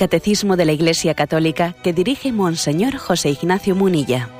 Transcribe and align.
Catecismo 0.00 0.56
de 0.56 0.64
la 0.64 0.72
Iglesia 0.72 1.12
Católica 1.12 1.74
que 1.82 1.92
dirige 1.92 2.32
Monseñor 2.32 2.96
José 2.96 3.28
Ignacio 3.28 3.74
Munilla. 3.74 4.30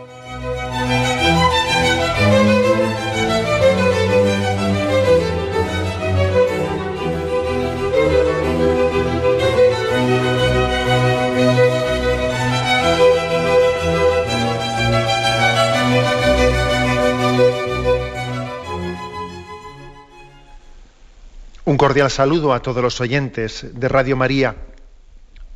Un 21.67 21.77
cordial 21.77 22.11
saludo 22.11 22.55
a 22.55 22.63
todos 22.63 22.83
los 22.83 22.99
oyentes 23.03 23.67
de 23.75 23.89
Radio 23.89 24.17
María. 24.17 24.70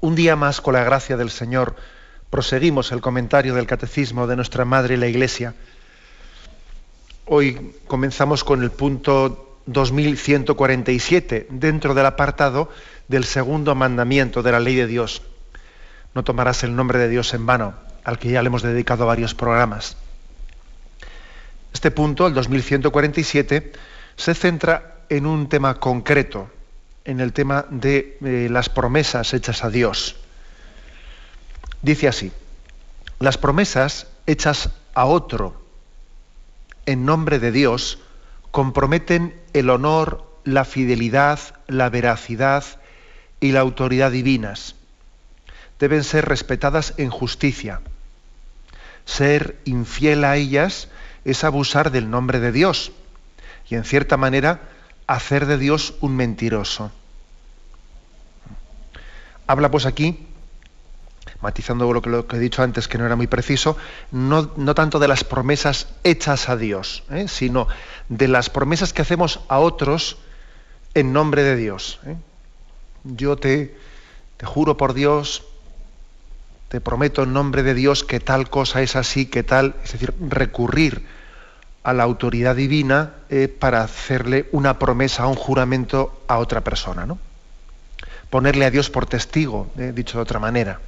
Un 0.05 0.15
día 0.15 0.37
más, 0.37 0.61
con 0.61 0.75
la 0.75 0.85
gracia 0.85 1.17
del 1.17 1.31
Señor, 1.31 1.77
proseguimos 2.29 2.93
el 2.93 3.01
comentario 3.01 3.55
del 3.55 3.67
Catecismo 3.67 4.27
de 4.27 4.37
nuestra 4.37 4.67
Madre 4.67 4.99
la 4.99 5.07
Iglesia. 5.07 5.55
Hoy 7.25 7.75
comenzamos 7.87 8.45
con 8.45 8.63
el 8.63 8.71
punto 8.71 9.61
2147, 9.65 11.47
dentro 11.49 11.95
del 11.95 12.05
apartado 12.05 12.69
del 13.09 13.25
segundo 13.25 13.75
mandamiento 13.75 14.43
de 14.43 14.53
la 14.53 14.61
ley 14.61 14.75
de 14.75 14.87
Dios. 14.87 15.23
No 16.15 16.23
tomarás 16.23 16.65
el 16.65 16.77
nombre 16.77 16.99
de 16.99 17.09
Dios 17.09 17.33
en 17.33 17.47
vano, 17.47 17.73
al 18.05 18.19
que 18.19 18.29
ya 18.29 18.43
le 18.43 18.49
hemos 18.49 18.61
dedicado 18.61 19.07
varios 19.07 19.35
programas. 19.35 19.97
Este 21.73 21.91
punto, 21.91 22.27
el 22.27 22.35
2147, 22.35 23.73
se 24.17 24.35
centra 24.35 24.99
en 25.09 25.25
un 25.25 25.49
tema 25.49 25.81
concreto, 25.81 26.51
en 27.05 27.21
el 27.21 27.33
tema 27.33 27.67
de 27.71 28.19
eh, 28.25 28.49
las 28.51 28.69
promesas 28.69 29.35
hechas 29.35 29.65
a 29.65 29.71
Dios. 29.71 30.17
Dice 31.83 32.09
así, 32.09 32.33
las 33.19 33.39
promesas 33.39 34.07
hechas 34.27 34.71
a 34.95 35.05
otro 35.05 35.63
en 36.87 37.05
nombre 37.05 37.39
de 37.39 37.53
Dios 37.53 37.99
comprometen 38.51 39.35
el 39.53 39.71
honor, 39.71 40.25
la 40.45 40.65
fidelidad, 40.65 41.39
la 41.67 41.91
veracidad 41.91 42.65
y 43.41 43.53
la 43.53 43.61
autoridad 43.61 44.11
divinas. 44.11 44.77
Deben 45.79 46.05
ser 46.05 46.27
respetadas 46.27 46.95
en 46.97 47.11
justicia. 47.11 47.81
Ser 49.05 49.59
infiel 49.65 50.25
a 50.25 50.37
ellas 50.37 50.89
es 51.25 51.45
abusar 51.45 51.91
del 51.91 52.11
nombre 52.11 52.41
de 52.41 52.53
Dios 52.53 52.93
y 53.69 53.75
en 53.75 53.85
cierta 53.85 54.17
manera 54.17 54.61
hacer 55.07 55.47
de 55.47 55.59
Dios 55.59 55.95
un 56.01 56.17
mentiroso. 56.17 56.91
Habla 59.47 59.71
pues 59.71 59.87
aquí, 59.87 60.27
matizando 61.41 61.93
lo 61.93 62.01
que, 62.01 62.37
he 62.37 62.41
dicho 62.41 62.63
antes, 62.63 62.89
que 62.89 62.97
no 62.97 63.05
era 63.05 63.17
muy 63.17 63.27
preciso, 63.27 63.77
no, 64.11 64.53
no 64.57 64.75
tanto 64.75 64.99
de 64.99 65.09
las 65.09 65.25
promesas 65.25 65.89
hechas 66.03 66.49
a 66.49 66.57
Dios, 66.57 67.03
¿eh? 67.11 67.29
sino 67.29 67.69
de 68.09 68.29
las 68.29 68.49
promesas 68.49 68.93
que 68.93 69.03
hacemos 69.03 69.41
a 69.49 69.59
otros 69.59 70.17
en 70.95 71.13
nombre 71.13 71.43
de 71.43 71.57
Dios. 71.57 72.01
¿eh? 72.07 72.17
Yo 73.05 73.37
te, 73.37 73.77
te 74.39 74.47
juro 74.47 74.79
por 74.79 74.95
Dios, 74.95 75.45
te 76.69 76.81
prometo 76.81 77.25
en 77.25 77.35
nombre 77.35 77.63
de 77.63 77.75
Dios 77.75 78.05
que 78.05 78.21
tal 78.21 78.49
cosa 78.49 78.81
es 78.81 78.97
así, 78.97 79.27
que 79.27 79.43
tal, 79.43 79.75
es 79.85 79.93
decir, 79.93 80.15
recurrir 80.21 81.07
a 81.85 81.93
la 81.93 82.03
autoridad 82.03 82.57
divina 82.57 83.13
eh, 83.29 83.47
para 83.47 83.83
hacerle 83.83 84.49
una 84.53 84.79
promesa, 84.79 85.27
un 85.27 85.37
juramento 85.37 86.25
a 86.27 86.39
otra 86.39 86.63
persona, 86.63 87.07
¿no? 87.07 87.19
Ponerle 88.31 88.65
a 88.65 88.71
Dios 88.71 88.91
por 88.91 89.07
testigo, 89.07 89.71
eh, 89.79 89.93
dicho 89.95 90.19
de 90.19 90.23
otra 90.23 90.41
manera. 90.41 90.81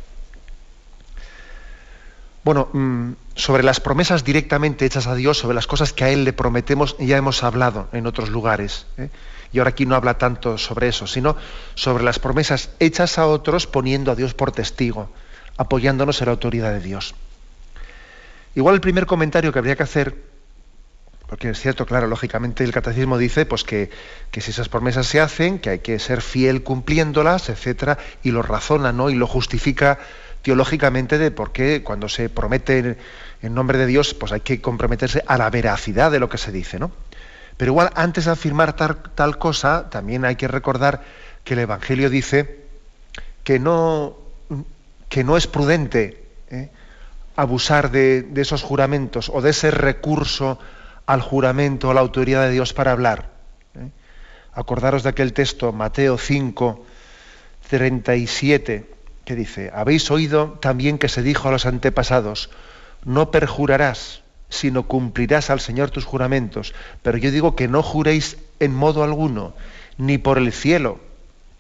Bueno, 2.43 2.69
mm, 2.73 3.13
sobre 3.35 3.63
las 3.63 3.79
promesas 3.79 4.25
directamente 4.25 4.87
hechas 4.87 5.07
a 5.07 5.15
Dios, 5.15 5.37
sobre 5.39 5.55
las 5.55 5.67
cosas 5.67 5.93
que 5.93 6.05
a 6.05 6.11
Él 6.11 6.25
le 6.25 6.33
prometemos, 6.33 6.97
ya 6.99 7.19
hemos 7.19 7.45
hablado 7.45 7.89
en 7.93 8.07
otros 8.07 8.31
lugares. 8.31 8.87
¿eh? 8.97 9.11
Y 9.53 9.59
ahora 9.59 9.71
aquí 9.71 9.85
no 9.85 9.97
habla 9.97 10.17
tanto 10.17 10.57
sobre 10.57 10.89
eso, 10.89 11.07
sino 11.07 11.37
sobre 11.75 12.05
las 12.05 12.19
promesas 12.19 12.71
hechas 12.81 13.19
a 13.19 13.27
otros 13.27 13.67
poniendo 13.67 14.13
a 14.13 14.15
Dios 14.15 14.33
por 14.33 14.51
testigo, 14.51 15.11
apoyándonos 15.59 16.21
en 16.23 16.27
la 16.27 16.33
autoridad 16.33 16.73
de 16.73 16.81
Dios. 16.81 17.15
Igual 18.55 18.77
el 18.77 18.81
primer 18.81 19.07
comentario 19.07 19.53
que 19.53 19.59
habría 19.59 19.77
que 19.77 19.83
hacer 19.83 20.36
porque 21.29 21.51
es 21.51 21.61
cierto, 21.61 21.87
claro, 21.87 22.07
lógicamente 22.07 22.63
el 22.63 22.73
catecismo 22.73 23.19
dice 23.19 23.47
pues 23.47 23.65
que, 23.65 23.91
si 24.33 24.51
esas 24.51 24.69
promesas 24.69 25.07
se 25.07 25.21
hacen, 25.21 25.59
que 25.59 25.71
hay 25.71 25.79
que 25.81 25.99
ser 25.99 26.23
fiel 26.23 26.63
cumpliéndolas, 26.63 27.49
etcétera, 27.49 27.99
y 28.23 28.31
lo 28.31 28.43
razona, 28.43 28.93
¿no? 28.93 29.11
Y 29.11 29.15
lo 29.15 29.27
justifica 29.27 29.99
teológicamente 30.43 31.19
de 31.19 31.33
por 31.33 31.51
qué 31.51 31.83
cuando 31.83 32.09
se 32.09 32.29
promete 32.29 32.97
en 33.43 33.55
nombre 33.55 33.77
de 33.79 33.87
Dios, 33.87 34.15
pues 34.15 34.31
hay 34.31 34.41
que 34.41 34.61
comprometerse 34.61 35.25
a 35.27 35.37
la 35.37 35.51
veracidad 35.51 36.13
de 36.13 36.21
lo 36.21 36.29
que 36.29 36.39
se 36.39 36.53
dice, 36.53 36.79
¿no? 36.79 36.93
Pero 37.57 37.73
igual, 37.73 37.91
antes 37.97 38.27
de 38.27 38.31
afirmar 38.31 38.75
tal, 38.77 39.39
cosa, 39.39 39.91
también 39.91 40.25
hay 40.25 40.37
que 40.37 40.47
recordar 40.47 41.03
que 41.43 41.55
el 41.55 41.61
Evangelio 41.61 42.11
dice 42.11 42.61
que 43.43 43.59
no, 43.59 44.17
que 45.09 45.25
no 45.25 45.37
es 45.37 45.47
prudente 45.47 46.23
¿eh? 46.51 46.69
abusar 47.35 47.91
de 47.91 48.29
esos 48.37 48.63
juramentos 48.63 49.31
o 49.33 49.41
de 49.41 49.51
ese 49.51 49.71
recurso 49.71 50.59
al 51.07 51.21
juramento, 51.23 51.91
a 51.91 51.95
la 51.95 52.01
autoridad 52.01 52.43
de 52.43 52.53
Dios 52.53 52.73
para 52.73 52.93
hablar. 52.93 53.31
¿eh? 53.75 53.91
Acordaros 54.53 55.05
de 55.05 55.11
aquel 55.11 55.33
texto, 55.33 55.73
Mateo 55.73 56.19
5, 56.19 56.85
37, 57.69 58.91
que 59.25 59.35
dice, 59.35 59.71
habéis 59.75 60.11
oído 60.11 60.59
también 60.61 60.99
que 60.99 61.09
se 61.09 61.23
dijo 61.23 61.49
a 61.49 61.53
los 61.53 61.67
antepasados, 61.67 62.51
no 63.05 63.31
perjurarás, 63.31 64.23
sino 64.49 64.85
cumplirás 64.85 65.51
al 65.51 65.61
Señor 65.61 65.91
tus 65.91 66.05
juramentos. 66.05 66.75
Pero 67.03 67.19
yo 67.19 67.31
digo 67.31 67.57
que 67.57 67.69
no 67.69 67.83
juréis 67.83 68.37
en 68.61 68.75
modo 68.75 69.03
alguno, 69.03 69.55
ni 69.99 70.19
por 70.19 70.39
el 70.39 70.53
cielo, 70.53 71.01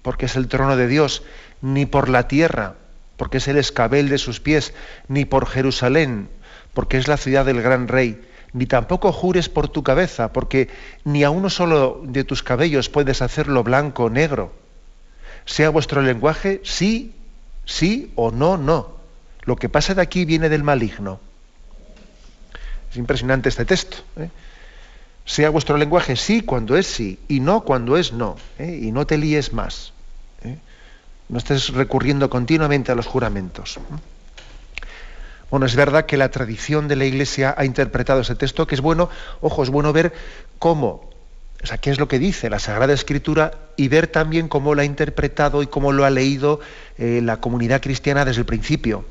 porque 0.02 0.26
es 0.26 0.36
el 0.36 0.48
trono 0.48 0.76
de 0.76 0.86
Dios, 0.86 1.22
ni 1.62 1.86
por 1.86 2.08
la 2.08 2.28
tierra, 2.28 2.74
porque 3.16 3.38
es 3.38 3.48
el 3.48 3.56
escabel 3.56 4.08
de 4.08 4.18
sus 4.18 4.40
pies, 4.40 4.74
ni 5.08 5.24
por 5.24 5.46
Jerusalén, 5.46 6.28
porque 6.74 6.98
es 6.98 7.08
la 7.08 7.16
ciudad 7.16 7.44
del 7.44 7.62
gran 7.62 7.88
rey 7.88 8.20
ni 8.52 8.66
tampoco 8.66 9.12
jures 9.12 9.48
por 9.48 9.68
tu 9.68 9.82
cabeza, 9.82 10.32
porque 10.32 10.68
ni 11.04 11.24
a 11.24 11.30
uno 11.30 11.50
solo 11.50 12.00
de 12.04 12.24
tus 12.24 12.42
cabellos 12.42 12.88
puedes 12.88 13.22
hacerlo 13.22 13.62
blanco 13.62 14.04
o 14.04 14.10
negro. 14.10 14.52
Sea 15.44 15.70
vuestro 15.70 16.02
lenguaje 16.02 16.60
sí, 16.64 17.14
sí 17.64 18.12
o 18.14 18.30
no, 18.30 18.56
no. 18.56 18.96
Lo 19.42 19.56
que 19.56 19.68
pasa 19.68 19.94
de 19.94 20.02
aquí 20.02 20.24
viene 20.24 20.48
del 20.48 20.64
maligno. 20.64 21.20
Es 22.90 22.96
impresionante 22.96 23.48
este 23.48 23.64
texto. 23.64 23.98
¿eh? 24.16 24.28
Sea 25.24 25.50
vuestro 25.50 25.76
lenguaje 25.76 26.16
sí 26.16 26.40
cuando 26.40 26.76
es 26.76 26.86
sí 26.86 27.18
y 27.28 27.40
no 27.40 27.62
cuando 27.62 27.96
es 27.96 28.12
no. 28.12 28.36
¿eh? 28.58 28.80
Y 28.82 28.92
no 28.92 29.06
te 29.06 29.18
líes 29.18 29.52
más. 29.52 29.92
¿eh? 30.42 30.58
No 31.28 31.38
estés 31.38 31.68
recurriendo 31.70 32.30
continuamente 32.30 32.90
a 32.90 32.94
los 32.94 33.06
juramentos. 33.06 33.78
Bueno, 35.50 35.66
es 35.66 35.76
verdad 35.76 36.06
que 36.06 36.16
la 36.16 36.30
tradición 36.30 36.88
de 36.88 36.96
la 36.96 37.04
Iglesia 37.04 37.54
ha 37.56 37.64
interpretado 37.64 38.20
ese 38.20 38.34
texto, 38.34 38.66
que 38.66 38.74
es 38.74 38.80
bueno, 38.80 39.08
ojo, 39.40 39.62
es 39.62 39.70
bueno 39.70 39.92
ver 39.92 40.12
cómo, 40.58 41.08
o 41.62 41.66
sea, 41.66 41.78
qué 41.78 41.90
es 41.90 41.98
lo 41.98 42.08
que 42.08 42.18
dice 42.18 42.50
la 42.50 42.58
Sagrada 42.58 42.92
Escritura 42.92 43.52
y 43.76 43.88
ver 43.88 44.08
también 44.08 44.48
cómo 44.48 44.74
lo 44.74 44.82
ha 44.82 44.84
interpretado 44.84 45.62
y 45.62 45.68
cómo 45.68 45.92
lo 45.92 46.04
ha 46.04 46.10
leído 46.10 46.60
eh, 46.98 47.20
la 47.22 47.38
comunidad 47.38 47.80
cristiana 47.80 48.24
desde 48.24 48.40
el 48.40 48.46
principio. 48.46 49.04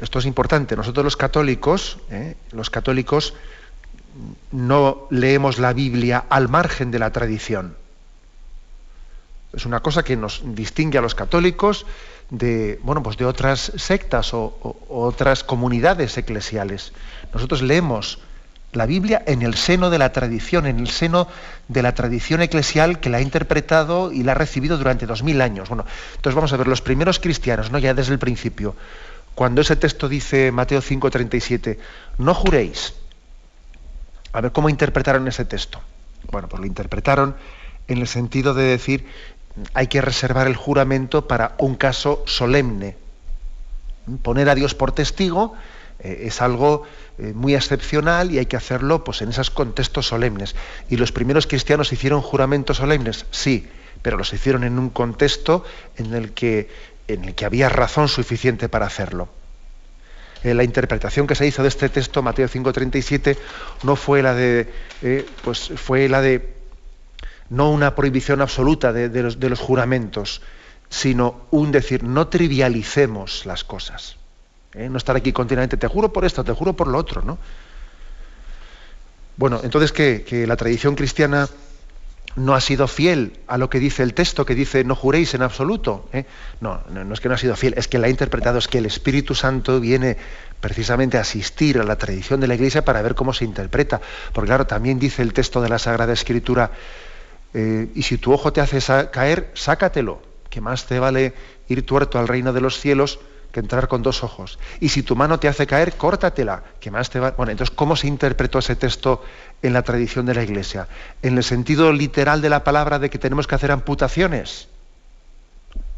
Esto 0.00 0.18
es 0.18 0.26
importante. 0.26 0.76
Nosotros 0.76 1.04
los 1.04 1.16
católicos, 1.16 1.98
¿eh? 2.10 2.34
los 2.50 2.68
católicos 2.68 3.34
no 4.52 5.06
leemos 5.10 5.58
la 5.58 5.72
Biblia 5.72 6.24
al 6.28 6.48
margen 6.48 6.90
de 6.90 6.98
la 6.98 7.10
tradición. 7.10 7.76
Es 9.52 9.66
una 9.66 9.80
cosa 9.80 10.02
que 10.02 10.16
nos 10.16 10.42
distingue 10.44 10.98
a 10.98 11.00
los 11.00 11.14
católicos 11.14 11.86
de, 12.30 12.78
bueno, 12.82 13.02
pues 13.02 13.16
de 13.16 13.24
otras 13.24 13.72
sectas 13.76 14.34
o, 14.34 14.76
otras 14.88 15.44
comunidades 15.44 16.16
eclesiales. 16.16 16.92
Nosotros 17.32 17.62
leemos 17.62 18.18
la 18.72 18.86
Biblia 18.86 19.22
en 19.26 19.42
el 19.42 19.54
seno 19.54 19.90
de 19.90 19.98
la 19.98 20.12
tradición, 20.12 20.66
en 20.66 20.80
el 20.80 20.88
seno 20.88 21.28
de 21.68 21.82
la 21.82 21.94
tradición 21.94 22.42
eclesial 22.42 22.98
que 22.98 23.08
la 23.08 23.18
ha 23.18 23.20
interpretado 23.20 24.10
y 24.10 24.22
la 24.22 24.32
ha 24.32 24.34
recibido 24.34 24.78
durante 24.78 25.06
dos 25.06 25.22
mil 25.22 25.40
años. 25.40 25.68
Bueno, 25.68 25.84
entonces 26.16 26.34
vamos 26.34 26.52
a 26.52 26.56
ver, 26.56 26.66
los 26.66 26.82
primeros 26.82 27.20
cristianos, 27.20 27.70
¿no? 27.70 27.78
ya 27.78 27.94
desde 27.94 28.12
el 28.12 28.18
principio, 28.18 28.74
cuando 29.34 29.60
ese 29.60 29.76
texto 29.76 30.08
dice 30.08 30.52
Mateo 30.52 30.80
5:37, 30.80 31.78
no 32.18 32.34
juréis. 32.34 32.94
A 34.32 34.40
ver, 34.40 34.52
¿cómo 34.52 34.68
interpretaron 34.68 35.26
ese 35.28 35.44
texto? 35.44 35.80
Bueno, 36.30 36.48
pues 36.48 36.60
lo 36.60 36.66
interpretaron 36.66 37.36
en 37.86 37.98
el 37.98 38.08
sentido 38.08 38.54
de 38.54 38.64
decir 38.64 39.06
hay 39.72 39.86
que 39.86 40.00
reservar 40.00 40.46
el 40.46 40.56
juramento 40.56 41.28
para 41.28 41.54
un 41.58 41.76
caso 41.76 42.22
solemne. 42.26 42.96
Poner 44.22 44.48
a 44.48 44.54
Dios 44.54 44.74
por 44.74 44.92
testigo 44.92 45.54
eh, 46.00 46.24
es 46.26 46.42
algo 46.42 46.82
eh, 47.18 47.32
muy 47.34 47.54
excepcional 47.54 48.30
y 48.30 48.38
hay 48.38 48.46
que 48.46 48.56
hacerlo 48.56 49.04
pues, 49.04 49.22
en 49.22 49.30
esos 49.30 49.50
contextos 49.50 50.06
solemnes. 50.08 50.54
¿Y 50.90 50.96
los 50.96 51.12
primeros 51.12 51.46
cristianos 51.46 51.92
hicieron 51.92 52.20
juramentos 52.20 52.78
solemnes? 52.78 53.26
Sí, 53.30 53.68
pero 54.02 54.16
los 54.16 54.32
hicieron 54.32 54.64
en 54.64 54.78
un 54.78 54.90
contexto 54.90 55.64
en 55.96 56.14
el 56.14 56.32
que, 56.32 56.68
en 57.08 57.24
el 57.24 57.34
que 57.34 57.44
había 57.44 57.68
razón 57.68 58.08
suficiente 58.08 58.68
para 58.68 58.86
hacerlo. 58.86 59.28
Eh, 60.42 60.52
la 60.52 60.64
interpretación 60.64 61.26
que 61.26 61.36
se 61.36 61.46
hizo 61.46 61.62
de 61.62 61.68
este 61.68 61.88
texto, 61.88 62.20
Mateo 62.20 62.48
5:37, 62.48 63.38
no 63.84 63.96
fue 63.96 64.22
la 64.22 64.34
de, 64.34 64.68
pues 65.42 65.72
fue 65.76 66.08
la 66.10 66.20
de 66.20 66.53
no 67.50 67.70
una 67.70 67.94
prohibición 67.94 68.40
absoluta 68.40 68.92
de, 68.92 69.22
los, 69.22 69.38
de 69.38 69.48
los 69.48 69.60
juramentos, 69.60 70.42
sino 70.88 71.46
un 71.50 71.72
decir, 71.72 72.04
no 72.04 72.28
trivialicemos 72.28 73.46
las 73.46 73.64
cosas. 73.64 74.16
¿eh? 74.74 74.88
No 74.88 74.98
estar 74.98 75.16
aquí 75.16 75.32
continuamente, 75.32 75.76
te 75.76 75.88
juro 75.88 76.12
por 76.12 76.24
esto, 76.24 76.44
te 76.44 76.52
juro 76.52 76.74
por 76.74 76.88
lo 76.88 76.98
otro, 76.98 77.22
¿no? 77.22 77.38
Bueno, 79.36 79.60
entonces 79.64 79.90
que, 79.90 80.46
la 80.46 80.56
tradición 80.56 80.94
cristiana 80.94 81.48
no 82.36 82.54
ha 82.54 82.60
sido 82.60 82.86
fiel 82.86 83.40
a 83.48 83.58
lo 83.58 83.68
que 83.68 83.80
dice 83.80 84.02
el 84.04 84.14
texto, 84.14 84.46
que 84.46 84.54
dice 84.54 84.84
no 84.84 84.94
juréis 84.94 85.34
en 85.34 85.42
absoluto. 85.42 86.08
¿eh? 86.12 86.24
No, 86.60 86.82
no, 86.90 87.04
no, 87.04 87.14
es 87.14 87.20
que 87.20 87.28
no 87.28 87.34
ha 87.34 87.38
sido 87.38 87.56
fiel, 87.56 87.74
es 87.76 87.88
que 87.88 87.98
la 87.98 88.06
ha 88.06 88.10
interpretado, 88.10 88.58
es 88.58 88.68
que 88.68 88.78
el 88.78 88.86
Espíritu 88.86 89.34
Santo 89.34 89.80
viene 89.80 90.16
precisamente 90.60 91.18
a 91.18 91.22
asistir 91.22 91.80
a 91.80 91.84
la 91.84 91.96
tradición 91.96 92.40
de 92.40 92.46
la 92.46 92.54
Iglesia 92.54 92.84
para 92.84 93.02
ver 93.02 93.16
cómo 93.16 93.32
se 93.32 93.44
interpreta. 93.44 94.00
Porque 94.32 94.48
claro, 94.48 94.66
también 94.66 95.00
dice 95.00 95.22
el 95.22 95.32
texto 95.32 95.60
de 95.60 95.68
la 95.68 95.80
Sagrada 95.80 96.12
Escritura, 96.12 96.70
eh, 97.54 97.88
y 97.94 98.02
si 98.02 98.18
tu 98.18 98.32
ojo 98.32 98.52
te 98.52 98.60
hace 98.60 98.80
caer, 99.10 99.50
sácatelo, 99.54 100.20
que 100.50 100.60
más 100.60 100.86
te 100.86 100.98
vale 100.98 101.32
ir 101.68 101.86
tuerto 101.86 102.18
al 102.18 102.28
reino 102.28 102.52
de 102.52 102.60
los 102.60 102.78
cielos 102.78 103.20
que 103.52 103.60
entrar 103.60 103.86
con 103.86 104.02
dos 104.02 104.24
ojos. 104.24 104.58
Y 104.80 104.88
si 104.88 105.04
tu 105.04 105.14
mano 105.14 105.38
te 105.38 105.46
hace 105.46 105.64
caer, 105.68 105.92
córtatela, 105.92 106.64
que 106.80 106.90
más 106.90 107.08
te 107.08 107.20
va. 107.20 107.30
Bueno, 107.30 107.52
entonces, 107.52 107.72
¿cómo 107.74 107.94
se 107.94 108.08
interpretó 108.08 108.58
ese 108.58 108.74
texto 108.74 109.22
en 109.62 109.72
la 109.72 109.82
tradición 109.82 110.26
de 110.26 110.34
la 110.34 110.42
Iglesia? 110.42 110.88
¿En 111.22 111.36
el 111.38 111.44
sentido 111.44 111.92
literal 111.92 112.42
de 112.42 112.50
la 112.50 112.64
palabra 112.64 112.98
de 112.98 113.08
que 113.08 113.18
tenemos 113.18 113.46
que 113.46 113.54
hacer 113.54 113.70
amputaciones? 113.70 114.66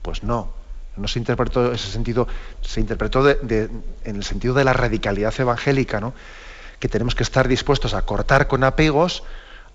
Pues 0.03 0.23
no. 0.23 0.53
No 0.99 1.09
se 1.09 1.19
interpretó 1.19 1.73
ese 1.73 1.91
sentido, 1.91 2.29
se 2.61 2.81
interpretó 2.81 3.29
en 3.29 3.83
el 4.05 4.25
sentido 4.25 4.55
de 4.55 4.65
la 4.65 4.73
radicalidad 4.75 5.35
evangélica, 5.39 6.01
¿no? 6.01 6.15
Que 6.79 6.89
tenemos 6.89 7.15
que 7.15 7.23
estar 7.23 7.49
dispuestos 7.49 7.95
a 7.95 8.03
cortar 8.03 8.49
con 8.49 8.65
apegos 8.65 9.23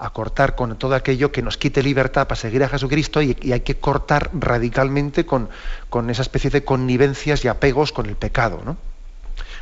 a 0.02 0.10
cortar 0.10 0.56
con 0.56 0.78
todo 0.80 0.96
aquello 0.96 1.32
que 1.32 1.44
nos 1.44 1.58
quite 1.58 1.84
libertad 1.84 2.28
para 2.28 2.36
seguir 2.36 2.64
a 2.64 2.70
Jesucristo 2.70 3.22
y, 3.22 3.38
hay 3.52 3.60
que 3.60 3.78
cortar 3.78 4.32
radicalmente 4.34 5.28
con, 5.28 5.48
con, 5.92 6.10
esa 6.10 6.24
especie 6.24 6.50
de 6.50 6.64
connivencias 6.64 7.46
y 7.46 7.48
apegos 7.48 7.92
con 7.92 8.08
el 8.08 8.16
pecado. 8.16 8.64
¿no? 8.66 8.78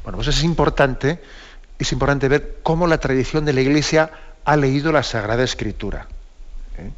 Bueno, 0.04 0.16
pues 0.16 0.30
es 0.30 0.44
importante, 0.44 1.22
es 1.78 1.92
importante 1.92 2.30
ver 2.30 2.60
cómo 2.64 2.88
la 2.88 3.00
tradición 3.00 3.44
de 3.44 3.52
la 3.52 3.60
Iglesia 3.60 4.12
ha 4.46 4.56
leído 4.56 4.94
la 4.94 5.04
Sagrada 5.04 5.44
Escritura. 5.44 6.08
¿eh? 6.78 6.90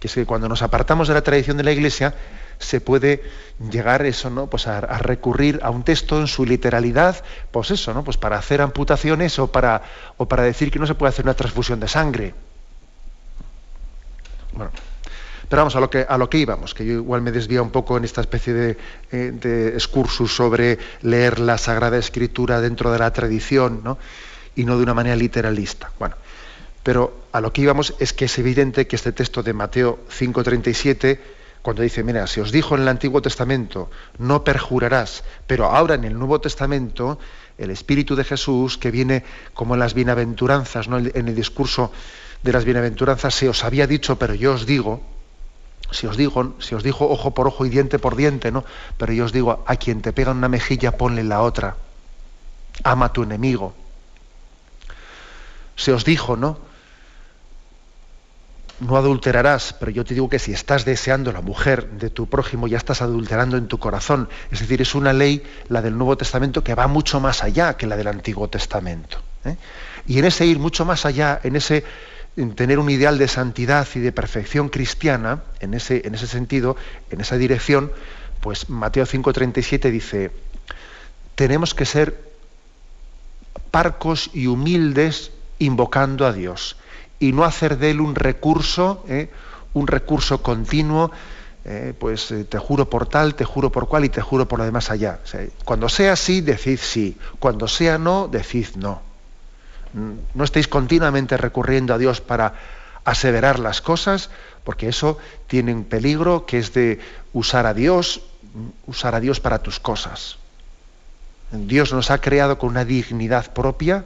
Que 0.00 0.06
es 0.06 0.14
que 0.14 0.24
cuando 0.24 0.48
nos 0.48 0.62
apartamos 0.62 1.06
de 1.06 1.12
la 1.12 1.22
tradición 1.22 1.58
de 1.58 1.64
la 1.64 1.72
Iglesia, 1.72 2.14
se 2.58 2.80
puede 2.80 3.22
llegar 3.70 4.06
eso, 4.06 4.30
¿no? 4.30 4.46
Pues 4.46 4.66
a, 4.66 4.80
recurrir 4.80 5.60
a 5.62 5.68
un 5.68 5.82
texto 5.82 6.18
en 6.18 6.26
su 6.26 6.46
literalidad, 6.46 7.22
pues 7.50 7.70
eso, 7.70 7.92
¿no? 7.92 8.04
Pues 8.04 8.16
para 8.16 8.38
hacer 8.38 8.62
amputaciones 8.62 9.38
o 9.38 9.52
para, 9.52 9.82
o 10.16 10.26
para 10.26 10.44
decir 10.44 10.70
que 10.70 10.78
no 10.78 10.86
se 10.86 10.94
puede 10.94 11.10
hacer 11.10 11.26
una 11.26 11.34
transfusión 11.34 11.78
de 11.78 11.88
sangre. 11.88 12.34
Bueno, 14.60 14.74
pero 15.48 15.60
vamos 15.62 15.74
a 15.74 15.80
lo 15.80 15.88
que, 15.88 16.04
a 16.06 16.18
lo 16.18 16.28
que 16.28 16.36
íbamos, 16.36 16.74
que 16.74 16.84
yo 16.84 16.92
igual 16.92 17.22
me 17.22 17.32
desvía 17.32 17.62
un 17.62 17.70
poco 17.70 17.96
en 17.96 18.04
esta 18.04 18.20
especie 18.20 18.52
de, 18.52 18.76
eh, 19.10 19.72
excursus 19.74 20.36
sobre 20.36 20.78
leer 21.00 21.38
la 21.38 21.56
Sagrada 21.56 21.96
Escritura 21.96 22.60
dentro 22.60 22.92
de 22.92 22.98
la 22.98 23.10
tradición, 23.10 23.80
¿no? 23.82 23.96
y 24.54 24.66
no 24.66 24.76
de 24.76 24.82
una 24.82 24.92
manera 24.92 25.16
literalista. 25.16 25.92
Bueno, 25.98 26.14
pero 26.82 27.22
a 27.32 27.40
lo 27.40 27.54
que 27.54 27.62
íbamos 27.62 27.94
es 28.00 28.12
que 28.12 28.26
es 28.26 28.38
evidente 28.38 28.86
que 28.86 28.96
este 28.96 29.12
texto 29.12 29.42
de 29.42 29.54
Mateo 29.54 30.00
5:37, 30.10 31.18
cuando 31.62 31.80
dice, 31.80 32.02
mira, 32.02 32.26
si 32.26 32.40
os 32.40 32.52
dijo 32.52 32.74
en 32.74 32.82
el 32.82 32.88
Antiguo 32.88 33.22
Testamento, 33.22 33.90
no 34.18 34.44
perjurarás, 34.44 35.24
pero 35.46 35.70
ahora 35.70 35.94
en 35.94 36.04
el 36.04 36.18
Nuevo 36.18 36.38
Testamento, 36.38 37.18
el 37.56 37.70
Espíritu 37.70 38.14
de 38.14 38.24
Jesús, 38.24 38.76
que 38.76 38.90
viene 38.90 39.24
como 39.54 39.72
en 39.72 39.80
las 39.80 39.94
bienaventuranzas, 39.94 40.86
¿no? 40.86 40.98
en 40.98 41.28
el 41.28 41.34
discurso 41.34 41.92
de 42.42 42.52
las 42.52 42.64
bienaventuranzas 42.64 43.34
se 43.34 43.48
os 43.48 43.64
había 43.64 43.86
dicho, 43.86 44.18
pero 44.18 44.34
yo 44.34 44.54
os 44.54 44.66
digo, 44.66 45.02
si 45.90 46.06
os 46.06 46.16
digo, 46.16 46.54
si 46.60 46.74
os 46.74 46.82
dijo 46.82 47.08
ojo 47.08 47.32
por 47.32 47.46
ojo 47.46 47.66
y 47.66 47.68
diente 47.68 47.98
por 47.98 48.16
diente, 48.16 48.52
¿no? 48.52 48.64
Pero 48.96 49.12
yo 49.12 49.24
os 49.24 49.32
digo, 49.32 49.64
a 49.66 49.76
quien 49.76 50.02
te 50.02 50.12
pega 50.12 50.30
una 50.30 50.48
mejilla, 50.48 50.96
ponle 50.96 51.24
la 51.24 51.42
otra. 51.42 51.76
Ama 52.84 53.06
a 53.06 53.12
tu 53.12 53.22
enemigo. 53.22 53.74
Se 55.76 55.92
os 55.92 56.04
dijo, 56.04 56.36
¿no? 56.36 56.58
No 58.80 58.96
adulterarás, 58.96 59.74
pero 59.78 59.90
yo 59.90 60.04
te 60.04 60.14
digo 60.14 60.30
que 60.30 60.38
si 60.38 60.52
estás 60.52 60.86
deseando 60.86 61.32
la 61.32 61.42
mujer 61.42 61.90
de 61.90 62.08
tu 62.08 62.26
prójimo, 62.28 62.66
ya 62.66 62.78
estás 62.78 63.02
adulterando 63.02 63.58
en 63.58 63.68
tu 63.68 63.78
corazón. 63.78 64.28
Es 64.50 64.60
decir, 64.60 64.80
es 64.80 64.94
una 64.94 65.12
ley, 65.12 65.42
la 65.68 65.82
del 65.82 65.98
Nuevo 65.98 66.16
Testamento, 66.16 66.64
que 66.64 66.74
va 66.74 66.86
mucho 66.86 67.20
más 67.20 67.42
allá 67.42 67.76
que 67.76 67.86
la 67.86 67.96
del 67.96 68.06
Antiguo 68.06 68.48
Testamento. 68.48 69.18
¿eh? 69.44 69.56
Y 70.06 70.18
en 70.18 70.24
ese 70.24 70.46
ir 70.46 70.58
mucho 70.58 70.86
más 70.86 71.04
allá, 71.04 71.40
en 71.42 71.56
ese 71.56 71.84
tener 72.54 72.78
un 72.78 72.90
ideal 72.90 73.18
de 73.18 73.28
santidad 73.28 73.86
y 73.94 74.00
de 74.00 74.12
perfección 74.12 74.68
cristiana, 74.68 75.42
en 75.60 75.74
ese, 75.74 76.06
en 76.06 76.14
ese 76.14 76.26
sentido, 76.26 76.76
en 77.10 77.20
esa 77.20 77.36
dirección, 77.36 77.92
pues 78.40 78.68
Mateo 78.70 79.04
5:37 79.04 79.90
dice, 79.90 80.30
tenemos 81.34 81.74
que 81.74 81.84
ser 81.84 82.30
parcos 83.70 84.30
y 84.32 84.46
humildes 84.46 85.32
invocando 85.58 86.26
a 86.26 86.32
Dios 86.32 86.76
y 87.18 87.32
no 87.32 87.44
hacer 87.44 87.78
de 87.78 87.90
él 87.90 88.00
un 88.00 88.14
recurso, 88.14 89.04
¿eh? 89.08 89.30
un 89.74 89.86
recurso 89.86 90.42
continuo, 90.42 91.10
eh, 91.64 91.92
pues 91.98 92.30
eh, 92.30 92.44
te 92.44 92.58
juro 92.58 92.88
por 92.88 93.06
tal, 93.06 93.34
te 93.34 93.44
juro 93.44 93.70
por 93.70 93.86
cual 93.86 94.06
y 94.06 94.08
te 94.08 94.22
juro 94.22 94.48
por 94.48 94.58
lo 94.58 94.64
demás 94.64 94.90
allá. 94.90 95.20
cuando 95.64 95.88
sea 95.88 96.16
sí, 96.16 96.40
decid 96.40 96.78
sí, 96.80 97.18
cuando 97.38 97.68
sea 97.68 97.98
no, 97.98 98.26
decid 98.26 98.76
no. 98.76 99.09
No 99.92 100.44
estéis 100.44 100.68
continuamente 100.68 101.36
recurriendo 101.36 101.94
a 101.94 101.98
Dios 101.98 102.20
para 102.20 102.54
aseverar 103.04 103.58
las 103.58 103.80
cosas, 103.80 104.30
porque 104.64 104.88
eso 104.88 105.18
tiene 105.46 105.74
un 105.74 105.84
peligro 105.84 106.46
que 106.46 106.58
es 106.58 106.72
de 106.72 107.00
usar 107.32 107.66
a 107.66 107.74
Dios, 107.74 108.22
usar 108.86 109.14
a 109.14 109.20
Dios 109.20 109.40
para 109.40 109.62
tus 109.62 109.80
cosas. 109.80 110.38
Dios 111.50 111.92
nos 111.92 112.10
ha 112.10 112.20
creado 112.20 112.58
con 112.58 112.70
una 112.70 112.84
dignidad 112.84 113.52
propia, 113.52 114.04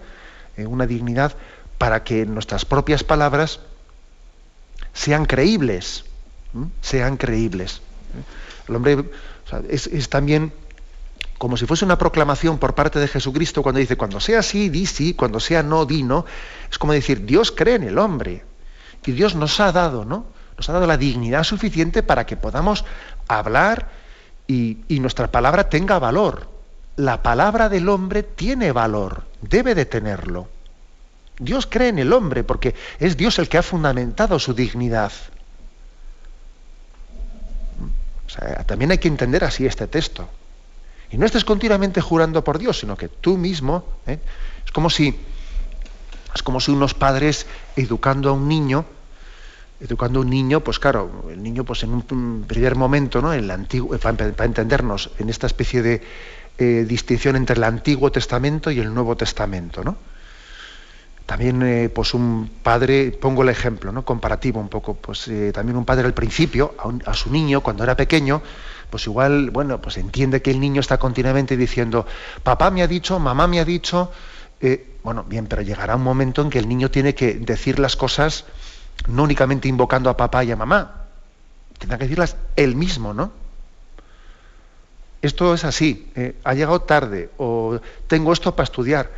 eh, 0.56 0.66
una 0.66 0.86
dignidad 0.86 1.36
para 1.76 2.04
que 2.04 2.24
nuestras 2.24 2.64
propias 2.64 3.04
palabras 3.04 3.60
sean 4.94 5.26
creíbles, 5.26 6.04
sean 6.80 7.16
creíbles. 7.16 7.82
El 8.68 8.76
hombre 8.76 9.04
es 9.68 10.08
también 10.08 10.52
como 11.38 11.56
si 11.56 11.66
fuese 11.66 11.84
una 11.84 11.98
proclamación 11.98 12.58
por 12.58 12.74
parte 12.74 12.98
de 12.98 13.08
Jesucristo 13.08 13.62
cuando 13.62 13.80
dice, 13.80 13.96
cuando 13.96 14.20
sea 14.20 14.42
sí, 14.42 14.68
di 14.68 14.86
sí, 14.86 15.14
cuando 15.14 15.40
sea 15.40 15.62
no, 15.62 15.84
di 15.84 16.02
no. 16.02 16.24
Es 16.70 16.78
como 16.78 16.92
decir, 16.92 17.24
Dios 17.26 17.52
cree 17.52 17.74
en 17.74 17.82
el 17.84 17.98
hombre. 17.98 18.44
Y 19.04 19.12
Dios 19.12 19.34
nos 19.34 19.60
ha 19.60 19.72
dado, 19.72 20.04
¿no? 20.04 20.26
Nos 20.56 20.68
ha 20.68 20.72
dado 20.72 20.86
la 20.86 20.96
dignidad 20.96 21.42
suficiente 21.44 22.02
para 22.02 22.24
que 22.24 22.36
podamos 22.36 22.84
hablar 23.28 23.90
y, 24.46 24.78
y 24.88 25.00
nuestra 25.00 25.30
palabra 25.30 25.68
tenga 25.68 25.98
valor. 25.98 26.48
La 26.96 27.22
palabra 27.22 27.68
del 27.68 27.88
hombre 27.88 28.22
tiene 28.22 28.70
valor, 28.70 29.24
debe 29.42 29.74
de 29.74 29.84
tenerlo. 29.84 30.48
Dios 31.38 31.66
cree 31.66 31.88
en 31.88 31.98
el 31.98 32.12
hombre 32.12 32.44
porque 32.44 32.74
es 33.00 33.16
Dios 33.16 33.38
el 33.40 33.48
que 33.48 33.58
ha 33.58 33.62
fundamentado 33.62 34.38
su 34.38 34.54
dignidad. 34.54 35.12
También 38.66 38.92
hay 38.92 38.98
que 38.98 39.08
entender 39.08 39.44
así 39.44 39.66
este 39.66 39.86
texto. 39.86 40.28
Y 41.14 41.16
no 41.16 41.26
estés 41.26 41.44
continuamente 41.44 42.00
jurando 42.00 42.42
por 42.42 42.58
Dios, 42.58 42.80
sino 42.80 42.96
que 42.96 43.08
tú 43.08 43.38
mismo, 43.38 43.84
¿eh? 44.04 44.18
es 44.66 44.72
como 44.72 44.90
si 44.90 45.14
es 46.34 46.42
como 46.42 46.58
si 46.58 46.72
unos 46.72 46.94
padres 46.94 47.46
educando 47.76 48.30
a 48.30 48.32
un 48.32 48.48
niño, 48.48 48.84
educando 49.78 50.18
a 50.18 50.22
un 50.22 50.30
niño, 50.30 50.58
pues 50.58 50.80
claro, 50.80 51.26
el 51.30 51.40
niño 51.40 51.62
pues 51.62 51.84
en 51.84 51.94
un 51.94 52.44
primer 52.48 52.74
momento, 52.74 53.22
¿no? 53.22 53.32
El 53.32 53.48
antiguo, 53.52 53.96
para, 53.96 54.26
entendernos, 54.44 55.12
en 55.20 55.30
esta 55.30 55.46
especie 55.46 55.82
de 55.82 56.02
eh, 56.58 56.84
distinción 56.84 57.36
entre 57.36 57.54
el 57.54 57.62
Antiguo 57.62 58.10
Testamento 58.10 58.72
y 58.72 58.80
el 58.80 58.92
Nuevo 58.92 59.16
Testamento, 59.16 59.84
¿no? 59.84 59.96
También, 61.26 61.62
eh, 61.62 61.90
pues 61.94 62.12
un 62.12 62.50
padre, 62.60 63.12
pongo 63.12 63.44
el 63.44 63.50
ejemplo, 63.50 63.92
¿no? 63.92 64.04
Comparativo 64.04 64.58
un 64.58 64.68
poco, 64.68 64.94
pues 64.94 65.30
también 65.52 65.76
un 65.76 65.84
padre 65.84 66.06
al 66.06 66.14
principio, 66.14 66.74
a 67.06 67.14
su 67.14 67.30
niño, 67.30 67.60
cuando 67.60 67.84
era 67.84 67.96
pequeño, 67.96 68.42
pues 68.90 69.06
igual, 69.06 69.50
bueno, 69.50 69.80
pues 69.80 69.96
entiende 69.96 70.42
que 70.42 70.50
el 70.50 70.60
niño 70.60 70.80
está 70.80 70.98
continuamente 70.98 71.56
diciendo, 71.56 72.06
papá 72.42 72.70
me 72.70 72.82
ha 72.82 72.86
dicho, 72.86 73.18
mamá 73.18 73.46
me 73.46 73.60
ha 73.60 73.64
dicho, 73.64 74.10
eh, 74.60 74.98
bueno, 75.02 75.24
bien, 75.24 75.46
pero 75.46 75.62
llegará 75.62 75.96
un 75.96 76.02
momento 76.02 76.42
en 76.42 76.50
que 76.50 76.58
el 76.58 76.68
niño 76.68 76.90
tiene 76.90 77.14
que 77.14 77.34
decir 77.34 77.78
las 77.78 77.96
cosas 77.96 78.44
no 79.08 79.24
únicamente 79.24 79.68
invocando 79.68 80.08
a 80.10 80.16
papá 80.16 80.44
y 80.44 80.52
a 80.52 80.56
mamá, 80.56 81.04
tendrá 81.78 81.98
que 81.98 82.04
decirlas 82.04 82.36
él 82.56 82.76
mismo, 82.76 83.12
¿no? 83.12 83.32
Esto 85.20 85.54
es 85.54 85.64
así, 85.64 86.10
eh, 86.14 86.36
ha 86.44 86.54
llegado 86.54 86.82
tarde 86.82 87.30
o 87.38 87.80
tengo 88.06 88.32
esto 88.32 88.54
para 88.54 88.64
estudiar. 88.64 89.10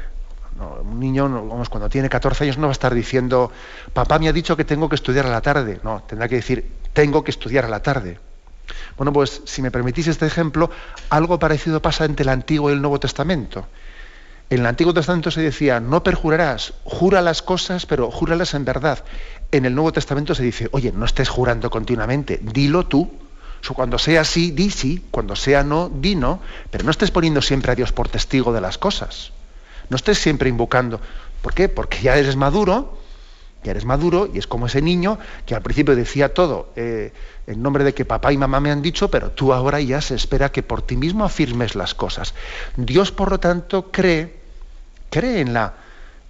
un 0.59 1.01
niño, 1.01 1.29
vamos, 1.29 1.69
cuando 1.69 1.89
tiene 1.89 2.09
14 2.09 2.45
años 2.45 2.59
no 2.59 2.69
va 2.69 2.71
a 2.71 2.73
estar 2.73 2.95
diciendo, 2.95 3.51
papá 3.93 4.19
me 4.19 4.29
ha 4.29 4.33
dicho 4.33 4.57
que 4.57 4.65
tengo 4.65 4.89
que 4.89 4.95
estudiar 4.95 5.27
a 5.27 5.31
la 5.31 5.41
tarde. 5.41 5.81
No, 5.83 6.03
tendrá 6.07 6.29
que 6.29 6.37
decir, 6.37 6.71
tengo 6.93 7.23
que 7.25 7.31
estudiar 7.31 7.65
a 7.65 7.69
la 7.69 7.83
tarde. 7.83 8.19
Bueno, 8.97 9.13
pues 9.13 9.43
si 9.45 9.63
me 9.63 9.71
permitís 9.71 10.07
este 10.07 10.27
ejemplo, 10.27 10.71
algo 11.11 11.39
parecido 11.39 11.81
pasa 11.81 12.05
entre 12.05 12.25
el 12.25 12.31
Antiguo 12.31 12.71
y 12.71 12.75
el 12.75 12.81
Nuevo 12.81 13.01
Testamento. 13.01 13.67
En 14.49 14.61
el 14.61 14.67
Antiguo 14.67 14.95
Testamento 14.95 15.31
se 15.33 15.41
decía, 15.41 15.81
no 15.81 16.05
perjurarás, 16.05 16.75
jura 16.85 17.21
las 17.21 17.43
cosas, 17.43 17.85
pero 17.85 18.13
júralas 18.13 18.55
en 18.55 18.65
verdad. 18.65 19.05
En 19.51 19.65
el 19.65 19.75
Nuevo 19.75 19.93
Testamento 19.93 20.37
se 20.37 20.45
dice, 20.45 20.69
oye, 20.71 20.93
no 20.93 21.05
estés 21.05 21.29
jurando 21.29 21.69
continuamente, 21.69 22.39
dilo 22.41 22.87
tú. 22.87 23.11
cuando 23.75 23.99
sea 23.99 24.25
sí, 24.25 24.53
di 24.53 24.71
sí, 24.71 25.05
cuando 25.11 25.35
sea 25.35 25.65
no, 25.65 25.89
di 25.89 26.15
no, 26.15 26.41
pero 26.71 26.85
no 26.85 26.93
estés 26.93 27.11
poniendo 27.11 27.43
siempre 27.43 27.73
a 27.73 27.75
Dios 27.75 27.91
por 27.91 28.09
testigo 28.09 28.53
de 28.53 28.61
las 28.61 28.79
cosas. 28.79 29.33
No 29.89 29.97
estés 29.97 30.19
siempre 30.19 30.49
invocando. 30.49 31.01
¿Por 31.43 31.53
qué? 31.53 31.69
Porque 31.69 32.01
ya 32.01 32.17
eres 32.17 32.37
maduro, 32.37 32.99
ya 33.67 33.73
eres 33.73 33.85
maduro 33.85 34.31
y 34.33 34.39
es 34.39 34.47
como 34.47 34.67
ese 34.67 34.81
niño 34.81 35.19
que 35.45 35.57
al 35.57 35.63
principio 35.63 35.97
decía 35.97 36.33
todo 36.33 36.71
eh, 36.77 37.13
en 37.49 37.63
nombre 37.63 37.83
de 37.83 37.95
que 37.95 38.05
papá 38.05 38.33
y 38.33 38.39
mamá 38.39 38.61
me 38.61 38.71
han 38.71 38.81
dicho, 38.81 39.11
pero 39.11 39.31
tú 39.33 39.53
ahora 39.53 39.81
ya 39.81 40.01
se 40.01 40.15
espera 40.15 40.53
que 40.53 40.63
por 40.63 40.83
ti 40.83 40.97
mismo 40.97 41.25
afirmes 41.25 41.75
las 41.75 41.95
cosas. 41.95 42.35
Dios, 42.77 43.11
por 43.11 43.31
lo 43.31 43.41
tanto, 43.41 43.91
cree, 43.91 44.39
cree 45.11 45.41
en 45.41 45.53
la, 45.53 45.75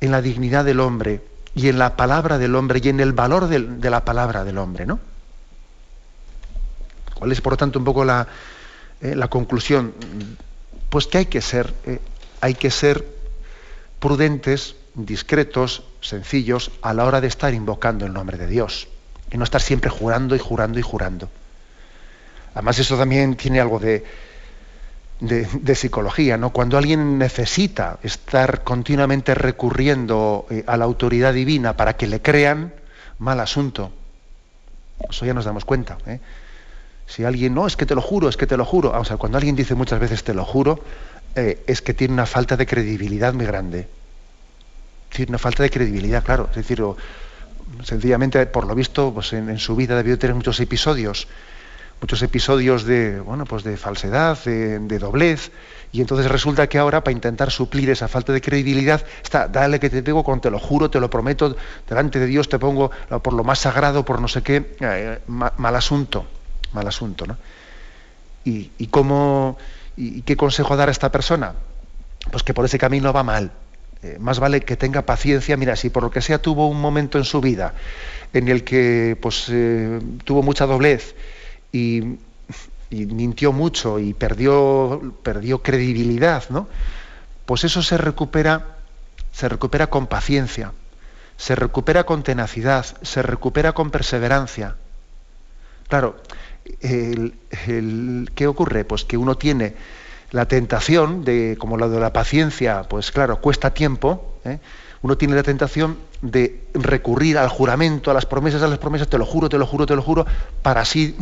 en 0.00 0.10
la 0.12 0.22
dignidad 0.22 0.64
del 0.64 0.80
hombre 0.80 1.20
y 1.54 1.68
en 1.68 1.78
la 1.78 1.96
palabra 1.96 2.38
del 2.38 2.54
hombre 2.54 2.80
y 2.82 2.88
en 2.88 3.00
el 3.00 3.12
valor 3.12 3.48
de, 3.48 3.90
la 3.90 4.04
palabra 4.04 4.44
del 4.44 4.56
hombre, 4.56 4.86
¿no? 4.86 4.98
¿Cuál 7.14 7.32
es, 7.32 7.40
por 7.40 7.54
lo 7.54 7.56
tanto, 7.58 7.78
un 7.78 7.84
poco 7.84 8.04
la, 8.04 8.26
eh, 9.00 9.14
la 9.14 9.28
conclusión? 9.28 9.92
Pues 10.88 11.06
que 11.06 11.18
hay 11.18 11.26
que 11.26 11.42
ser, 11.42 11.72
eh, 11.84 12.00
hay 12.40 12.54
que 12.54 12.70
ser 12.70 13.06
prudentes, 14.00 14.76
discretos, 14.94 15.82
sencillos 16.08 16.70
a 16.82 16.94
la 16.94 17.04
hora 17.04 17.20
de 17.20 17.28
estar 17.28 17.54
invocando 17.54 18.06
el 18.06 18.12
nombre 18.12 18.38
de 18.38 18.46
Dios 18.46 18.88
y 19.30 19.36
no 19.36 19.44
estar 19.44 19.60
siempre 19.60 19.90
jurando 19.90 20.36
y 20.36 20.38
jurando 20.38 20.78
y 20.78 20.82
jurando. 20.82 21.28
Además, 22.54 22.78
eso 22.78 22.96
también 22.96 23.36
tiene 23.36 23.60
algo 23.60 23.78
de, 23.78 24.04
de, 25.20 25.74
psicología, 25.74 26.36
¿no? 26.36 26.50
Cuando 26.50 26.78
alguien 26.78 27.18
necesita 27.18 27.98
estar 28.02 28.64
continuamente 28.64 29.34
recurriendo 29.34 30.46
eh, 30.50 30.64
a 30.66 30.76
la 30.76 30.84
autoridad 30.84 31.34
divina 31.34 31.76
para 31.76 31.96
que 31.96 32.06
le 32.06 32.22
crean, 32.22 32.72
mal 33.18 33.40
asunto. 33.40 33.92
Eso 35.10 35.26
ya 35.26 35.34
nos 35.34 35.44
damos 35.44 35.64
cuenta. 35.64 35.98
¿eh? 36.06 36.20
Si 37.06 37.24
alguien, 37.24 37.54
no, 37.54 37.66
es 37.66 37.76
que 37.76 37.84
te 37.84 37.94
lo 37.94 38.00
juro, 38.00 38.28
es 38.28 38.36
que 38.36 38.46
te 38.46 38.56
lo 38.56 38.64
juro. 38.64 38.98
O 38.98 39.04
sea, 39.04 39.16
cuando 39.16 39.38
alguien 39.38 39.56
dice 39.56 39.74
muchas 39.74 40.00
veces 40.00 40.24
te 40.24 40.32
lo 40.32 40.44
juro, 40.44 40.80
eh, 41.34 41.62
es 41.66 41.82
que 41.82 41.92
tiene 41.92 42.14
una 42.14 42.26
falta 42.26 42.56
de 42.56 42.66
credibilidad 42.66 43.34
muy 43.34 43.44
grande 43.46 43.88
decir, 45.16 45.28
una 45.30 45.38
falta 45.38 45.62
de 45.62 45.70
credibilidad, 45.70 46.22
claro. 46.22 46.48
Es 46.50 46.56
decir, 46.56 46.82
sencillamente, 47.82 48.44
por 48.46 48.66
lo 48.66 48.74
visto, 48.74 49.12
pues 49.12 49.32
en, 49.32 49.58
su 49.58 49.74
vida 49.76 49.96
debió 49.96 50.18
tener 50.18 50.34
muchos 50.34 50.60
episodios, 50.60 51.26
muchos 52.00 52.22
episodios 52.22 52.84
de, 52.84 53.20
bueno, 53.20 53.44
pues 53.44 53.64
de 53.64 53.76
falsedad, 53.76 54.38
de, 54.44 54.98
doblez, 54.98 55.50
y 55.92 56.00
entonces 56.00 56.30
resulta 56.30 56.68
que 56.68 56.78
ahora, 56.78 57.02
para 57.02 57.12
intentar 57.12 57.50
suplir 57.50 57.88
esa 57.88 58.08
falta 58.08 58.32
de 58.32 58.40
credibilidad, 58.40 59.02
está, 59.22 59.48
dale 59.48 59.80
que 59.80 59.88
te 59.88 60.02
pego 60.02 60.22
con 60.22 60.40
te 60.40 60.50
lo 60.50 60.58
juro, 60.58 60.90
te 60.90 61.00
lo 61.00 61.08
prometo, 61.08 61.56
delante 61.88 62.18
de 62.18 62.26
Dios 62.26 62.48
te 62.48 62.58
pongo 62.58 62.90
por 63.22 63.32
lo 63.32 63.44
más 63.44 63.60
sagrado, 63.60 64.04
por 64.04 64.20
no 64.20 64.28
sé 64.28 64.42
qué, 64.42 64.76
eh, 64.80 65.20
mal, 65.28 65.76
asunto, 65.76 66.26
mal 66.72 66.86
asunto, 66.86 67.26
¿no? 67.26 67.38
Y, 68.44 68.86
cómo, 68.90 69.58
y 69.96 70.22
qué 70.22 70.36
consejo 70.36 70.76
dar 70.76 70.88
a 70.88 70.92
esta 70.92 71.10
persona? 71.10 71.54
Pues 72.30 72.44
que 72.44 72.54
por 72.54 72.64
ese 72.64 72.78
camino 72.78 73.12
va 73.12 73.24
mal, 73.24 73.50
eh, 74.02 74.18
más 74.20 74.38
vale 74.38 74.60
que 74.60 74.76
tenga 74.76 75.02
paciencia. 75.02 75.56
Mira, 75.56 75.76
si 75.76 75.90
por 75.90 76.02
lo 76.02 76.10
que 76.10 76.20
sea 76.20 76.40
tuvo 76.40 76.68
un 76.68 76.80
momento 76.80 77.18
en 77.18 77.24
su 77.24 77.40
vida 77.40 77.74
en 78.32 78.48
el 78.48 78.64
que 78.64 79.16
pues, 79.20 79.46
eh, 79.50 80.00
tuvo 80.24 80.42
mucha 80.42 80.66
doblez 80.66 81.14
y, 81.72 82.18
mintió 82.90 83.52
mucho 83.52 83.98
y 83.98 84.14
perdió, 84.14 85.14
perdió 85.22 85.60
credibilidad, 85.60 86.44
¿no? 86.50 86.68
Pues 87.44 87.64
eso 87.64 87.82
se 87.82 87.98
recupera, 87.98 88.76
se 89.32 89.48
recupera 89.48 89.88
con 89.88 90.06
paciencia, 90.06 90.72
se 91.36 91.56
recupera 91.56 92.04
con 92.04 92.22
tenacidad, 92.22 92.86
se 93.02 93.22
recupera 93.22 93.72
con 93.72 93.90
perseverancia. 93.90 94.76
Claro, 95.88 96.16
¿qué 96.80 98.46
ocurre? 98.46 98.84
Pues 98.84 99.04
que 99.04 99.16
uno 99.16 99.36
tiene 99.36 99.74
la 100.30 100.46
tentación 100.46 101.24
de, 101.24 101.56
como 101.58 101.76
la 101.76 101.88
de 101.88 102.00
la 102.00 102.12
paciencia, 102.12 102.84
pues 102.88 103.10
claro, 103.10 103.40
cuesta 103.40 103.72
tiempo, 103.72 104.38
¿eh? 104.44 104.58
uno 105.02 105.16
tiene 105.16 105.34
la 105.34 105.42
tentación 105.42 105.98
de 106.20 106.64
recurrir 106.74 107.38
al 107.38 107.48
juramento, 107.48 108.10
a 108.10 108.14
las 108.14 108.26
promesas, 108.26 108.62
a 108.62 108.68
las 108.68 108.78
promesas, 108.78 109.08
te 109.08 109.18
lo 109.18 109.26
juro, 109.26 109.48
te 109.48 109.58
lo 109.58 109.66
juro, 109.66 109.86
te 109.86 109.94
lo 109.94 110.02
juro, 110.02 110.26
para 110.62 110.80
así 110.80 111.16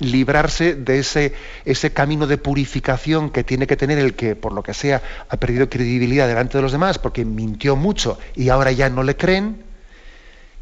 librarse 0.00 0.74
de 0.74 0.98
ese, 0.98 1.32
ese 1.64 1.92
camino 1.92 2.26
de 2.26 2.38
purificación 2.38 3.30
que 3.30 3.44
tiene 3.44 3.66
que 3.66 3.76
tener 3.76 3.98
el 3.98 4.14
que, 4.14 4.36
por 4.36 4.52
lo 4.52 4.62
que 4.62 4.74
sea, 4.74 5.02
ha 5.28 5.36
perdido 5.36 5.68
credibilidad 5.68 6.26
delante 6.26 6.58
de 6.58 6.62
los 6.62 6.72
demás 6.72 6.98
porque 6.98 7.24
mintió 7.24 7.76
mucho 7.76 8.18
y 8.34 8.48
ahora 8.48 8.72
ya 8.72 8.90
no 8.90 9.02
le 9.02 9.16
creen. 9.16 9.64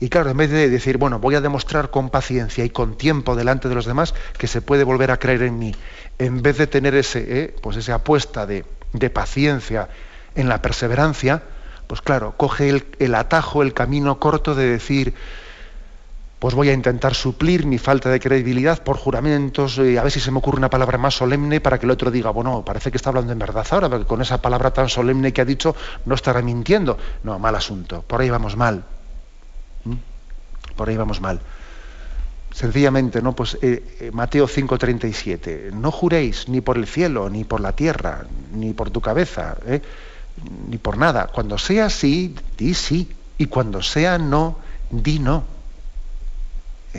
Y 0.02 0.09
claro, 0.09 0.30
en 0.30 0.37
vez 0.38 0.50
de 0.50 0.70
decir, 0.70 0.97
bueno, 0.97 1.18
voy 1.18 1.35
a 1.35 1.42
demostrar 1.42 1.90
con 1.90 2.09
paciencia 2.09 2.64
y 2.64 2.70
con 2.70 2.97
tiempo 2.97 3.37
delante 3.37 3.68
de 3.68 3.75
los 3.75 3.85
demás 3.85 4.14
que 4.38 4.47
se 4.47 4.62
puede 4.62 4.85
volver 4.85 5.11
a 5.11 5.18
creer 5.18 5.42
en 5.42 5.59
mí, 5.59 5.75
en 6.21 6.43
vez 6.43 6.59
de 6.59 6.67
tener 6.67 6.95
ese, 6.95 7.25
eh, 7.27 7.57
pues 7.62 7.79
esa 7.79 7.95
apuesta 7.95 8.47
de, 8.47 8.65
paciencia 9.12 9.89
en 10.35 10.49
la 10.49 10.61
perseverancia, 10.61 11.43
pues 11.87 12.03
claro, 12.03 12.35
coge 12.37 12.83
el, 12.99 13.15
atajo, 13.15 13.62
el 13.62 13.73
camino 13.73 14.21
corto 14.21 14.55
de 14.55 14.67
decir, 14.67 15.15
pues 16.39 16.55
voy 16.55 16.69
a 16.69 16.75
intentar 16.75 17.15
suplir 17.15 17.65
mi 17.65 17.79
falta 17.79 18.11
de 18.11 18.21
credibilidad 18.21 18.83
por 18.83 18.99
juramentos, 18.99 19.79
y 19.79 19.97
a 19.97 20.03
ver 20.03 20.12
si 20.12 20.21
se 20.21 20.31
me 20.31 20.39
ocurre 20.39 20.59
una 20.59 20.69
palabra 20.69 20.99
más 20.99 21.15
solemne 21.15 21.61
para 21.61 21.79
que 21.79 21.87
el 21.87 21.91
otro 21.91 22.11
diga, 22.11 22.31
bueno, 22.31 22.65
parece 22.67 22.91
que 22.91 22.99
está 22.99 23.09
hablando 23.09 23.33
en 23.33 23.39
verdad 23.39 23.67
ahora, 23.71 23.89
porque 23.89 24.07
con 24.07 24.21
esa 24.21 24.43
palabra 24.43 24.73
tan 24.73 24.91
solemne 24.91 25.33
que 25.33 25.41
ha 25.41 25.47
dicho 25.47 25.75
no 26.05 26.15
estará 26.15 26.43
mintiendo. 26.43 26.99
No, 27.25 27.39
mal 27.39 27.55
asunto, 27.55 28.03
por 28.03 28.21
ahí 28.21 28.29
vamos 28.29 28.57
mal. 28.57 28.85
¿Mm? 29.85 29.95
Por 30.77 30.89
ahí 30.91 30.99
vamos 30.99 31.21
mal. 31.21 31.41
Sencillamente, 32.52 33.23
¿no? 33.23 33.35
Pues 33.35 33.57
eh, 33.62 33.97
eh, 34.00 34.11
Mateo 34.12 34.49
5:37, 34.49 35.73
no 35.73 35.90
juréis 35.92 36.49
ni 36.49 36.61
por 36.61 36.76
el 36.76 36.87
cielo, 36.87 37.30
ni 37.30 37.45
por 37.45 37.61
la 37.61 37.73
tierra, 37.73 38.26
ni 38.52 38.73
por 38.73 38.90
tu 38.90 39.00
cabeza, 39.00 39.57
¿eh? 39.66 39.80
ni 40.69 40.78
por 40.78 40.99
nada. 40.99 41.28
Cuando 41.28 41.59
sea 41.59 41.90
sí, 41.90 42.35
di 42.59 42.75
sí. 42.75 43.09
Y 43.38 43.47
cuando 43.47 43.83
sea 43.83 44.19
no, 44.19 44.59
di 44.90 45.19
no. 45.19 45.45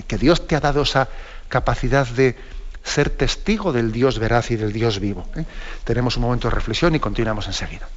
que 0.08 0.18
Dios 0.18 0.48
te 0.48 0.56
ha 0.56 0.60
dado 0.60 0.82
esa 0.82 1.08
capacidad 1.50 2.08
de 2.08 2.36
ser 2.84 3.12
testigo 3.12 3.72
del 3.72 3.92
Dios 3.92 4.18
veraz 4.18 4.50
y 4.50 4.56
del 4.56 4.74
Dios 4.74 5.00
vivo. 5.00 5.28
Tenemos 5.84 6.18
un 6.18 6.24
momento 6.24 6.50
de 6.50 6.56
reflexión 6.56 6.96
y 6.96 7.00
continuamos 7.00 7.46
enseguida. 7.46 7.88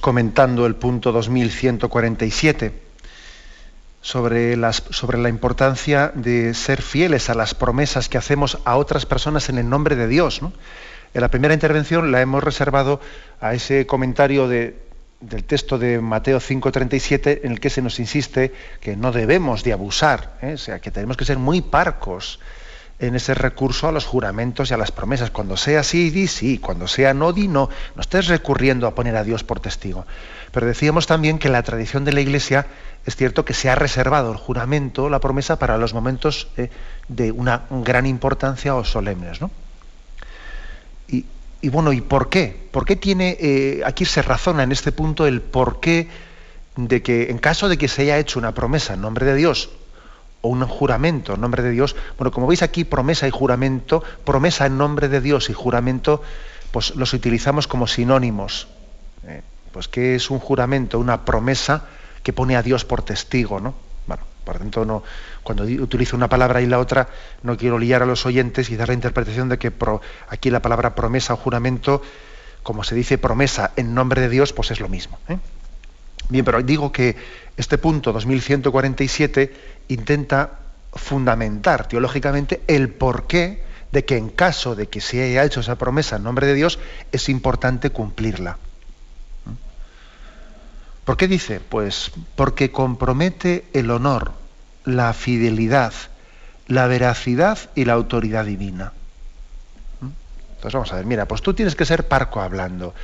Comentando 0.00 0.66
el 0.66 0.74
punto 0.74 1.12
2147 1.12 2.72
sobre, 4.00 4.56
las, 4.56 4.82
sobre 4.90 5.18
la 5.18 5.28
importancia 5.28 6.10
de 6.14 6.54
ser 6.54 6.82
fieles 6.82 7.30
a 7.30 7.34
las 7.34 7.54
promesas 7.54 8.08
que 8.08 8.18
hacemos 8.18 8.58
a 8.64 8.76
otras 8.76 9.06
personas 9.06 9.48
en 9.48 9.58
el 9.58 9.68
nombre 9.68 9.94
de 9.94 10.08
Dios. 10.08 10.40
En 11.14 11.20
la 11.20 11.28
primera 11.28 11.54
intervención 11.54 12.10
la 12.10 12.20
hemos 12.20 12.42
reservado 12.42 13.00
a 13.40 13.54
ese 13.54 13.86
comentario 13.86 14.48
de, 14.48 14.76
del 15.20 15.44
texto 15.44 15.78
de 15.78 16.00
Mateo 16.00 16.40
5:37 16.40 17.40
en 17.44 17.52
el 17.52 17.60
que 17.60 17.70
se 17.70 17.82
nos 17.82 18.00
insiste 18.00 18.52
que 18.80 18.96
no 18.96 19.12
debemos 19.12 19.62
de 19.62 19.72
abusar, 19.72 20.38
¿eh? 20.42 20.54
o 20.54 20.58
sea, 20.58 20.80
que 20.80 20.90
tenemos 20.90 21.16
que 21.16 21.24
ser 21.24 21.38
muy 21.38 21.60
parcos 21.60 22.40
en 23.02 23.16
ese 23.16 23.34
recurso 23.34 23.88
a 23.88 23.92
los 23.92 24.06
juramentos 24.06 24.70
y 24.70 24.74
a 24.74 24.76
las 24.76 24.92
promesas. 24.92 25.30
Cuando 25.30 25.56
sea 25.56 25.82
sí, 25.82 26.10
di 26.10 26.28
sí, 26.28 26.58
cuando 26.58 26.86
sea 26.86 27.14
no, 27.14 27.32
di 27.32 27.48
no. 27.48 27.68
No 27.96 28.00
estés 28.00 28.28
recurriendo 28.28 28.86
a 28.86 28.94
poner 28.94 29.16
a 29.16 29.24
Dios 29.24 29.42
por 29.42 29.58
testigo. 29.58 30.06
Pero 30.52 30.66
decíamos 30.66 31.06
también 31.06 31.38
que 31.38 31.48
la 31.48 31.62
tradición 31.62 32.04
de 32.04 32.12
la 32.12 32.20
Iglesia 32.20 32.66
es 33.04 33.16
cierto 33.16 33.44
que 33.44 33.54
se 33.54 33.68
ha 33.68 33.74
reservado 33.74 34.30
el 34.30 34.38
juramento, 34.38 35.10
la 35.10 35.18
promesa, 35.18 35.58
para 35.58 35.78
los 35.78 35.94
momentos 35.94 36.48
de 37.08 37.32
una 37.32 37.62
gran 37.70 38.06
importancia 38.06 38.76
o 38.76 38.84
solemnes. 38.84 39.40
¿no? 39.40 39.50
Y, 41.08 41.68
bueno, 41.68 41.92
¿y 41.92 42.00
por 42.00 42.28
qué? 42.28 42.68
¿Por 42.70 42.84
qué 42.84 42.96
tiene, 42.96 43.36
eh, 43.40 43.82
aquí 43.84 44.04
se 44.04 44.22
razona 44.22 44.62
en 44.62 44.72
este 44.72 44.92
punto 44.92 45.26
el 45.26 45.40
por 45.40 45.80
qué 45.80 46.08
de 46.76 47.02
que 47.02 47.30
en 47.30 47.38
caso 47.38 47.68
de 47.68 47.78
que 47.78 47.86
se 47.86 48.02
haya 48.02 48.18
hecho 48.18 48.38
una 48.38 48.52
promesa 48.52 48.94
en 48.94 49.02
nombre 49.02 49.26
de 49.26 49.34
Dios 49.34 49.70
o 50.42 50.48
un 50.48 50.66
juramento 50.66 51.34
en 51.34 51.40
nombre 51.40 51.62
de 51.62 51.70
Dios. 51.70 51.96
Bueno, 52.18 52.30
como 52.30 52.46
veis 52.46 52.62
aquí, 52.62 52.84
promesa 52.84 53.26
y 53.26 53.30
juramento, 53.30 54.04
promesa 54.24 54.66
en 54.66 54.76
nombre 54.76 55.08
de 55.08 55.20
Dios 55.20 55.48
y 55.48 55.54
juramento, 55.54 56.22
pues 56.70 56.94
los 56.94 57.14
utilizamos 57.14 57.66
como 57.66 57.86
sinónimos. 57.86 58.68
Eh, 59.26 59.42
pues 59.72 59.88
¿qué 59.88 60.14
es 60.14 60.30
un 60.30 60.38
juramento? 60.38 60.98
Una 60.98 61.24
promesa 61.24 61.86
que 62.22 62.32
pone 62.32 62.56
a 62.56 62.62
Dios 62.62 62.84
por 62.84 63.02
testigo, 63.02 63.60
¿no? 63.60 63.74
Bueno, 64.06 64.24
por 64.44 64.58
tanto, 64.58 64.84
no, 64.84 65.02
cuando 65.42 65.64
utilizo 65.64 66.16
una 66.16 66.28
palabra 66.28 66.60
y 66.60 66.66
la 66.66 66.78
otra, 66.78 67.08
no 67.42 67.56
quiero 67.56 67.78
liar 67.78 68.02
a 68.02 68.06
los 68.06 68.26
oyentes 68.26 68.70
y 68.70 68.76
dar 68.76 68.88
la 68.88 68.94
interpretación 68.94 69.48
de 69.48 69.58
que 69.58 69.72
aquí 70.28 70.50
la 70.50 70.60
palabra 70.60 70.94
promesa 70.94 71.34
o 71.34 71.36
juramento, 71.36 72.02
como 72.62 72.84
se 72.84 72.94
dice 72.94 73.18
promesa 73.18 73.72
en 73.76 73.94
nombre 73.94 74.20
de 74.20 74.28
Dios, 74.28 74.52
pues 74.52 74.70
es 74.70 74.80
lo 74.80 74.88
mismo. 74.88 75.18
¿eh? 75.28 75.38
Bien, 76.28 76.44
pero 76.44 76.62
digo 76.62 76.90
que 76.92 77.16
este 77.56 77.78
punto 77.78 78.12
2147 78.12 79.54
intenta 79.88 80.58
fundamentar 80.94 81.88
teológicamente 81.88 82.62
el 82.66 82.88
porqué 82.90 83.64
de 83.92 84.04
que 84.04 84.16
en 84.16 84.30
caso 84.30 84.74
de 84.74 84.88
que 84.88 85.00
se 85.00 85.22
haya 85.22 85.44
hecho 85.44 85.60
esa 85.60 85.76
promesa 85.76 86.16
en 86.16 86.24
nombre 86.24 86.46
de 86.46 86.54
Dios, 86.54 86.78
es 87.12 87.28
importante 87.28 87.90
cumplirla. 87.90 88.56
¿Por 91.04 91.16
qué 91.16 91.28
dice? 91.28 91.60
Pues 91.60 92.10
porque 92.36 92.70
compromete 92.70 93.64
el 93.74 93.90
honor, 93.90 94.32
la 94.84 95.12
fidelidad, 95.12 95.92
la 96.68 96.86
veracidad 96.86 97.58
y 97.74 97.84
la 97.84 97.92
autoridad 97.94 98.46
divina. 98.46 98.92
Entonces 100.00 100.72
vamos 100.72 100.92
a 100.92 100.96
ver, 100.96 101.06
mira, 101.06 101.26
pues 101.26 101.42
tú 101.42 101.54
tienes 101.54 101.74
que 101.74 101.84
ser 101.84 102.06
parco 102.06 102.40
hablando. 102.40 102.94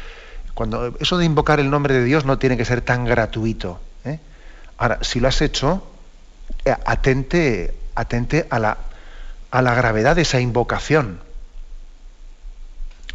Cuando 0.58 0.92
eso 0.98 1.16
de 1.18 1.24
invocar 1.24 1.60
el 1.60 1.70
nombre 1.70 1.94
de 1.94 2.02
Dios 2.02 2.24
no 2.24 2.36
tiene 2.36 2.56
que 2.56 2.64
ser 2.64 2.80
tan 2.80 3.04
gratuito. 3.04 3.80
¿eh? 4.04 4.18
Ahora, 4.76 4.98
si 5.02 5.20
lo 5.20 5.28
has 5.28 5.40
hecho, 5.40 5.86
eh, 6.64 6.74
atente, 6.84 7.76
atente 7.94 8.44
a 8.50 8.58
la, 8.58 8.76
a 9.52 9.62
la 9.62 9.74
gravedad 9.76 10.16
de 10.16 10.22
esa 10.22 10.40
invocación. 10.40 11.20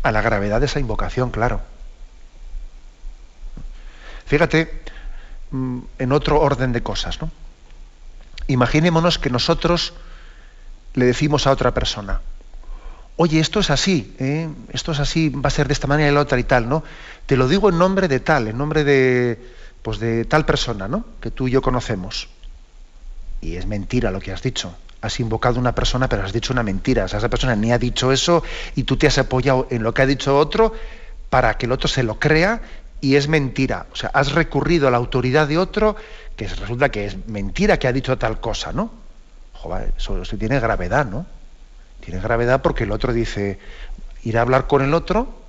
A 0.03 0.13
la 0.13 0.21
gravedad 0.21 0.62
de 0.62 0.67
esa 0.67 0.79
invocación, 0.79 1.32
claro. 1.32 1.60
Fíjate 4.25 4.82
mm, 5.51 5.79
en 5.99 6.12
otro 6.13 6.39
orden 6.39 6.71
de 6.71 6.82
cosas, 6.82 7.21
¿no? 7.21 7.29
Imaginémonos 8.47 9.19
que 9.19 9.29
nosotros 9.29 9.93
le 10.93 11.03
decimos 11.03 11.45
a 11.45 11.51
otra 11.51 11.73
persona, 11.73 12.21
oye, 13.17 13.39
esto 13.39 13.60
es 13.60 13.69
así, 13.69 14.15
¿eh? 14.19 14.49
esto 14.71 14.91
es 14.91 14.99
así, 14.99 15.30
va 15.30 15.47
a 15.47 15.52
ser 15.52 15.67
de 15.67 15.73
esta 15.73 15.88
manera 15.88 16.10
y 16.10 16.13
la 16.13 16.21
otra 16.21 16.39
y 16.39 16.43
tal, 16.43 16.67
¿no? 16.67 16.84
Te 17.26 17.38
lo 17.38 17.47
digo 17.47 17.69
en 17.69 17.78
nombre 17.78 18.08
de 18.08 18.19
tal, 18.19 18.47
en 18.47 18.58
nombre 18.58 18.84
de, 18.84 19.39
pues 19.82 19.99
de 19.99 20.26
tal 20.26 20.45
persona, 20.45 20.88
¿no? 20.88 21.06
Que 21.21 21.32
tú 21.32 21.47
y 21.47 21.52
yo 21.52 21.62
conocemos. 21.62 22.30
Y 23.41 23.56
es 23.56 23.65
mentira 23.65 24.12
lo 24.12 24.19
que 24.19 24.32
has 24.32 24.41
dicho. 24.41 24.76
Has 25.02 25.19
invocado 25.19 25.58
a 25.58 25.60
una 25.60 25.76
persona, 25.76 26.08
pero 26.08 26.23
has 26.23 26.32
dicho 26.32 26.54
una 26.54 26.63
mentira. 26.63 27.06
O 27.06 27.08
sea, 27.08 27.19
esa 27.19 27.30
persona 27.30 27.56
ni 27.56 27.73
ha 27.73 27.78
dicho 27.78 28.12
eso 28.12 28.41
y 28.76 28.84
tú 28.84 28.95
te 28.95 29.08
has 29.08 29.17
apoyado 29.17 29.67
en 29.69 29.84
lo 29.84 29.93
que 29.93 30.02
ha 30.02 30.06
dicho 30.06 30.38
otro 30.38 30.73
para 31.30 31.58
que 31.58 31.65
el 31.65 31.73
otro 31.73 31.89
se 31.89 32.04
lo 32.04 32.19
crea 32.19 32.62
y 33.02 33.15
es 33.15 33.28
mentira. 33.28 33.88
O 33.91 33.95
sea, 33.97 34.12
has 34.13 34.32
recurrido 34.32 34.88
a 34.88 34.91
la 34.91 34.97
autoridad 34.97 35.47
de 35.47 35.58
otro 35.58 35.97
que 36.38 36.47
resulta 36.47 36.89
que 36.89 37.06
es 37.06 37.28
mentira 37.28 37.78
que 37.78 37.88
ha 37.88 37.91
dicho 37.91 38.17
tal 38.17 38.39
cosa, 38.39 38.71
¿no? 38.71 38.91
Joder, 39.54 39.93
eso, 39.97 40.21
eso 40.21 40.38
tiene 40.38 40.60
gravedad, 40.60 41.06
¿no? 41.06 41.26
Tiene 42.03 42.19
gravedad 42.19 42.61
porque 42.61 42.83
el 42.83 42.91
otro 42.91 43.13
dice, 43.13 43.59
irá 44.23 44.41
a 44.41 44.43
hablar 44.43 44.67
con 44.67 44.81
el 44.81 44.93
otro 44.93 45.41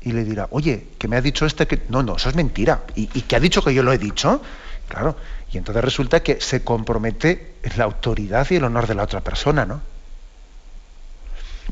y 0.00 0.12
le 0.12 0.24
dirá, 0.24 0.48
oye, 0.50 0.88
que 0.98 1.08
me 1.08 1.16
ha 1.16 1.20
dicho 1.20 1.46
este 1.46 1.66
que... 1.66 1.82
No, 1.88 2.02
no, 2.02 2.16
eso 2.16 2.28
es 2.28 2.34
mentira. 2.34 2.82
¿Y, 2.94 3.08
y 3.14 3.22
que 3.22 3.36
ha 3.36 3.40
dicho 3.40 3.62
que 3.62 3.74
yo 3.74 3.82
lo 3.82 3.92
he 3.92 3.98
dicho? 3.98 4.42
Claro, 4.88 5.16
y 5.52 5.58
entonces 5.58 5.84
resulta 5.84 6.20
que 6.20 6.40
se 6.40 6.64
compromete 6.64 7.54
la 7.76 7.84
autoridad 7.84 8.46
y 8.50 8.56
el 8.56 8.64
honor 8.64 8.86
de 8.86 8.94
la 8.94 9.02
otra 9.02 9.20
persona, 9.20 9.66
¿no? 9.66 9.82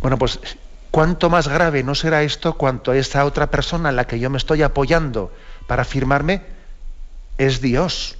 Bueno, 0.00 0.18
pues 0.18 0.38
cuánto 0.90 1.30
más 1.30 1.48
grave 1.48 1.82
no 1.82 1.94
será 1.94 2.22
esto 2.22 2.54
cuanto 2.54 2.92
esa 2.92 3.24
otra 3.24 3.48
persona 3.48 3.88
en 3.88 3.96
la 3.96 4.06
que 4.06 4.18
yo 4.18 4.30
me 4.30 4.38
estoy 4.38 4.62
apoyando 4.62 5.32
para 5.66 5.82
afirmarme 5.82 6.42
es 7.38 7.60
Dios. 7.60 8.16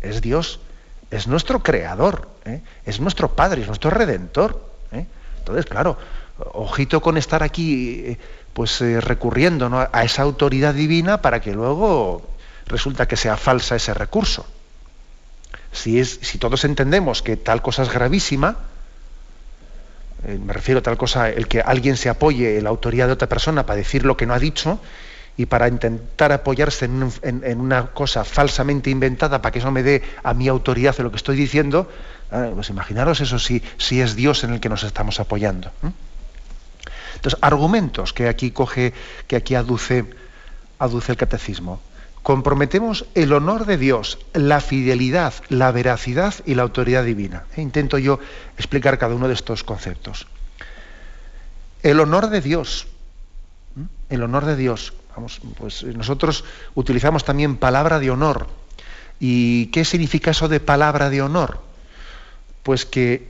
Es 0.00 0.20
Dios. 0.20 0.60
Es 1.10 1.26
nuestro 1.26 1.62
creador. 1.62 2.28
¿eh? 2.44 2.62
Es 2.84 3.00
nuestro 3.00 3.34
Padre, 3.34 3.62
es 3.62 3.66
nuestro 3.66 3.90
redentor. 3.90 4.73
¿Eh? 5.52 5.60
Entonces, 5.60 5.66
claro, 5.66 5.96
ojito 6.52 7.00
con 7.00 7.16
estar 7.16 7.42
aquí 7.42 8.02
eh, 8.04 8.18
pues 8.52 8.80
recurriendo 8.80 9.70
a 9.92 10.04
esa 10.04 10.22
autoridad 10.22 10.74
divina 10.74 11.20
para 11.20 11.40
que 11.40 11.52
luego 11.52 12.22
resulta 12.66 13.06
que 13.06 13.16
sea 13.16 13.36
falsa 13.36 13.76
ese 13.76 13.94
recurso. 13.94 14.46
Si, 15.72 15.98
es, 15.98 16.20
si 16.22 16.38
todos 16.38 16.64
entendemos 16.64 17.22
que 17.22 17.36
tal 17.36 17.60
cosa 17.60 17.82
es 17.82 17.92
gravísima, 17.92 18.56
eh, 20.26 20.38
me 20.42 20.52
refiero 20.52 20.78
a 20.78 20.82
tal 20.82 20.96
cosa, 20.96 21.28
el 21.28 21.48
que 21.48 21.60
alguien 21.60 21.96
se 21.96 22.08
apoye 22.08 22.58
en 22.58 22.64
la 22.64 22.70
autoridad 22.70 23.06
de 23.06 23.12
otra 23.12 23.28
persona 23.28 23.66
para 23.66 23.76
decir 23.76 24.04
lo 24.04 24.16
que 24.16 24.26
no 24.26 24.34
ha 24.34 24.38
dicho 24.38 24.78
y 25.36 25.46
para 25.46 25.66
intentar 25.66 26.32
apoyarse 26.32 26.84
en, 26.84 27.60
una 27.60 27.88
cosa 27.88 28.24
falsamente 28.24 28.90
inventada 28.90 29.42
para 29.42 29.52
que 29.52 29.58
eso 29.58 29.72
me 29.72 29.82
dé 29.82 30.02
a 30.22 30.32
mi 30.32 30.46
autoridad 30.46 30.96
lo 30.98 31.10
que 31.10 31.16
estoy 31.16 31.36
diciendo, 31.36 31.88
ah, 32.30 32.50
pues 32.54 32.70
imaginaros 32.70 33.20
eso 33.20 33.38
si, 33.38 33.62
si 33.78 34.00
es 34.00 34.16
Dios 34.16 34.44
en 34.44 34.54
el 34.54 34.60
que 34.60 34.68
nos 34.68 34.84
estamos 34.84 35.20
apoyando. 35.20 35.70
Entonces, 37.16 37.38
argumentos 37.42 38.12
que 38.12 38.28
aquí 38.28 38.50
coge, 38.50 38.92
que 39.26 39.36
aquí 39.36 39.54
aduce, 39.54 40.04
aduce 40.78 41.12
el 41.12 41.18
catecismo 41.18 41.80
comprometemos 42.24 43.04
el 43.14 43.34
honor 43.34 43.66
de 43.66 43.76
Dios, 43.76 44.18
la 44.32 44.62
fidelidad, 44.62 45.34
la 45.50 45.70
veracidad 45.72 46.34
y 46.46 46.54
la 46.54 46.62
autoridad 46.62 47.04
divina. 47.04 47.44
E 47.54 47.60
intento 47.60 47.98
yo 47.98 48.18
explicar 48.56 48.98
cada 48.98 49.14
uno 49.14 49.28
de 49.28 49.34
estos 49.34 49.62
conceptos. 49.62 50.26
El 51.82 52.00
honor 52.00 52.30
de 52.30 52.40
Dios, 52.40 52.88
el 54.08 54.22
honor 54.22 54.46
de 54.46 54.56
Dios. 54.56 54.94
Vamos, 55.14 55.38
pues 55.58 55.84
nosotros 55.84 56.44
utilizamos 56.74 57.24
también 57.24 57.58
palabra 57.58 57.98
de 58.00 58.10
honor. 58.10 58.48
¿Y 59.20 59.66
qué 59.66 59.84
significa 59.84 60.30
eso 60.30 60.48
de 60.48 60.60
palabra 60.60 61.10
de 61.10 61.20
honor? 61.20 61.60
Pues 62.64 62.84
que 62.84 63.28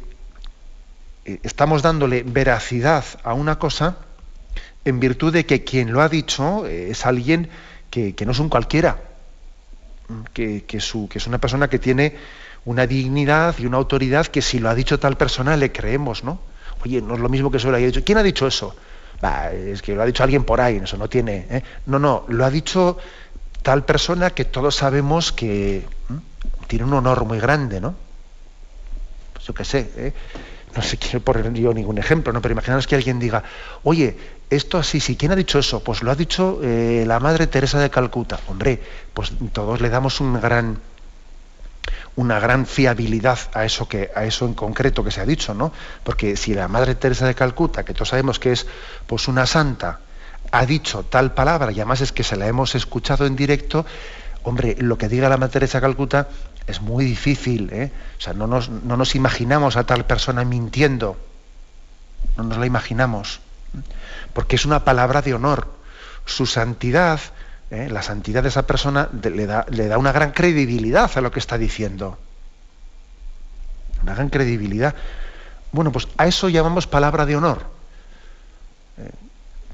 eh, 1.27 1.41
estamos 1.43 1.83
dándole 1.83 2.23
veracidad 2.23 3.05
a 3.23 3.35
una 3.35 3.59
cosa 3.59 3.99
en 4.87 5.01
virtud 5.01 5.33
de 5.33 5.45
que 5.45 5.65
quien 5.65 5.93
lo 5.93 6.01
ha 6.01 6.09
dicho 6.09 6.67
es 6.67 7.05
alguien 7.05 7.51
que, 7.91 8.15
no 8.25 8.33
es 8.33 8.39
un 8.39 8.49
cualquiera, 8.49 8.99
que, 10.33 10.65
que, 10.65 10.79
es 10.79 11.27
una 11.27 11.39
persona 11.39 11.69
que 11.69 11.79
tiene 11.79 12.17
una 12.65 12.87
dignidad 12.87 13.55
y 13.59 13.67
una 13.67 13.77
autoridad 13.77 14.27
que 14.27 14.43
si 14.43 14.59
lo 14.59 14.69
ha 14.69 14.75
dicho 14.75 14.99
tal 14.99 15.17
persona 15.17 15.57
le 15.57 15.71
creemos, 15.71 16.25
¿no? 16.25 16.41
Oye, 16.85 17.01
no 17.01 17.15
es 17.15 17.21
lo 17.21 17.29
mismo 17.29 17.51
que 17.51 17.59
eso 17.59 17.71
lo 17.71 17.77
haya 17.77 17.87
dicho. 17.87 18.05
¿Quién 18.05 18.19
ha 18.19 18.23
dicho 18.23 18.47
eso? 18.47 18.75
es 19.53 19.81
que 19.81 19.95
lo 19.95 20.03
ha 20.03 20.07
dicho 20.07 20.23
alguien 20.23 20.45
por 20.45 20.61
ahí, 20.61 20.77
eso 20.77 20.99
no 20.99 21.09
tiene. 21.09 21.47
¿eh? 21.49 21.63
No, 21.87 21.99
no, 21.99 22.25
lo 22.29 22.45
ha 22.45 22.51
dicho 22.51 22.99
tal 23.63 23.85
persona 23.85 24.31
que 24.31 24.45
todos 24.45 24.77
sabemos 24.77 25.33
que 25.33 25.87
tiene 26.67 26.85
un 26.85 26.93
honor 26.93 27.25
muy 27.25 27.39
grande, 27.39 27.81
¿no? 27.81 27.95
Yo 29.47 29.55
qué 29.55 29.65
sé, 29.65 29.91
¿eh? 29.97 30.13
no 30.75 30.83
sé, 30.83 30.97
quiero 30.97 31.21
poner 31.21 31.53
yo 31.53 31.73
ningún 31.73 31.99
ejemplo, 31.99 32.33
¿no? 32.33 32.43
pero 32.43 32.53
imaginaos 32.53 32.87
que 32.87 32.95
alguien 32.95 33.19
diga, 33.19 33.45
oye, 33.85 34.17
esto 34.51 34.79
así, 34.79 35.01
sí, 35.01 35.17
¿quién 35.17 35.33
ha 35.33 35.37
dicho 35.37 35.59
eso? 35.59 35.83
Pues 35.83 36.03
lo 36.03 36.11
ha 36.11 36.15
dicho 36.15 36.61
eh, 36.63 37.05
la 37.07 37.21
Madre 37.21 37.47
Teresa 37.47 37.79
de 37.79 37.91
Calcuta. 37.91 38.39
Hombre, 38.49 38.81
pues 39.13 39.33
todos 39.53 39.81
le 39.81 39.89
damos 39.89 40.21
un 40.21 40.41
gran, 40.41 40.79
una 42.17 42.39
gran 42.41 42.67
fiabilidad 42.67 43.39
a 43.53 43.65
eso, 43.65 43.89
que, 43.89 44.11
a 44.15 44.25
eso 44.25 44.47
en 44.47 44.55
concreto 44.55 45.03
que 45.03 45.11
se 45.11 45.21
ha 45.21 45.27
dicho, 45.27 45.55
¿no? 45.55 45.73
Porque 46.03 46.37
si 46.37 46.55
la 46.55 46.69
Madre 46.69 46.95
Teresa 46.95 47.27
de 47.27 47.35
Calcuta, 47.35 47.85
que 47.85 47.95
todos 47.95 48.09
sabemos 48.09 48.39
que 48.39 48.53
es 48.53 48.67
pues 49.07 49.29
una 49.29 49.47
santa, 49.47 50.01
ha 50.53 50.67
dicho 50.67 51.05
tal 51.05 51.33
palabra, 51.35 51.73
y 51.73 51.77
además 51.77 52.01
es 52.01 52.13
que 52.13 52.23
se 52.23 52.37
la 52.37 52.47
hemos 52.47 52.75
escuchado 52.75 53.27
en 53.27 53.35
directo, 53.35 53.87
hombre, 54.43 54.77
lo 54.79 54.99
que 54.99 55.09
diga 55.09 55.29
la 55.29 55.37
Madre 55.37 55.55
Teresa 55.55 55.81
Calcuta 55.81 56.29
es 56.67 56.81
muy 56.81 57.05
difícil, 57.05 57.71
¿eh? 57.73 57.91
O 58.19 58.21
sea, 58.21 58.33
no 58.33 58.47
nos, 58.47 58.69
no 58.69 58.97
nos 58.97 59.15
imaginamos 59.15 59.77
a 59.77 59.85
tal 59.85 60.07
persona 60.07 60.45
mintiendo, 60.45 61.17
no 62.37 62.45
nos 62.45 62.59
la 62.59 62.67
imaginamos, 62.67 63.41
porque 64.33 64.57
es 64.57 64.65
una 64.65 64.85
palabra 64.85 65.23
de 65.23 65.35
honor. 65.35 65.69
Su 66.25 66.47
santidad, 66.47 67.21
¿eh? 67.71 67.89
la 67.91 68.03
santidad 68.03 68.43
de 68.43 68.49
esa 68.49 68.67
persona 68.67 69.09
le 69.23 69.47
da, 69.47 69.99
una 69.99 70.13
gran 70.13 70.33
credibilidad 70.33 71.11
a 71.15 71.21
lo 71.21 71.31
que 71.31 71.39
está 71.39 71.59
diciendo. 71.59 72.19
Una 74.03 74.15
gran 74.15 74.31
credibilidad. 74.31 74.95
Bueno, 75.73 75.93
pues 75.93 76.09
a 76.17 76.27
eso 76.27 76.49
llamamos 76.49 76.87
palabra 76.87 77.27
de 77.27 77.37
honor. 77.37 77.63
Eh, 78.97 79.11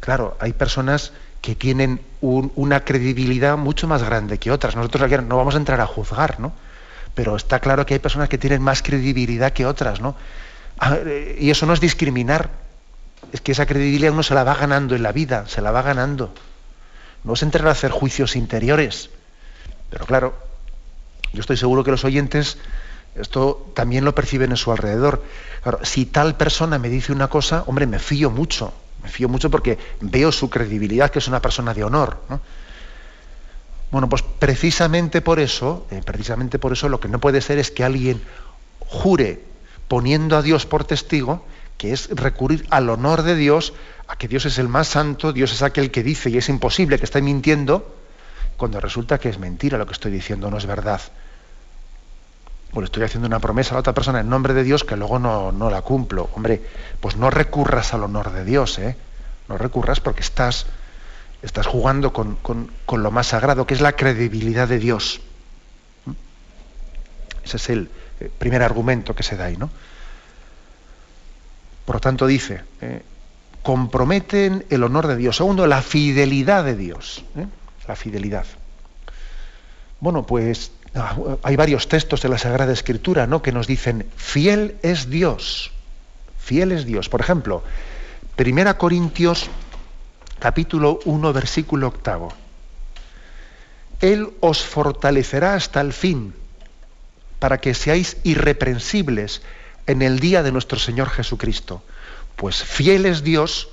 claro, 0.01 0.37
hay 0.41 0.53
personas 0.53 1.13
que 1.41 1.55
tienen 1.55 2.01
una 2.21 2.85
credibilidad 2.85 3.57
mucho 3.57 3.87
más 3.87 4.03
grande 4.03 4.39
que 4.39 4.51
otras. 4.51 4.77
Nosotros 4.77 5.11
no 5.23 5.37
vamos 5.37 5.55
a 5.55 5.59
entrar 5.59 5.81
a 5.81 5.87
juzgar, 5.87 6.41
¿no? 6.41 6.53
Pero 7.15 7.37
está 7.37 7.61
claro 7.61 7.87
que 7.87 7.95
hay 7.95 8.01
personas 8.01 8.29
que 8.29 8.39
tienen 8.39 8.63
más 8.63 8.83
credibilidad 8.83 9.53
que 9.53 9.67
otras, 9.67 10.01
¿no? 10.01 10.17
Eh, 10.93 11.37
y 11.41 11.51
eso 11.51 11.67
no 11.67 11.73
es 11.73 11.81
discriminar. 11.81 12.51
Es 13.33 13.41
que 13.41 13.53
esa 13.53 13.67
credibilidad 13.67 14.13
uno 14.13 14.23
se 14.23 14.35
la 14.35 14.45
va 14.45 14.55
ganando 14.55 14.95
en 14.95 15.03
la 15.03 15.13
vida, 15.13 15.45
se 15.47 15.61
la 15.61 15.71
va 15.71 15.83
ganando. 15.83 16.33
No 17.25 17.35
es 17.35 17.43
entrar 17.43 17.69
a 17.69 17.73
hacer 17.73 17.91
juicios 17.91 18.37
interiores. 18.37 19.11
Pero 19.91 20.07
claro, 20.07 20.35
yo 21.33 21.41
estoy 21.41 21.57
seguro 21.57 21.85
que 21.85 21.91
los 21.91 22.05
oyentes 22.05 22.57
esto 23.15 23.73
también 23.75 24.05
lo 24.05 24.15
perciben 24.15 24.51
en 24.51 24.57
su 24.57 24.71
alrededor. 24.71 25.23
si 25.83 26.07
tal 26.07 26.37
persona 26.37 26.79
me 26.79 26.89
dice 26.89 27.13
una 27.13 27.29
cosa, 27.29 27.65
hombre, 27.67 27.87
me 27.87 27.99
fío 27.99 28.31
mucho. 28.31 28.73
Me 29.03 29.09
fío 29.09 29.29
mucho 29.29 29.51
porque 29.51 29.79
veo 30.01 30.31
su 30.31 30.51
credibilidad, 30.51 31.11
que 31.11 31.19
es 31.19 31.29
una 31.29 31.41
persona 31.41 31.75
de 31.75 31.85
honor. 31.85 32.19
Bueno, 33.91 34.09
pues 34.09 34.23
precisamente 34.23 35.21
por 35.21 35.41
eso, 35.41 35.87
eh, 35.91 36.01
precisamente 36.05 36.59
por 36.59 36.73
eso 36.73 36.89
lo 36.89 37.01
que 37.01 37.09
no 37.09 37.19
puede 37.19 37.41
ser 37.41 37.59
es 37.59 37.71
que 37.71 37.85
alguien 37.85 38.23
jure 38.79 39.43
poniendo 39.89 40.37
a 40.37 40.43
Dios 40.43 40.67
por 40.67 40.85
testigo, 40.85 41.45
que 41.77 41.93
es 41.93 42.09
recurrir 42.11 42.67
al 42.71 42.89
honor 42.89 43.23
de 43.23 43.35
Dios, 43.35 43.73
a 44.07 44.17
que 44.17 44.29
Dios 44.29 44.45
es 44.47 44.59
el 44.59 44.69
más 44.69 44.87
santo, 44.87 45.33
Dios 45.33 45.53
es 45.53 45.63
aquel 45.63 45.91
que 45.91 46.03
dice 46.03 46.31
y 46.31 46.37
es 46.37 46.49
imposible 46.49 46.99
que 46.99 47.05
esté 47.05 47.23
mintiendo, 47.23 47.97
cuando 48.57 48.79
resulta 48.79 49.19
que 49.19 49.29
es 49.29 49.39
mentira 49.39 49.79
lo 49.79 49.87
que 49.87 49.95
estoy 49.95 50.13
diciendo, 50.13 50.51
no 50.51 50.59
es 50.59 50.67
verdad. 50.67 51.01
O 52.73 52.81
le 52.81 52.85
estoy 52.85 53.03
haciendo 53.03 53.27
una 53.27 53.41
promesa 53.41 53.71
a 53.71 53.75
la 53.75 53.81
otra 53.81 53.95
persona 53.95 54.21
en 54.21 54.29
nombre 54.29 54.55
de 54.55 54.63
Dios 54.63 54.85
que 54.85 54.97
luego 54.97 55.19
no, 55.19 55.51
no 55.51 55.71
la 55.71 55.83
cumplo. 55.83 56.31
Hombre, 56.37 56.63
pues 57.01 57.17
no 57.17 57.31
recurras 57.31 57.95
al 57.95 58.05
honor 58.05 58.33
de 58.33 58.45
Dios, 58.45 58.79
¿eh? 58.79 58.97
No 59.49 59.59
recurras 59.59 59.99
porque 59.99 60.21
estás 60.21 60.67
Estás 61.43 61.67
jugando 61.67 62.13
con, 62.13 62.39
lo 62.91 63.11
más 63.11 63.29
sagrado, 63.29 63.67
que 63.67 63.75
es 63.75 63.81
la 63.81 63.93
credibilidad 63.93 64.69
de 64.69 64.79
Dios. 64.79 65.21
Ese 67.45 67.57
es 67.57 67.71
el 67.71 67.91
eh, 68.21 68.31
primer 68.39 68.63
argumento 68.63 69.15
que 69.15 69.23
se 69.23 69.37
da 69.37 69.47
ahí, 69.47 69.57
¿no? 69.57 69.71
Por 71.87 71.97
lo 71.97 72.01
tanto, 72.01 72.27
dice, 72.27 72.61
eh, 72.83 73.03
comprometen 73.63 74.67
el 74.71 74.85
honor 74.85 75.07
de 75.07 75.17
Dios. 75.17 75.37
Segundo, 75.37 75.67
la 75.67 75.83
fidelidad 75.83 76.65
de 76.65 76.77
Dios. 76.77 77.25
¿eh? 77.37 77.47
La 77.89 77.97
fidelidad. 77.97 78.45
Bueno, 79.99 80.25
pues 80.25 80.73
ah, 80.95 81.17
hay 81.43 81.57
varios 81.57 81.89
textos 81.89 82.23
de 82.23 82.29
la 82.29 82.39
Sagrada 82.39 82.73
Escritura 82.73 83.27
¿no? 83.27 83.43
que 83.43 83.53
nos 83.53 83.67
dicen, 83.67 84.07
fiel 84.17 84.77
es 84.83 85.11
Dios. 85.11 85.73
Fiel 86.39 86.73
es 86.73 86.85
Dios. 86.85 87.09
Por 87.09 87.21
ejemplo, 87.21 87.63
Primera 88.37 88.79
Corintios 88.79 89.51
capítulo 90.41 90.99
1, 91.05 91.33
versículo 91.33 91.87
octavo. 91.87 92.33
Él 94.01 94.33
os 94.41 94.65
fortalecerá 94.65 95.55
hasta 95.55 95.81
el 95.81 95.93
fin, 95.93 96.35
para 97.39 97.59
que 97.59 97.75
seáis 97.75 98.17
irreprensibles 98.25 99.43
en 99.87 100.03
el 100.03 100.19
día 100.19 100.43
de 100.43 100.53
nuestro 100.53 100.79
Señor 100.79 101.11
Jesucristo. 101.11 101.85
Pues 102.37 102.65
fiel 102.65 103.07
es 103.07 103.23
Dios, 103.23 103.69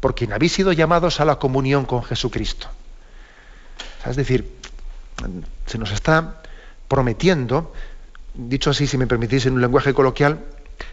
por 0.00 0.14
quien 0.14 0.32
habéis 0.32 0.52
sido 0.52 0.72
llamados 0.72 1.20
a 1.20 1.24
la 1.24 1.38
comunión 1.38 1.86
con 1.86 2.02
Jesucristo. 2.02 2.68
Es 4.04 4.16
decir, 4.16 4.52
se 5.66 5.78
nos 5.78 5.92
está 5.92 6.42
prometiendo, 6.88 7.72
dicho 8.34 8.70
así, 8.70 8.86
si 8.86 8.98
me 8.98 9.06
permitís 9.06 9.46
en 9.46 9.54
un 9.54 9.60
lenguaje 9.60 9.94
coloquial, 9.94 10.44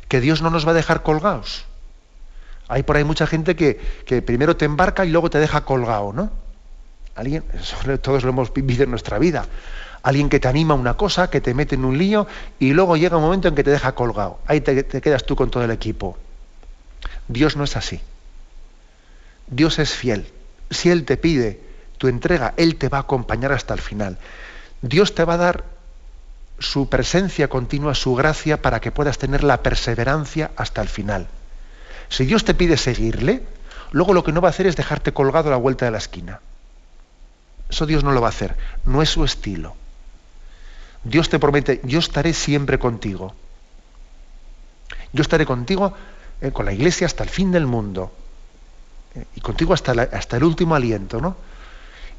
que 0.07 0.21
Dios 0.21 0.41
no 0.41 0.49
nos 0.49 0.67
va 0.67 0.71
a 0.71 0.75
dejar 0.75 1.01
colgados 1.01 1.65
hay 2.67 2.83
por 2.83 2.97
ahí 2.97 3.03
mucha 3.03 3.27
gente 3.27 3.55
que, 3.55 3.79
primero 4.25 4.57
te 4.57 4.65
embarca 4.65 5.05
y 5.05 5.09
luego 5.09 5.29
te 5.29 5.39
deja 5.39 5.61
colgado, 5.61 6.13
¿no? 6.13 6.31
Alguien, 7.15 7.43
todos 8.01 8.23
lo 8.23 8.29
hemos 8.29 8.53
vivido 8.53 8.83
en 8.83 8.91
nuestra 8.91 9.17
vida. 9.17 9.45
Alguien 10.03 10.29
que 10.29 10.39
te 10.39 10.47
anima 10.47 10.73
a 10.73 10.77
una 10.77 10.95
cosa, 10.95 11.29
que 11.29 11.41
te 11.41 11.53
mete 11.53 11.75
en 11.75 11.85
un 11.85 11.97
lío 11.97 12.27
y 12.59 12.73
luego 12.73 12.95
llega 12.95 13.17
un 13.17 13.23
momento 13.23 13.47
en 13.47 13.55
que 13.55 13.63
te 13.63 13.71
deja 13.71 13.93
colgado. 13.93 14.39
Ahí 14.45 14.61
te, 14.61 14.83
te 14.83 15.01
quedas 15.01 15.25
tú 15.25 15.35
con 15.35 15.49
todo 15.49 15.63
el 15.63 15.71
equipo. 15.71 16.17
Dios 17.27 17.55
no 17.55 17.63
es 17.63 17.75
así. 17.75 18.01
Dios 19.47 19.79
es 19.79 19.93
fiel. 19.93 20.27
Si 20.69 20.89
Él 20.89 21.05
te 21.05 21.17
pide 21.17 21.59
tu 21.97 22.07
entrega, 22.07 22.53
Él 22.57 22.75
te 22.75 22.89
va 22.89 22.99
a 22.99 23.01
acompañar 23.01 23.51
hasta 23.51 23.73
el 23.73 23.81
final. 23.81 24.17
Dios 24.81 25.15
te 25.15 25.25
va 25.25 25.33
a 25.33 25.37
dar 25.37 25.63
su 26.59 26.89
presencia 26.89 27.47
continua, 27.47 27.95
su 27.95 28.13
gracia, 28.15 28.61
para 28.61 28.79
que 28.79 28.91
puedas 28.91 29.17
tener 29.17 29.43
la 29.43 29.63
perseverancia 29.63 30.51
hasta 30.55 30.81
el 30.81 30.87
final. 30.87 31.27
Si 32.09 32.25
Dios 32.25 32.45
te 32.45 32.53
pide 32.53 32.77
seguirle, 32.77 33.43
luego 33.91 34.13
lo 34.13 34.23
que 34.23 34.31
no 34.31 34.41
va 34.41 34.49
a 34.49 34.51
hacer 34.51 34.67
es 34.67 34.75
dejarte 34.75 35.13
colgado 35.13 35.49
a 35.49 35.51
la 35.51 35.57
vuelta 35.57 35.85
de 35.85 35.91
la 35.91 35.97
esquina. 35.97 36.39
Eso 37.69 37.85
Dios 37.85 38.03
no 38.03 38.11
lo 38.11 38.21
va 38.21 38.27
a 38.27 38.29
hacer, 38.29 38.55
no 38.85 39.01
es 39.01 39.09
su 39.09 39.23
estilo. 39.23 39.75
Dios 41.03 41.29
te 41.29 41.39
promete, 41.39 41.81
yo 41.83 41.99
estaré 41.99 42.33
siempre 42.33 42.79
contigo. 42.79 43.33
Yo 45.13 45.21
estaré 45.21 45.45
contigo 45.45 45.93
eh, 46.41 46.51
con 46.51 46.65
la 46.65 46.73
iglesia 46.73 47.07
hasta 47.07 47.23
el 47.23 47.29
fin 47.29 47.51
del 47.51 47.65
mundo. 47.65 48.11
Eh, 49.15 49.25
y 49.35 49.41
contigo 49.41 49.73
hasta, 49.73 49.91
hasta 49.91 50.37
el 50.37 50.43
último 50.43 50.75
aliento, 50.75 51.21
¿no? 51.21 51.35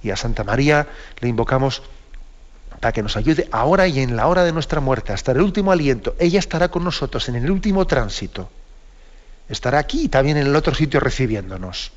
Y 0.03 0.11
a 0.11 0.17
Santa 0.17 0.45
María 0.45 0.87
le 1.21 1.29
invocamos 1.29 1.83
para 2.81 2.93
que 2.93 3.03
nos 3.03 3.17
ayude 3.17 3.49
ahora 3.51 3.89
y 3.89 4.01
en 4.01 4.17
la 4.17 4.27
hora 4.29 4.45
de 4.45 4.53
nuestra 4.53 4.81
muerte, 4.81 5.13
hasta 5.13 5.33
el 5.33 5.41
último 5.41 5.73
aliento. 5.73 6.15
Ella 6.19 6.39
estará 6.39 6.69
con 6.69 6.85
nosotros 6.85 7.29
en 7.29 7.37
el 7.37 7.51
último 7.51 7.87
tránsito 7.87 8.49
estará 9.49 9.79
aquí 9.79 10.05
y 10.05 10.09
también 10.09 10.37
en 10.37 10.47
el 10.47 10.57
otro 10.57 10.75
sitio 10.75 11.01
recibiéndonos. 11.01 11.93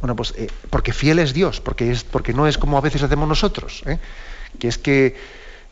Bueno, 0.00 0.16
pues 0.16 0.34
eh, 0.36 0.48
porque 0.68 0.92
fiel 0.92 1.18
es 1.18 1.32
Dios, 1.32 1.62
porque, 1.62 1.90
es, 1.90 2.04
porque 2.04 2.34
no 2.34 2.46
es 2.46 2.58
como 2.58 2.76
a 2.76 2.82
veces 2.82 3.02
hacemos 3.02 3.26
nosotros, 3.26 3.82
¿eh? 3.86 3.98
que 4.58 4.68
es 4.68 4.76
que 4.76 5.16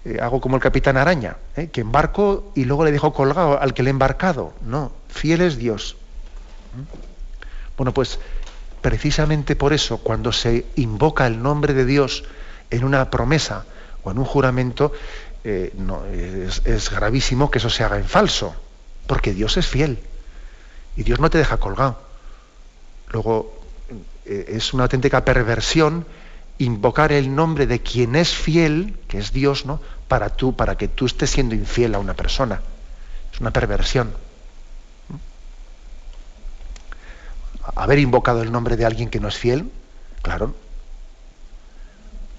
eh, 0.07 0.19
hago 0.23 0.41
como 0.41 0.57
el 0.57 0.63
capitán 0.63 0.97
araña, 0.97 1.37
que 1.71 1.83
embarco 1.83 2.51
y 2.55 2.65
luego 2.65 2.85
le 2.85 2.93
dejo 2.93 3.13
colgado 3.13 3.61
al 3.61 3.75
que 3.75 3.83
le 3.83 3.91
he 3.91 3.93
embarcado. 3.93 4.55
No, 4.65 4.93
fiel 5.09 5.43
es 5.43 5.59
Dios. 5.59 5.97
Bueno, 7.77 7.93
pues 7.93 8.19
precisamente 8.81 9.55
por 9.55 9.75
eso, 9.75 9.99
cuando 9.99 10.33
se 10.33 10.65
invoca 10.77 11.27
el 11.27 11.43
nombre 11.43 11.75
de 11.75 11.85
Dios 11.85 12.25
en 12.71 12.85
una 12.85 13.11
promesa 13.11 13.67
o 14.03 14.11
en 14.11 14.19
un 14.19 14.25
juramento, 14.25 14.93
no, 15.77 16.07
es 16.07 16.91
gravísimo 16.91 17.51
que 17.51 17.59
eso 17.59 17.69
se 17.69 17.85
haga 17.85 17.99
en 17.99 18.07
falso, 18.07 18.57
porque 19.07 19.35
Dios 19.35 19.59
es 19.59 19.67
fiel. 19.67 19.99
Y 20.97 21.03
Dios 21.05 21.21
no 21.21 21.31
te 21.31 21.39
deja 21.39 21.57
colgado. 21.57 21.99
Luego, 23.09 23.61
eh, 24.25 24.47
es 24.49 24.73
una 24.73 24.85
auténtica 24.85 25.25
perversión 25.25 26.07
invocar 26.59 27.13
el 27.13 27.35
nombre 27.35 27.67
de 27.67 27.81
quien 27.81 28.15
es 28.15 28.35
fiel, 28.35 28.97
que 29.09 29.19
es 29.19 29.33
Dios, 29.33 29.67
¿no? 29.67 29.81
Para 30.09 30.31
tú, 30.31 30.55
para 30.55 30.77
que 30.77 30.89
tú 30.89 31.07
estés 31.07 31.31
siendo 31.31 31.55
infiel 31.55 31.95
a 31.95 31.99
una 31.99 32.15
persona. 32.15 32.61
Es 33.33 33.41
una 33.41 33.51
perversión. 33.51 34.13
Haber 37.75 37.99
invocado 37.99 38.43
el 38.43 38.53
nombre 38.53 38.77
de 38.77 38.85
alguien 38.85 39.09
que 39.09 39.21
no 39.21 39.29
es 39.29 39.37
fiel, 39.37 39.71
claro. 40.21 40.55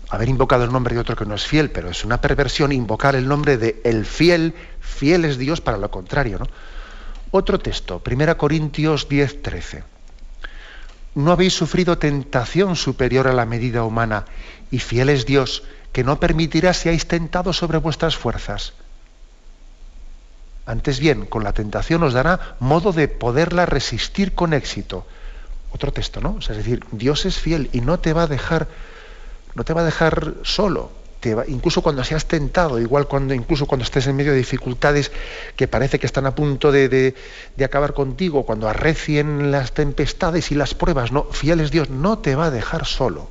Haber 0.09 0.29
invocado 0.29 0.63
el 0.63 0.71
nombre 0.71 0.93
de 0.93 1.01
otro 1.01 1.15
que 1.15 1.25
no 1.25 1.35
es 1.35 1.45
fiel, 1.45 1.71
pero 1.71 1.89
es 1.89 2.05
una 2.05 2.21
perversión 2.21 2.71
invocar 2.71 3.15
el 3.15 3.27
nombre 3.27 3.57
de 3.57 3.81
el 3.83 4.05
fiel, 4.05 4.53
fiel 4.79 5.25
es 5.25 5.37
Dios 5.37 5.59
para 5.59 5.77
lo 5.77 5.89
contrario, 5.89 6.39
¿no? 6.39 6.45
Otro 7.35 7.57
texto, 7.57 7.99
1 8.05 8.37
Corintios 8.37 9.09
10, 9.09 9.41
13. 9.41 9.83
No 11.15 11.31
habéis 11.31 11.57
sufrido 11.57 11.97
tentación 11.97 12.75
superior 12.75 13.27
a 13.27 13.33
la 13.33 13.47
medida 13.47 13.85
humana, 13.85 14.25
y 14.69 14.77
fiel 14.77 15.09
es 15.09 15.25
Dios, 15.25 15.63
que 15.91 16.03
no 16.03 16.19
permitirá 16.19 16.75
seáis 16.75 17.07
tentados 17.07 17.57
sobre 17.57 17.79
vuestras 17.79 18.15
fuerzas. 18.15 18.73
Antes 20.67 20.99
bien, 20.99 21.25
con 21.25 21.43
la 21.43 21.53
tentación 21.53 22.03
os 22.03 22.13
dará 22.13 22.55
modo 22.59 22.93
de 22.93 23.07
poderla 23.07 23.65
resistir 23.65 24.35
con 24.35 24.53
éxito. 24.53 25.07
Otro 25.71 25.91
texto, 25.91 26.21
¿no? 26.21 26.37
es 26.37 26.47
decir, 26.49 26.85
Dios 26.91 27.25
es 27.25 27.39
fiel 27.39 27.67
y 27.73 27.81
no 27.81 27.97
te 27.97 28.13
va 28.13 28.23
a 28.23 28.27
dejar, 28.27 28.67
no 29.55 29.63
te 29.63 29.73
va 29.73 29.81
a 29.81 29.89
dejar 29.89 30.35
solo. 30.43 30.91
Incluso 31.47 31.81
cuando 31.81 32.03
seas 32.03 32.25
tentado, 32.25 32.79
igual 32.79 33.07
cuando, 33.07 33.33
incluso 33.33 33.65
cuando 33.65 33.83
estés 33.83 34.07
en 34.07 34.15
medio 34.15 34.31
de 34.31 34.38
dificultades 34.38 35.12
que 35.55 35.67
parece 35.67 35.99
que 35.99 36.05
están 36.05 36.25
a 36.25 36.36
punto 36.36 36.71
de, 36.71 37.15
acabar 37.63 37.93
contigo, 37.93 38.45
cuando 38.45 38.67
arrecien 38.67 39.51
las 39.51 39.73
tempestades 39.73 40.51
y 40.51 40.55
las 40.55 40.73
pruebas, 40.73 41.12
no, 41.12 41.23
fiel 41.23 41.59
es 41.59 41.71
Dios, 41.71 41.89
no 41.89 42.19
te 42.19 42.36
va 42.36 42.45
a 42.45 42.51
dejar 42.51 42.86
solo. 42.86 43.29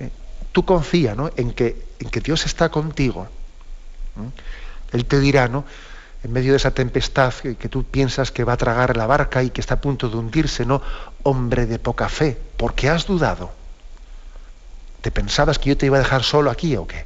¿Eh? 0.00 0.10
Tú 0.52 0.64
confía 0.64 1.16
en, 1.36 1.52
que, 1.52 1.82
en 1.98 2.10
que 2.10 2.20
Dios 2.20 2.46
está 2.46 2.68
contigo. 2.68 3.28
Él 4.92 5.04
te 5.06 5.20
dirá, 5.20 5.48
¿no? 5.48 5.64
en 6.24 6.32
medio 6.32 6.52
de 6.52 6.56
esa 6.56 6.70
tempestad 6.70 7.34
que, 7.34 7.68
tú 7.68 7.84
piensas 7.84 8.30
que 8.30 8.44
va 8.44 8.52
a 8.52 8.56
tragar 8.56 8.96
la 8.96 9.06
barca 9.06 9.42
y 9.42 9.50
que 9.50 9.60
está 9.60 9.74
a 9.74 9.80
punto 9.80 10.08
de 10.08 10.16
hundirse, 10.16 10.64
no, 10.64 10.80
hombre 11.24 11.66
de 11.66 11.78
poca 11.78 12.08
fe, 12.08 12.38
¿por 12.56 12.74
qué 12.74 12.88
has 12.88 13.06
dudado? 13.06 13.50
¿Te 15.02 15.10
pensabas 15.10 15.58
que 15.58 15.68
yo 15.68 15.76
te 15.76 15.86
iba 15.86 15.98
a 15.98 16.00
dejar 16.00 16.22
solo 16.22 16.50
aquí 16.50 16.76
o 16.76 16.86
qué? 16.86 17.04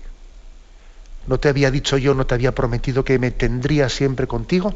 ¿No 1.27 1.39
te 1.39 1.49
había 1.49 1.71
dicho 1.71 1.99
yo, 1.99 2.15
no 2.15 2.27
te 2.27 2.35
había 2.35 2.55
prometido 2.55 3.05
que 3.05 3.19
me 3.19 3.33
tendría 3.33 3.89
siempre 3.89 4.27
contigo? 4.27 4.75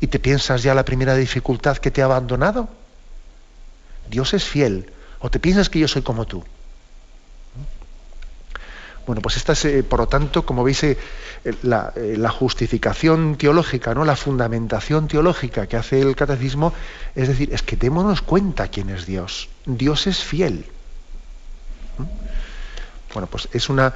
¿Y 0.00 0.06
te 0.06 0.20
piensas 0.20 0.62
ya 0.62 0.74
la 0.74 0.84
primera 0.84 1.16
dificultad 1.16 1.78
que 1.78 1.90
te 1.90 2.02
ha 2.02 2.04
abandonado? 2.04 2.68
Dios 4.08 4.34
es 4.34 4.44
fiel. 4.44 4.92
¿O 5.20 5.30
te 5.30 5.40
piensas 5.40 5.68
que 5.68 5.80
yo 5.80 5.88
soy 5.88 6.02
como 6.02 6.26
tú? 6.26 6.44
Bueno, 9.06 9.22
pues 9.22 9.38
esta 9.38 9.54
es, 9.54 9.64
eh, 9.64 9.82
por 9.82 10.00
lo 10.00 10.06
tanto, 10.06 10.44
como 10.44 10.62
veis, 10.62 10.84
eh, 10.84 10.98
eh, 11.44 11.54
la, 11.62 12.30
justificación 12.30 13.36
teológica, 13.36 13.94
¿no? 13.94 14.04
la 14.04 14.16
fundamentación 14.16 15.08
teológica 15.08 15.66
que 15.66 15.78
hace 15.78 16.02
el 16.02 16.14
catecismo, 16.14 16.74
es 17.14 17.28
decir, 17.28 17.52
es 17.54 17.62
que 17.62 17.76
démonos 17.76 18.20
cuenta 18.20 18.68
quién 18.68 18.90
es 18.90 19.06
Dios. 19.06 19.48
Dios 19.64 20.06
es 20.06 20.22
fiel. 20.22 20.66
Bueno, 23.14 23.26
pues 23.26 23.48
es 23.52 23.68
una, 23.68 23.94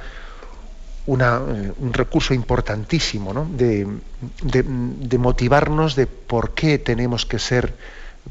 un 1.05 1.93
recurso 1.93 2.33
importantísimo 2.33 3.33
¿no? 3.33 3.45
de, 3.51 3.87
motivarnos 5.17 5.95
de 5.95 6.07
por 6.07 6.53
qué 6.53 6.79
tenemos 6.79 7.25
que 7.25 7.39
ser, 7.39 7.73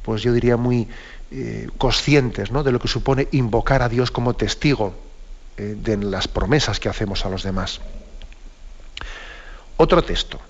pues 0.02 0.22
yo 0.22 0.32
diría, 0.32 0.56
muy 0.56 0.88
conscientes 1.78 2.50
¿no? 2.50 2.62
de 2.62 2.72
lo 2.72 2.78
que 2.78 2.88
supone 2.88 3.28
invocar 3.32 3.82
a 3.82 3.88
Dios 3.88 4.10
como 4.10 4.34
testigo 4.34 4.94
eh, 5.58 5.76
de 5.78 5.98
las 5.98 6.28
promesas 6.28 6.80
que 6.80 6.88
hacemos 6.88 7.26
a 7.26 7.28
los 7.28 7.42
demás. 7.42 7.80
Otro 9.76 10.02
texto, 10.02 10.40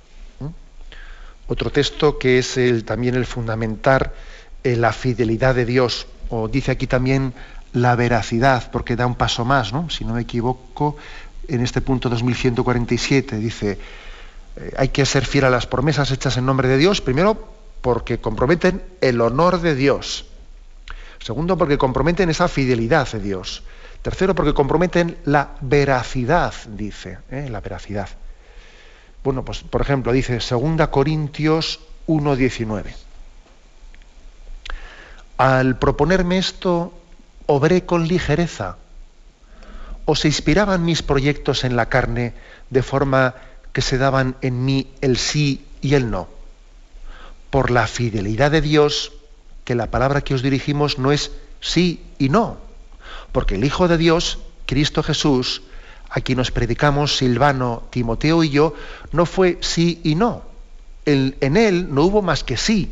otro 1.49 1.71
texto 1.71 2.19
que 2.19 2.39
es 2.39 2.57
también 2.85 3.17
el 3.17 3.27
fundamentar 3.27 4.15
eh, 4.63 4.77
la 4.77 4.93
fidelidad 4.93 5.57
de 5.57 5.65
Dios, 5.65 6.07
o 6.29 6.47
dice 6.47 6.71
aquí 6.71 6.87
también 6.87 7.35
la 7.73 7.97
veracidad, 7.97 8.71
porque 8.71 8.97
da 8.97 9.07
un 9.07 9.15
paso 9.15 9.45
más, 9.45 9.73
¿no? 9.73 9.89
si 9.91 10.05
no 10.05 10.15
me 10.15 10.23
equivoco, 10.23 10.97
en 11.49 11.63
este 11.63 11.81
punto 11.81 12.09
2147 12.09 13.37
dice, 13.37 13.79
eh, 14.57 14.75
hay 14.77 14.89
que 14.89 15.07
ser 15.07 15.25
fiel 15.27 15.45
a 15.45 15.51
las 15.51 15.67
promesas 15.67 16.11
hechas 16.11 16.37
en 16.37 16.47
nombre 16.47 16.69
de 16.69 16.77
Dios, 16.77 17.01
primero 17.01 17.53
porque 17.81 18.19
comprometen 18.19 18.83
el 19.01 19.21
honor 19.21 19.61
de 19.61 19.75
Dios, 19.75 20.27
segundo 21.19 21.57
porque 21.57 21.79
comprometen 21.79 22.31
esa 22.31 22.49
fidelidad 22.49 23.11
de 23.11 23.21
Dios, 23.21 23.63
Tercero, 24.03 24.35
porque 24.35 24.53
comprometen 24.53 25.17
la 25.25 25.55
veracidad, 25.61 26.53
dice, 26.67 27.19
¿eh? 27.31 27.49
la 27.49 27.61
veracidad. 27.61 28.09
Bueno, 29.23 29.45
pues 29.45 29.63
por 29.63 29.81
ejemplo, 29.81 30.11
dice 30.11 30.39
2 30.39 30.89
Corintios 30.89 31.79
1.19. 32.09 32.85
Al 35.39 35.79
proponerme 35.79 36.39
esto, 36.39 36.93
obré 37.55 37.85
con 37.85 38.09
ligereza. 38.09 38.77
¿O 40.05 40.17
se 40.17 40.29
inspiraban 40.29 40.85
mis 40.85 41.03
proyectos 41.03 41.65
en 41.65 41.77
la 41.77 41.87
carne 41.87 42.35
de 42.71 42.83
forma 42.83 43.35
que 43.73 43.83
se 43.83 43.99
daban 43.99 44.37
en 44.41 44.65
mí 44.65 44.89
el 45.01 45.17
sí 45.17 45.65
y 45.81 45.95
el 45.95 46.11
no? 46.11 46.29
Por 47.51 47.71
la 47.71 47.87
fidelidad 47.87 48.51
de 48.51 48.63
Dios, 48.63 49.13
que 49.65 49.75
la 49.75 49.91
palabra 49.91 50.23
que 50.23 50.35
os 50.35 50.43
dirigimos 50.43 50.99
no 50.99 51.13
es 51.13 51.31
sí 51.61 52.03
y 52.19 52.31
no, 52.31 52.57
porque 53.31 53.57
el 53.57 53.65
Hijo 53.65 53.87
de 53.87 53.99
Dios, 53.99 54.39
Cristo 54.67 55.03
Jesús, 55.03 55.63
a 56.09 56.21
quien 56.21 56.39
nos 56.39 56.51
predicamos 56.51 57.17
Silvano, 57.17 57.85
Timoteo 57.91 58.43
y 58.43 58.51
yo, 58.51 58.75
no 59.13 59.27
fue 59.27 59.59
sí 59.61 60.01
y 60.03 60.15
no. 60.15 60.43
en 61.05 61.57
él 61.57 61.95
no 61.95 62.05
hubo 62.05 62.23
más 62.23 62.45
que 62.45 62.57
sí. 62.57 62.91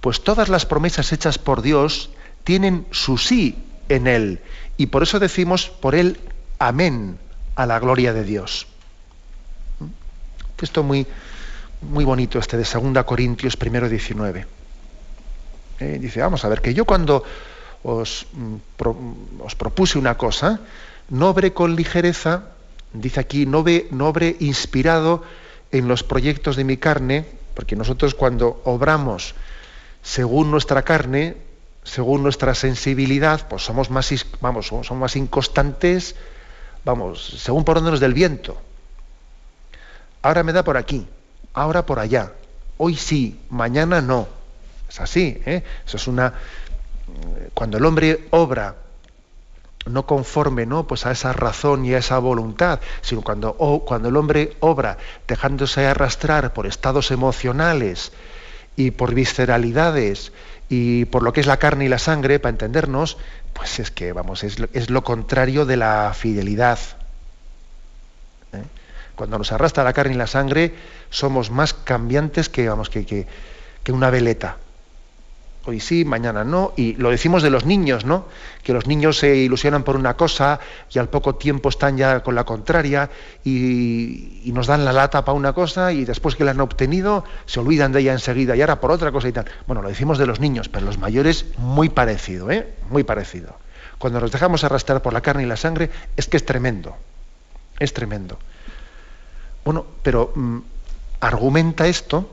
Pues 0.00 0.22
todas 0.22 0.48
las 0.48 0.66
promesas 0.66 1.12
hechas 1.12 1.38
por 1.38 1.62
Dios 1.62 2.10
tienen 2.48 2.86
su 2.92 3.18
sí 3.18 3.62
en 3.90 4.06
él. 4.06 4.40
Y 4.78 4.86
por 4.86 5.02
eso 5.02 5.18
decimos 5.18 5.68
por 5.68 5.94
él 5.94 6.18
amén 6.58 7.18
a 7.56 7.66
la 7.66 7.78
gloria 7.78 8.14
de 8.14 8.24
Dios. 8.24 8.66
Esto 10.58 10.82
muy, 10.82 11.06
muy 11.82 12.06
bonito 12.06 12.38
este 12.38 12.56
de 12.56 12.64
2 12.64 13.04
Corintios 13.04 13.54
1, 13.60 13.90
19. 13.90 14.46
Eh, 15.78 15.98
dice, 16.00 16.22
vamos 16.22 16.42
a 16.42 16.48
ver, 16.48 16.62
que 16.62 16.72
yo 16.72 16.86
cuando 16.86 17.22
os, 17.82 18.26
mm, 18.32 19.42
os 19.44 19.54
propuse 19.54 19.98
una 19.98 20.16
cosa, 20.16 20.60
no 21.10 21.28
obré 21.28 21.52
con 21.52 21.76
ligereza, 21.76 22.44
dice 22.94 23.20
aquí, 23.20 23.44
no 23.44 23.58
obré 23.58 24.36
inspirado 24.40 25.22
en 25.70 25.86
los 25.86 26.02
proyectos 26.02 26.56
de 26.56 26.64
mi 26.64 26.78
carne, 26.78 27.26
porque 27.52 27.76
nosotros 27.76 28.14
cuando 28.14 28.62
obramos 28.64 29.34
según 30.02 30.50
nuestra 30.50 30.80
carne, 30.80 31.47
según 31.88 32.22
nuestra 32.22 32.54
sensibilidad, 32.54 33.48
pues 33.48 33.64
somos 33.64 33.90
más, 33.90 34.12
vamos, 34.40 34.66
somos 34.66 34.92
más 34.92 35.16
inconstantes, 35.16 36.16
vamos, 36.84 37.40
según 37.42 37.64
por 37.64 37.76
donde 37.76 37.92
nos 37.92 38.00
del 38.00 38.12
viento. 38.12 38.60
Ahora 40.20 40.42
me 40.42 40.52
da 40.52 40.62
por 40.62 40.76
aquí, 40.76 41.06
ahora 41.54 41.86
por 41.86 41.98
allá, 41.98 42.32
hoy 42.76 42.94
sí, 42.94 43.40
mañana 43.48 44.02
no. 44.02 44.28
Es 44.88 45.00
así, 45.00 45.40
¿eh? 45.46 45.62
Eso 45.86 45.96
es 45.96 46.06
una, 46.06 46.34
cuando 47.54 47.78
el 47.78 47.84
hombre 47.84 48.26
obra 48.30 48.74
no 49.86 50.04
conforme 50.04 50.66
¿no? 50.66 50.86
Pues 50.86 51.06
a 51.06 51.12
esa 51.12 51.32
razón 51.32 51.86
y 51.86 51.94
a 51.94 51.98
esa 51.98 52.18
voluntad, 52.18 52.80
sino 53.00 53.22
cuando, 53.22 53.54
cuando 53.86 54.10
el 54.10 54.16
hombre 54.16 54.58
obra 54.60 54.98
dejándose 55.26 55.86
arrastrar 55.86 56.52
por 56.52 56.66
estados 56.66 57.10
emocionales 57.10 58.12
y 58.76 58.90
por 58.90 59.14
visceralidades 59.14 60.32
y 60.68 61.06
por 61.06 61.22
lo 61.22 61.32
que 61.32 61.40
es 61.40 61.46
la 61.46 61.58
carne 61.58 61.86
y 61.86 61.88
la 61.88 61.98
sangre, 61.98 62.38
para 62.38 62.50
entendernos, 62.50 63.16
pues 63.52 63.78
es 63.78 63.90
que, 63.90 64.12
vamos, 64.12 64.44
es, 64.44 64.90
lo 64.90 65.04
contrario 65.04 65.64
de 65.64 65.76
la 65.76 66.12
fidelidad. 66.14 66.78
¿eh? 68.52 68.62
Cuando 69.14 69.38
nos 69.38 69.52
arrastra 69.52 69.84
la 69.84 69.92
carne 69.92 70.14
y 70.14 70.18
la 70.18 70.26
sangre, 70.26 70.74
somos 71.10 71.50
más 71.50 71.72
cambiantes 71.74 72.48
que, 72.48 72.68
vamos, 72.68 72.90
que, 72.90 73.04
que 73.04 73.92
una 73.92 74.10
veleta 74.10 74.58
hoy 75.64 75.80
sí, 75.80 76.04
mañana 76.04 76.44
no, 76.44 76.72
y 76.76 76.94
lo 76.94 77.10
decimos 77.10 77.42
de 77.42 77.50
los 77.50 77.66
niños, 77.66 78.04
¿no? 78.04 78.26
Que 78.62 78.72
los 78.72 78.86
niños 78.86 79.18
se 79.18 79.36
ilusionan 79.36 79.82
por 79.82 79.96
una 79.96 80.14
cosa 80.14 80.60
y 80.90 80.98
al 80.98 81.08
poco 81.08 81.34
tiempo 81.34 81.68
están 81.68 81.96
ya 81.96 82.22
con 82.22 82.34
la 82.34 82.44
contraria 82.44 83.10
y, 83.44 84.50
nos 84.52 84.66
dan 84.66 84.84
la 84.84 84.92
lata 84.92 85.24
para 85.24 85.36
una 85.36 85.52
cosa 85.52 85.92
y 85.92 86.04
después 86.04 86.34
que 86.34 86.42
la 86.42 86.50
han 86.52 86.60
obtenido 86.60 87.22
se 87.46 87.60
olvidan 87.60 87.92
de 87.92 88.00
ella 88.00 88.12
enseguida 88.12 88.56
y 88.56 88.60
ahora 88.60 88.80
por 88.80 88.90
otra 88.90 89.12
cosa 89.12 89.28
y 89.28 89.32
tal. 89.32 89.44
Bueno, 89.66 89.82
lo 89.82 89.88
decimos 89.88 90.18
de 90.18 90.26
los 90.26 90.40
niños, 90.40 90.68
pero 90.68 90.86
los 90.86 90.98
mayores 90.98 91.46
muy 91.58 91.90
parecido, 91.90 92.50
¿eh? 92.50 92.74
Muy 92.90 93.04
parecido. 93.04 93.56
Cuando 93.98 94.20
nos 94.20 94.32
dejamos 94.32 94.64
arrastrar 94.64 95.02
por 95.02 95.12
la 95.12 95.20
carne 95.20 95.42
y 95.42 95.46
la 95.46 95.56
sangre 95.56 95.90
es 96.16 96.28
que 96.28 96.36
es 96.36 96.46
tremendo, 96.46 96.96
es 97.78 97.92
tremendo. 97.92 98.38
Bueno, 99.64 99.84
pero 100.02 100.32
mm, 100.34 100.58
argumenta 101.20 101.86
esto 101.86 102.28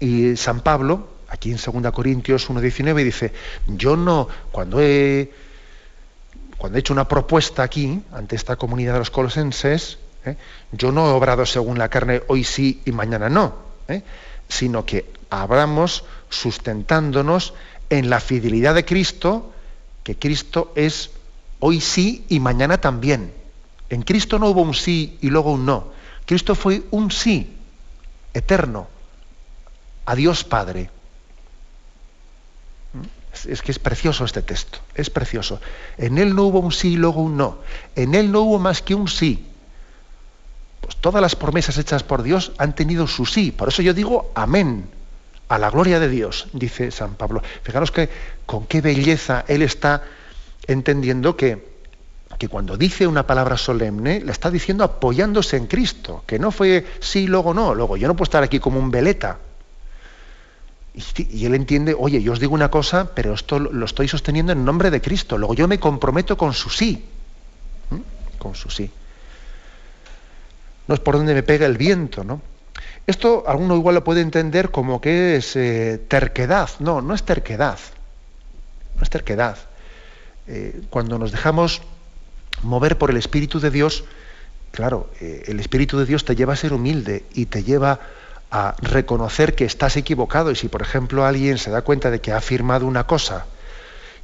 y 0.00 0.36
San 0.36 0.60
Pablo, 0.60 1.08
aquí 1.28 1.50
en 1.50 1.58
2 1.58 1.92
Corintios 1.92 2.48
1.19 2.48 3.04
dice, 3.04 3.32
yo 3.66 3.96
no, 3.96 4.28
cuando 4.52 4.80
he, 4.80 5.32
cuando 6.56 6.78
he 6.78 6.80
hecho 6.80 6.92
una 6.92 7.08
propuesta 7.08 7.62
aquí, 7.62 8.02
ante 8.12 8.36
esta 8.36 8.56
comunidad 8.56 8.94
de 8.94 8.98
los 9.00 9.10
colosenses, 9.10 9.98
¿eh? 10.24 10.36
yo 10.72 10.92
no 10.92 11.08
he 11.08 11.12
obrado 11.12 11.46
según 11.46 11.78
la 11.78 11.88
carne 11.88 12.22
hoy 12.28 12.44
sí 12.44 12.82
y 12.84 12.92
mañana 12.92 13.28
no, 13.28 13.54
¿eh? 13.88 14.02
sino 14.48 14.84
que 14.84 15.10
hablamos 15.30 16.04
sustentándonos 16.30 17.54
en 17.90 18.10
la 18.10 18.20
fidelidad 18.20 18.74
de 18.74 18.84
Cristo, 18.84 19.52
que 20.02 20.16
Cristo 20.16 20.72
es 20.76 21.10
hoy 21.60 21.80
sí 21.80 22.24
y 22.28 22.40
mañana 22.40 22.80
también. 22.80 23.32
En 23.88 24.02
Cristo 24.02 24.38
no 24.38 24.48
hubo 24.48 24.62
un 24.62 24.74
sí 24.74 25.18
y 25.20 25.30
luego 25.30 25.52
un 25.52 25.66
no. 25.66 25.92
Cristo 26.26 26.54
fue 26.54 26.82
un 26.90 27.10
sí 27.10 27.56
eterno 28.34 28.88
a 30.04 30.14
Dios 30.14 30.44
Padre. 30.44 30.90
Es 33.44 33.60
que 33.60 33.72
es 33.72 33.78
precioso 33.78 34.24
este 34.24 34.40
texto, 34.40 34.78
es 34.94 35.10
precioso. 35.10 35.60
En 35.98 36.16
él 36.16 36.34
no 36.34 36.44
hubo 36.44 36.60
un 36.60 36.72
sí 36.72 36.94
y 36.94 36.96
luego 36.96 37.22
un 37.22 37.36
no. 37.36 37.58
En 37.94 38.14
él 38.14 38.32
no 38.32 38.40
hubo 38.40 38.58
más 38.58 38.80
que 38.80 38.94
un 38.94 39.08
sí. 39.08 39.46
Pues 40.80 40.96
todas 40.96 41.20
las 41.20 41.36
promesas 41.36 41.76
hechas 41.78 42.02
por 42.02 42.22
Dios 42.22 42.52
han 42.58 42.74
tenido 42.74 43.06
su 43.06 43.26
sí. 43.26 43.50
Por 43.50 43.68
eso 43.68 43.82
yo 43.82 43.92
digo 43.92 44.30
amén. 44.34 44.88
A 45.48 45.58
la 45.58 45.70
gloria 45.70 46.00
de 46.00 46.08
Dios, 46.08 46.48
dice 46.52 46.90
San 46.90 47.14
Pablo. 47.14 47.40
Fijaros 47.62 47.92
que 47.92 48.08
con 48.46 48.66
qué 48.66 48.80
belleza 48.80 49.44
él 49.46 49.62
está 49.62 50.02
entendiendo 50.66 51.36
que, 51.36 51.64
que 52.36 52.48
cuando 52.48 52.76
dice 52.76 53.06
una 53.06 53.28
palabra 53.28 53.56
solemne, 53.56 54.20
la 54.20 54.32
está 54.32 54.50
diciendo 54.50 54.82
apoyándose 54.82 55.56
en 55.56 55.68
Cristo, 55.68 56.24
que 56.26 56.40
no 56.40 56.50
fue 56.50 56.84
sí, 56.98 57.28
luego 57.28 57.54
no, 57.54 57.76
luego 57.76 57.96
yo 57.96 58.08
no 58.08 58.14
puedo 58.14 58.24
estar 58.24 58.42
aquí 58.42 58.58
como 58.58 58.80
un 58.80 58.90
veleta. 58.90 59.38
Y, 60.96 61.44
él 61.44 61.54
entiende, 61.54 61.94
oye, 61.98 62.22
yo 62.22 62.32
os 62.32 62.40
digo 62.40 62.54
una 62.54 62.70
cosa, 62.70 63.14
pero 63.14 63.34
esto 63.34 63.58
lo 63.58 63.84
estoy 63.84 64.08
sosteniendo 64.08 64.52
en 64.52 64.64
nombre 64.64 64.90
de 64.90 65.02
Cristo, 65.02 65.36
luego 65.36 65.54
yo 65.54 65.68
me 65.68 65.78
comprometo 65.78 66.38
con 66.38 66.54
su 66.54 66.70
sí, 66.70 67.04
con 68.38 68.54
su 68.54 68.70
sí. 68.70 68.90
No 70.88 70.94
es 70.94 71.00
por 71.00 71.16
donde 71.16 71.34
me 71.34 71.42
pega 71.42 71.66
el 71.66 71.76
viento, 71.76 72.24
¿no? 72.24 72.40
Esto 73.06 73.44
alguno 73.46 73.76
igual 73.76 73.94
lo 73.94 74.04
puede 74.04 74.20
entender 74.20 74.70
como 74.70 75.00
que 75.00 75.36
es 75.36 75.54
eh, 75.54 76.00
terquedad. 76.08 76.70
No, 76.80 77.00
no 77.00 77.14
es 77.14 77.22
terquedad. 77.22 77.78
No 78.96 79.02
es 79.02 79.10
terquedad. 79.10 79.58
Eh, 80.48 80.82
cuando 80.90 81.18
nos 81.18 81.30
dejamos 81.30 81.82
mover 82.62 82.98
por 82.98 83.10
el 83.10 83.16
Espíritu 83.16 83.60
de 83.60 83.70
Dios, 83.70 84.04
claro, 84.72 85.10
eh, 85.20 85.44
el 85.46 85.60
Espíritu 85.60 85.98
de 85.98 86.06
Dios 86.06 86.24
te 86.24 86.34
lleva 86.34 86.54
a 86.54 86.56
ser 86.56 86.72
humilde 86.72 87.24
y 87.34 87.46
te 87.46 87.62
lleva 87.62 88.00
reconocer 88.80 89.54
que 89.54 89.64
estás 89.64 89.96
equivocado. 89.96 90.50
Y 90.50 90.56
si, 90.56 90.68
por 90.68 90.82
ejemplo, 90.82 91.24
alguien 91.24 91.58
se 91.58 91.70
da 91.70 91.82
cuenta 91.82 92.10
de 92.10 92.20
que 92.20 92.32
ha 92.32 92.38
afirmado 92.38 92.86
una 92.86 93.06
cosa 93.06 93.46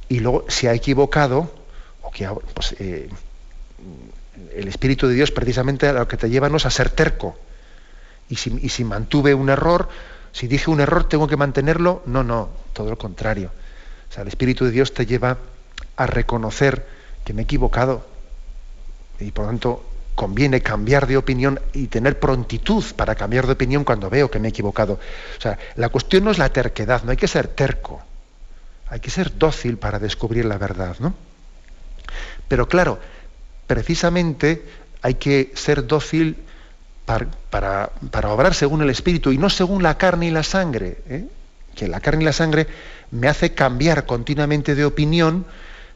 y 0.09 0.19
luego 0.19 0.45
se 0.47 0.69
ha 0.69 0.73
equivocado, 0.73 1.51
o 2.01 2.11
que 2.11 2.27
pues, 2.53 2.75
el 2.79 3.09
Espíritu 4.67 5.07
de 5.07 5.15
Dios 5.15 5.31
precisamente 5.31 5.87
a 5.87 5.93
lo 5.93 6.07
que 6.07 6.17
te 6.17 6.29
lleva 6.29 6.49
no 6.49 6.57
es 6.57 6.65
a 6.65 6.69
ser 6.69 6.89
terco, 6.89 7.37
y 8.29 8.35
si, 8.35 8.83
mantuve 8.83 9.33
un 9.33 9.49
error, 9.49 9.89
si 10.31 10.47
dije 10.47 10.71
un 10.71 10.79
error, 10.79 11.07
tengo 11.07 11.27
que 11.27 11.37
mantenerlo. 11.37 12.01
No, 12.05 12.23
no, 12.23 12.49
todo 12.73 12.89
lo 12.89 12.97
contrario. 12.97 13.51
O 14.09 14.13
sea, 14.13 14.23
el 14.23 14.27
Espíritu 14.27 14.65
de 14.65 14.71
Dios 14.71 14.93
te 14.93 15.05
lleva 15.05 15.37
a 15.95 16.07
reconocer 16.07 16.87
que 17.23 17.33
me 17.33 17.41
he 17.41 17.45
equivocado. 17.45 18.05
Y 19.19 19.31
por 19.31 19.45
lo 19.45 19.51
tanto, 19.51 19.85
conviene 20.15 20.61
cambiar 20.61 21.07
de 21.07 21.17
opinión 21.17 21.59
y 21.73 21.87
tener 21.87 22.19
prontitud 22.19 22.83
para 22.95 23.15
cambiar 23.15 23.45
de 23.47 23.53
opinión 23.53 23.83
cuando 23.83 24.09
veo 24.09 24.29
que 24.29 24.39
me 24.39 24.47
he 24.47 24.49
equivocado. 24.49 24.99
O 25.37 25.41
sea, 25.41 25.57
la 25.75 25.89
cuestión 25.89 26.25
no 26.25 26.31
es 26.31 26.37
la 26.37 26.49
terquedad, 26.49 27.03
no 27.03 27.11
hay 27.11 27.17
que 27.17 27.27
ser 27.27 27.47
terco. 27.47 28.01
Hay 28.89 28.99
que 28.99 29.09
ser 29.09 29.37
dócil 29.37 29.77
para 29.77 29.97
descubrir 29.97 30.45
la 30.45 30.57
verdad, 30.57 30.95
¿no? 30.99 31.15
Pero 32.47 32.67
claro, 32.67 32.99
precisamente 33.65 34.63
hay 35.01 35.15
que 35.15 35.51
ser 35.55 35.87
dócil 35.87 36.37
para, 37.05 37.91
obrar 38.31 38.53
según 38.53 38.81
el 38.81 38.89
Espíritu 38.89 39.31
y 39.31 39.37
no 39.37 39.49
según 39.49 39.83
la 39.83 39.97
carne 39.97 40.27
y 40.27 40.31
la 40.31 40.43
sangre. 40.43 40.97
¿eh? 41.09 41.25
Que 41.75 41.87
la 41.87 41.99
carne 41.99 42.23
y 42.23 42.25
la 42.25 42.33
sangre 42.33 42.67
me 43.11 43.27
hace 43.27 43.53
cambiar 43.53 44.05
continuamente 44.05 44.75
de 44.75 44.85
opinión, 44.85 45.45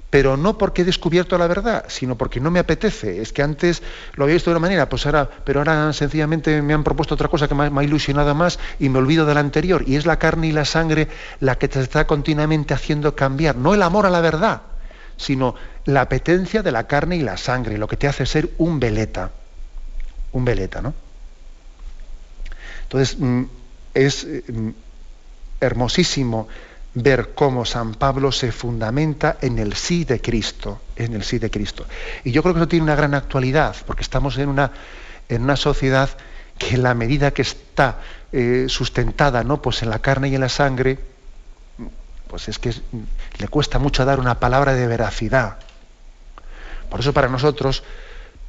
pero 0.09 0.37
no 0.37 0.57
porque 0.57 0.83
he 0.83 0.85
descubierto 0.85 1.37
la 1.37 1.47
verdad, 1.47 1.85
sino 1.89 2.17
porque 2.17 2.39
no 2.39 2.49
me 2.49 2.59
apetece. 2.59 3.21
Es 3.21 3.33
que 3.33 3.43
antes 3.43 3.83
lo 4.15 4.23
había 4.23 4.35
visto 4.35 4.49
de 4.49 4.55
una 4.55 4.61
manera, 4.67 4.87
pues 4.87 5.05
ahora, 5.05 5.29
pero 5.43 5.59
ahora 5.59 5.91
sencillamente 5.91 6.61
me 6.61 6.73
han 6.73 6.83
propuesto 6.83 7.15
otra 7.15 7.27
cosa 7.27 7.47
que 7.47 7.55
me 7.55 7.65
ha, 7.65 7.83
ilusionado 7.83 8.33
más 8.33 8.57
y 8.79 8.89
me 8.89 8.99
olvido 8.99 9.25
de 9.25 9.33
la 9.33 9.41
anterior. 9.41 9.83
Y 9.85 9.95
es 9.95 10.05
la 10.05 10.17
carne 10.17 10.47
y 10.47 10.51
la 10.53 10.65
sangre 10.65 11.09
la 11.39 11.57
que 11.57 11.67
te 11.67 11.81
está 11.81 12.07
continuamente 12.07 12.73
haciendo 12.73 13.15
cambiar, 13.15 13.57
no 13.57 13.73
el 13.73 13.83
amor 13.83 14.05
a 14.05 14.09
la 14.09 14.21
verdad, 14.21 14.61
sino 15.17 15.55
la 15.85 16.01
apetencia 16.01 16.63
de 16.63 16.71
la 16.71 16.87
carne 16.87 17.17
y 17.17 17.21
la 17.21 17.35
sangre, 17.35 17.77
lo 17.77 17.87
que 17.87 17.97
te 17.97 18.07
hace 18.07 18.25
ser 18.25 18.49
un 18.57 18.79
veleta 18.79 19.31
un 20.31 20.45
veleta, 20.45 20.81
¿no? 20.81 20.93
Entonces, 22.83 23.17
mm, 23.19 23.43
es 23.93 24.25
mm, 24.25 24.69
hermosísimo 25.59 26.47
ver 27.03 27.33
cómo 27.35 27.65
San 27.65 27.93
Pablo 27.93 28.31
se 28.31 28.51
fundamenta 28.51 29.37
en 29.41 29.59
el 29.59 29.73
sí 29.73 30.03
de 30.03 30.19
Cristo, 30.19 30.81
en 30.95 31.13
el 31.13 31.23
sí 31.23 31.37
de 31.37 31.51
Cristo. 31.51 31.85
Y 32.23 32.31
yo 32.31 32.41
creo 32.41 32.53
que 32.53 32.61
eso 32.61 32.67
tiene 32.67 32.83
una 32.83 32.95
gran 32.95 33.13
actualidad, 33.13 33.75
porque 33.85 34.01
estamos 34.01 34.37
en 34.37 34.49
una, 34.49 34.71
en 35.29 35.43
una 35.43 35.55
sociedad 35.55 36.09
que 36.57 36.75
en 36.75 36.83
la 36.83 36.95
medida 36.95 37.31
que 37.31 37.43
está 37.43 37.99
eh, 38.31 38.65
sustentada 38.67 39.43
¿no? 39.43 39.61
pues 39.61 39.83
en 39.83 39.89
la 39.89 39.99
carne 39.99 40.29
y 40.29 40.35
en 40.35 40.41
la 40.41 40.49
sangre, 40.49 40.97
pues 42.27 42.49
es 42.49 42.57
que 42.57 42.73
le 43.37 43.47
cuesta 43.47 43.79
mucho 43.79 44.03
dar 44.03 44.19
una 44.19 44.39
palabra 44.39 44.73
de 44.73 44.87
veracidad. 44.87 45.57
Por 46.89 47.01
eso 47.01 47.13
para 47.13 47.27
nosotros 47.27 47.83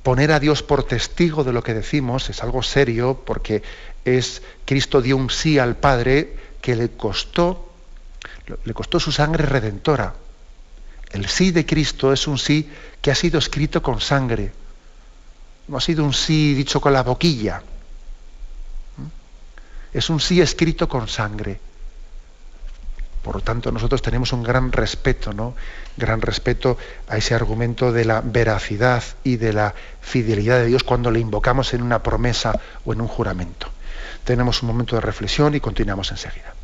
poner 0.02 0.32
a 0.32 0.40
Dios 0.40 0.62
por 0.62 0.84
testigo 0.84 1.44
de 1.44 1.52
lo 1.52 1.62
que 1.62 1.74
decimos 1.74 2.30
es 2.30 2.42
algo 2.42 2.62
serio 2.62 3.22
porque 3.26 3.62
es 4.04 4.42
Cristo 4.64 5.02
dio 5.02 5.16
un 5.16 5.28
sí 5.28 5.58
al 5.58 5.76
Padre 5.76 6.34
que 6.62 6.76
le 6.76 6.90
costó 6.90 7.67
le 8.64 8.74
costó 8.74 8.98
su 9.00 9.12
sangre 9.12 9.44
redentora. 9.44 10.14
El 11.10 11.28
sí 11.28 11.50
de 11.50 11.64
Cristo 11.64 12.12
es 12.12 12.26
un 12.26 12.38
sí 12.38 12.68
que 13.00 13.10
ha 13.10 13.14
sido 13.14 13.38
escrito 13.38 13.82
con 13.82 14.00
sangre. 14.00 14.52
No 15.68 15.76
ha 15.76 15.80
sido 15.80 16.04
un 16.04 16.12
sí 16.12 16.54
dicho 16.54 16.80
con 16.80 16.92
la 16.92 17.02
boquilla. 17.02 17.62
Es 19.92 20.10
un 20.10 20.20
sí 20.20 20.40
escrito 20.40 20.88
con 20.88 21.08
sangre. 21.08 21.60
Por 23.22 23.36
lo 23.36 23.40
tanto, 23.42 23.72
nosotros 23.72 24.00
tenemos 24.00 24.32
un 24.32 24.42
gran 24.42 24.70
respeto, 24.72 25.32
¿no? 25.32 25.54
Gran 25.96 26.22
respeto 26.22 26.78
a 27.08 27.16
ese 27.16 27.34
argumento 27.34 27.92
de 27.92 28.04
la 28.04 28.20
veracidad 28.20 29.02
y 29.24 29.36
de 29.36 29.52
la 29.52 29.74
fidelidad 30.00 30.58
de 30.58 30.66
Dios 30.66 30.84
cuando 30.84 31.10
le 31.10 31.20
invocamos 31.20 31.74
en 31.74 31.82
una 31.82 32.02
promesa 32.02 32.58
o 32.84 32.92
en 32.92 33.00
un 33.00 33.08
juramento. 33.08 33.68
Tenemos 34.24 34.62
un 34.62 34.68
momento 34.68 34.94
de 34.94 35.02
reflexión 35.02 35.54
y 35.54 35.60
continuamos 35.60 36.10
enseguida. 36.10 36.57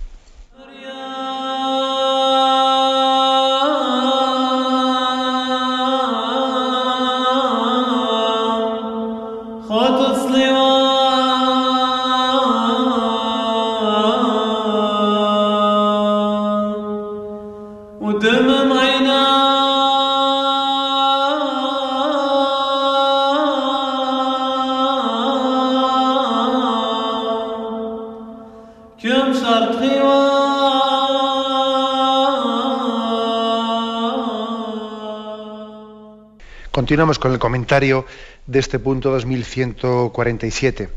Continuamos 36.71 37.19
con 37.19 37.33
el 37.33 37.39
comentario 37.39 38.07
de 38.47 38.59
este 38.59 38.79
punto 38.79 39.11
2147. 39.11 40.89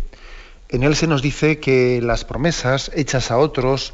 En 0.69 0.83
él 0.83 0.95
se 0.95 1.07
nos 1.07 1.21
dice 1.21 1.59
que 1.59 1.99
las 2.01 2.23
promesas 2.23 2.89
hechas 2.95 3.31
a 3.31 3.37
otros 3.37 3.93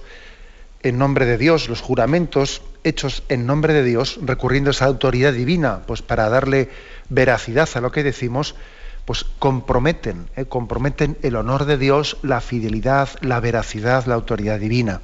en 0.84 0.98
nombre 0.98 1.26
de 1.26 1.38
Dios, 1.38 1.70
los 1.70 1.82
juramentos 1.82 2.62
hechos 2.84 3.24
en 3.30 3.46
nombre 3.46 3.74
de 3.74 3.84
Dios, 3.84 4.20
recurriendo 4.22 4.70
a 4.70 4.72
esa 4.72 4.86
autoridad 4.86 5.34
divina, 5.34 5.82
pues 5.88 6.02
para 6.02 6.30
darle 6.30 6.70
veracidad 7.10 7.70
a 7.74 7.82
lo 7.82 7.92
que 7.92 8.04
decimos, 8.04 8.56
pues 9.06 9.26
comprometen, 9.40 10.30
eh, 10.36 10.46
comprometen 10.46 11.18
el 11.24 11.36
honor 11.36 11.66
de 11.66 11.78
Dios, 11.78 12.18
la 12.22 12.42
fidelidad, 12.42 13.10
la 13.22 13.40
veracidad, 13.40 14.06
la 14.06 14.16
autoridad 14.16 14.60
divina. 14.60 15.02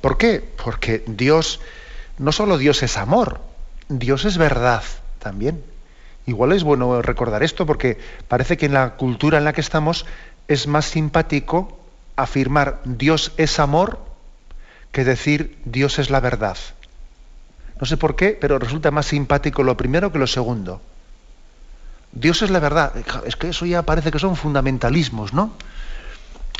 ¿Por 0.00 0.16
qué? 0.16 0.42
Porque 0.62 1.04
Dios, 1.06 1.60
no 2.18 2.32
solo 2.32 2.58
Dios 2.58 2.82
es 2.82 2.96
amor, 2.96 3.40
Dios 3.88 4.24
es 4.24 4.38
verdad 4.38 4.82
también. 5.18 5.62
Igual 6.26 6.52
es 6.52 6.62
bueno 6.62 7.02
recordar 7.02 7.42
esto 7.42 7.66
porque 7.66 7.98
parece 8.28 8.56
que 8.56 8.66
en 8.66 8.74
la 8.74 8.96
cultura 8.96 9.38
en 9.38 9.44
la 9.44 9.52
que 9.52 9.60
estamos 9.60 10.06
es 10.48 10.66
más 10.66 10.86
simpático 10.86 11.78
afirmar 12.16 12.80
Dios 12.84 13.32
es 13.36 13.58
amor 13.58 14.09
que 14.92 15.04
decir 15.04 15.58
Dios 15.64 15.98
es 15.98 16.10
la 16.10 16.20
verdad. 16.20 16.56
No 17.80 17.86
sé 17.86 17.96
por 17.96 18.16
qué, 18.16 18.36
pero 18.38 18.58
resulta 18.58 18.90
más 18.90 19.06
simpático 19.06 19.62
lo 19.62 19.76
primero 19.76 20.12
que 20.12 20.18
lo 20.18 20.26
segundo. 20.26 20.82
Dios 22.12 22.42
es 22.42 22.50
la 22.50 22.58
verdad. 22.58 22.92
Es 23.24 23.36
que 23.36 23.48
eso 23.48 23.66
ya 23.66 23.82
parece 23.82 24.10
que 24.10 24.18
son 24.18 24.36
fundamentalismos, 24.36 25.32
¿no? 25.32 25.54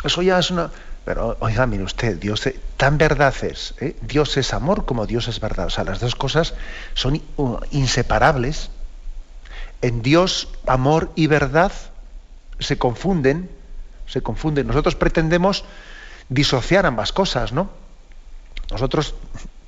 Eso 0.05 0.23
ya 0.23 0.39
es 0.39 0.51
una... 0.51 0.71
Pero 1.05 1.37
oiga, 1.41 1.67
mire 1.67 1.83
usted, 1.83 2.19
Dios 2.19 2.49
tan 2.77 2.99
verdad 2.99 3.35
es. 3.43 3.75
¿eh? 3.81 3.97
Dios 4.03 4.37
es 4.37 4.53
amor 4.53 4.85
como 4.85 5.07
Dios 5.07 5.29
es 5.29 5.41
verdad. 5.41 5.67
O 5.67 5.71
sea, 5.71 5.85
las 5.85 6.01
dos 6.01 6.15
cosas 6.15 6.55
son 6.95 7.21
uh, 7.37 7.59
inseparables 7.71 8.71
en 9.83 10.03
Dios 10.03 10.49
amor 10.67 11.11
y 11.17 11.27
verdad 11.27 11.73
se 12.59 12.79
confunden, 12.79 13.51
se 14.07 14.23
confunden. 14.23 14.67
Nosotros 14.67 14.95
pretendemos 14.95 15.65
disociar 16.29 16.87
ambas 16.87 17.13
cosas, 17.13 17.53
¿no? 17.53 17.71
Nosotros, 18.71 19.15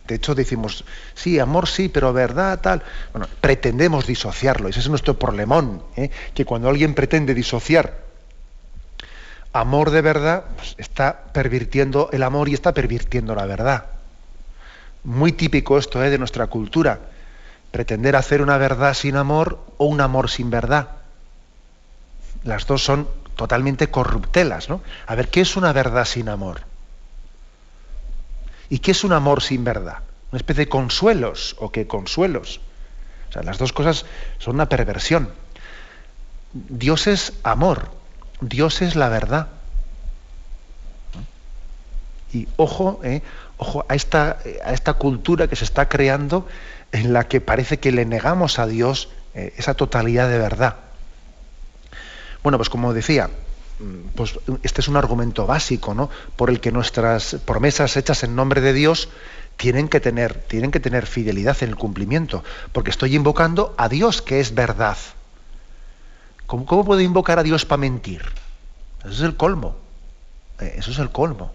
de 0.06 0.14
hecho, 0.14 0.34
decimos, 0.34 0.84
sí, 1.14 1.38
amor 1.38 1.68
sí, 1.68 1.88
pero 1.88 2.12
verdad 2.12 2.60
tal. 2.60 2.82
Bueno, 3.12 3.28
pretendemos 3.40 4.06
disociarlo, 4.06 4.68
ese 4.68 4.80
es 4.80 4.88
nuestro 4.88 5.18
problemón, 5.18 5.82
¿eh? 5.96 6.10
que 6.34 6.44
cuando 6.44 6.68
alguien 6.68 6.94
pretende 6.94 7.34
disociar 7.34 8.02
amor 9.52 9.90
de 9.90 10.00
verdad, 10.00 10.44
pues 10.56 10.74
está 10.78 11.24
pervirtiendo 11.32 12.08
el 12.12 12.22
amor 12.22 12.48
y 12.48 12.54
está 12.54 12.72
pervirtiendo 12.72 13.34
la 13.34 13.46
verdad. 13.46 13.86
Muy 15.04 15.32
típico 15.32 15.78
esto 15.78 16.02
¿eh? 16.02 16.10
de 16.10 16.18
nuestra 16.18 16.46
cultura 16.46 17.00
pretender 17.72 18.14
hacer 18.14 18.42
una 18.42 18.58
verdad 18.58 18.94
sin 18.94 19.16
amor 19.16 19.58
o 19.78 19.86
un 19.86 20.00
amor 20.00 20.30
sin 20.30 20.50
verdad. 20.50 20.90
Las 22.44 22.66
dos 22.66 22.84
son 22.84 23.08
totalmente 23.34 23.88
corruptelas, 23.88 24.68
¿no? 24.68 24.82
A 25.06 25.14
ver, 25.14 25.28
¿qué 25.28 25.40
es 25.40 25.56
una 25.56 25.72
verdad 25.72 26.04
sin 26.04 26.28
amor? 26.28 26.60
¿Y 28.72 28.78
qué 28.78 28.92
es 28.92 29.04
un 29.04 29.12
amor 29.12 29.42
sin 29.42 29.64
verdad? 29.64 29.98
Una 30.30 30.38
especie 30.38 30.64
de 30.64 30.70
consuelos 30.70 31.56
o 31.58 31.70
qué 31.70 31.86
consuelos. 31.86 32.62
O 33.28 33.32
sea, 33.32 33.42
las 33.42 33.58
dos 33.58 33.70
cosas 33.74 34.06
son 34.38 34.54
una 34.54 34.70
perversión. 34.70 35.28
Dios 36.54 37.06
es 37.06 37.34
amor, 37.42 37.90
Dios 38.40 38.80
es 38.80 38.96
la 38.96 39.10
verdad. 39.10 39.48
Y 42.32 42.48
ojo, 42.56 42.98
eh, 43.04 43.20
ojo 43.58 43.84
a 43.90 43.94
esta, 43.94 44.38
a 44.64 44.72
esta 44.72 44.94
cultura 44.94 45.48
que 45.48 45.56
se 45.56 45.64
está 45.64 45.90
creando 45.90 46.48
en 46.92 47.12
la 47.12 47.28
que 47.28 47.42
parece 47.42 47.78
que 47.78 47.92
le 47.92 48.06
negamos 48.06 48.58
a 48.58 48.66
Dios 48.66 49.10
eh, 49.34 49.52
esa 49.58 49.74
totalidad 49.74 50.30
de 50.30 50.38
verdad. 50.38 50.76
Bueno, 52.42 52.56
pues 52.56 52.70
como 52.70 52.94
decía, 52.94 53.28
pues 54.14 54.38
este 54.62 54.80
es 54.80 54.88
un 54.88 54.96
argumento 54.96 55.46
básico, 55.46 55.94
¿no? 55.94 56.10
Por 56.36 56.50
el 56.50 56.60
que 56.60 56.72
nuestras 56.72 57.36
promesas 57.44 57.96
hechas 57.96 58.22
en 58.24 58.36
nombre 58.36 58.60
de 58.60 58.72
Dios 58.72 59.08
tienen 59.56 59.88
que 59.88 60.00
tener, 60.00 60.34
tienen 60.34 60.70
que 60.70 60.80
tener 60.80 61.06
fidelidad 61.06 61.56
en 61.62 61.70
el 61.70 61.76
cumplimiento, 61.76 62.42
porque 62.72 62.90
estoy 62.90 63.14
invocando 63.14 63.74
a 63.78 63.88
Dios 63.88 64.22
que 64.22 64.40
es 64.40 64.54
verdad. 64.54 64.96
¿Cómo, 66.46 66.66
cómo 66.66 66.84
puedo 66.84 67.00
invocar 67.00 67.38
a 67.38 67.42
Dios 67.42 67.64
para 67.64 67.80
mentir? 67.80 68.22
Eso 69.00 69.10
es 69.10 69.20
el 69.20 69.36
colmo. 69.36 69.76
Eh, 70.60 70.74
eso 70.76 70.90
es 70.90 70.98
el 70.98 71.10
colmo. 71.10 71.52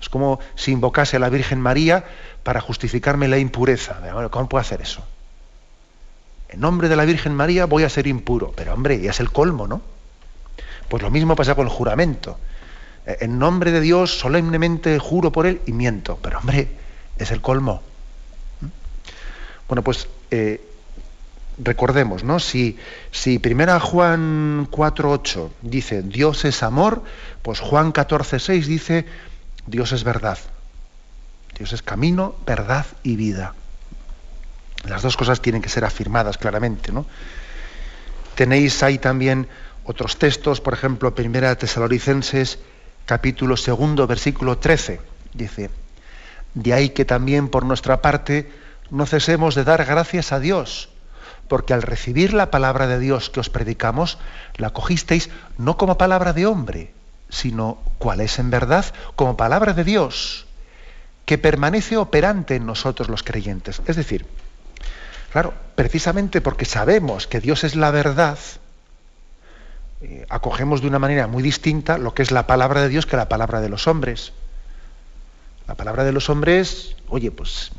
Es 0.00 0.08
como 0.08 0.40
si 0.56 0.72
invocase 0.72 1.16
a 1.16 1.20
la 1.20 1.28
Virgen 1.28 1.60
María 1.60 2.04
para 2.42 2.60
justificarme 2.60 3.28
la 3.28 3.38
impureza. 3.38 4.00
¿Cómo 4.30 4.48
puedo 4.48 4.60
hacer 4.60 4.80
eso? 4.82 5.02
En 6.48 6.60
nombre 6.60 6.88
de 6.88 6.96
la 6.96 7.04
Virgen 7.04 7.34
María 7.34 7.66
voy 7.66 7.84
a 7.84 7.88
ser 7.88 8.08
impuro. 8.08 8.52
Pero 8.56 8.74
hombre, 8.74 9.00
ya 9.00 9.12
es 9.12 9.20
el 9.20 9.30
colmo, 9.30 9.68
¿no? 9.68 9.80
Pues 10.92 11.02
lo 11.02 11.10
mismo 11.10 11.34
pasa 11.34 11.54
con 11.54 11.66
el 11.66 11.72
juramento. 11.72 12.38
Eh, 13.06 13.16
en 13.22 13.38
nombre 13.38 13.72
de 13.72 13.80
Dios 13.80 14.18
solemnemente 14.18 14.98
juro 14.98 15.32
por 15.32 15.46
él 15.46 15.62
y 15.64 15.72
miento. 15.72 16.18
Pero 16.20 16.38
hombre, 16.38 16.68
es 17.16 17.30
el 17.30 17.40
colmo. 17.40 17.80
¿Mm? 18.60 18.66
Bueno, 19.68 19.82
pues 19.82 20.06
eh, 20.30 20.60
recordemos, 21.56 22.24
¿no? 22.24 22.38
Si, 22.38 22.78
si 23.10 23.38
primera 23.38 23.80
Juan 23.80 24.68
4.8 24.70 25.48
dice 25.62 26.02
Dios 26.02 26.44
es 26.44 26.62
amor, 26.62 27.02
pues 27.40 27.58
Juan 27.60 27.94
14.6 27.94 28.66
dice 28.66 29.06
Dios 29.66 29.92
es 29.92 30.04
verdad. 30.04 30.36
Dios 31.56 31.72
es 31.72 31.80
camino, 31.80 32.34
verdad 32.44 32.84
y 33.02 33.16
vida. 33.16 33.54
Las 34.84 35.00
dos 35.00 35.16
cosas 35.16 35.40
tienen 35.40 35.62
que 35.62 35.70
ser 35.70 35.86
afirmadas 35.86 36.36
claramente. 36.36 36.92
¿no? 36.92 37.06
Tenéis 38.34 38.82
ahí 38.82 38.98
también 38.98 39.48
otros 39.84 40.18
textos, 40.18 40.60
por 40.60 40.74
ejemplo, 40.74 41.14
Primera 41.14 41.54
Tesalonicenses, 41.56 42.58
capítulo 43.06 43.56
segundo, 43.56 44.06
versículo 44.06 44.58
13. 44.58 45.00
Dice, 45.34 45.70
de 46.54 46.72
ahí 46.72 46.90
que 46.90 47.04
también 47.04 47.48
por 47.48 47.64
nuestra 47.64 48.02
parte 48.02 48.50
no 48.90 49.06
cesemos 49.06 49.54
de 49.54 49.64
dar 49.64 49.84
gracias 49.84 50.32
a 50.32 50.40
Dios, 50.40 50.90
porque 51.48 51.74
al 51.74 51.82
recibir 51.82 52.32
la 52.34 52.50
palabra 52.50 52.86
de 52.86 52.98
Dios 52.98 53.30
que 53.30 53.40
os 53.40 53.50
predicamos, 53.50 54.18
la 54.56 54.70
cogisteis 54.70 55.30
no 55.58 55.76
como 55.76 55.98
palabra 55.98 56.32
de 56.32 56.46
hombre, 56.46 56.92
sino 57.28 57.78
cuál 57.98 58.20
es 58.20 58.38
en 58.38 58.50
verdad 58.50 58.84
como 59.16 59.36
palabra 59.36 59.72
de 59.72 59.84
Dios, 59.84 60.46
que 61.24 61.38
permanece 61.38 61.96
operante 61.96 62.56
en 62.56 62.66
nosotros 62.66 63.08
los 63.08 63.22
creyentes. 63.22 63.80
Es 63.86 63.96
decir, 63.96 64.26
claro, 65.32 65.54
precisamente 65.74 66.40
porque 66.40 66.66
sabemos 66.66 67.26
que 67.26 67.40
Dios 67.40 67.64
es 67.64 67.74
la 67.74 67.90
verdad, 67.90 68.38
eh, 70.02 70.26
acogemos 70.28 70.80
de 70.80 70.88
una 70.88 70.98
manera 70.98 71.28
muy 71.28 71.44
distinta 71.44 71.96
lo 71.96 72.12
que 72.12 72.22
es 72.22 72.32
la 72.32 72.48
palabra 72.48 72.82
de 72.82 72.88
Dios 72.88 73.06
que 73.06 73.16
la 73.16 73.28
palabra 73.28 73.60
de 73.60 73.68
los 73.68 73.86
hombres. 73.86 74.32
La 75.68 75.76
palabra 75.76 76.02
de 76.02 76.10
los 76.10 76.28
hombres, 76.28 76.96
oye, 77.08 77.30
pues 77.30 77.70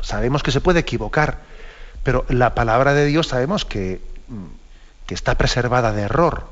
sabemos 0.00 0.42
que 0.42 0.50
se 0.50 0.60
puede 0.60 0.80
equivocar, 0.80 1.38
pero 2.02 2.26
la 2.28 2.54
palabra 2.56 2.92
de 2.92 3.06
Dios 3.06 3.28
sabemos 3.28 3.64
que, 3.64 4.00
mm, 4.26 4.46
que 5.06 5.14
está 5.14 5.36
preservada 5.36 5.92
de 5.92 6.02
error. 6.02 6.48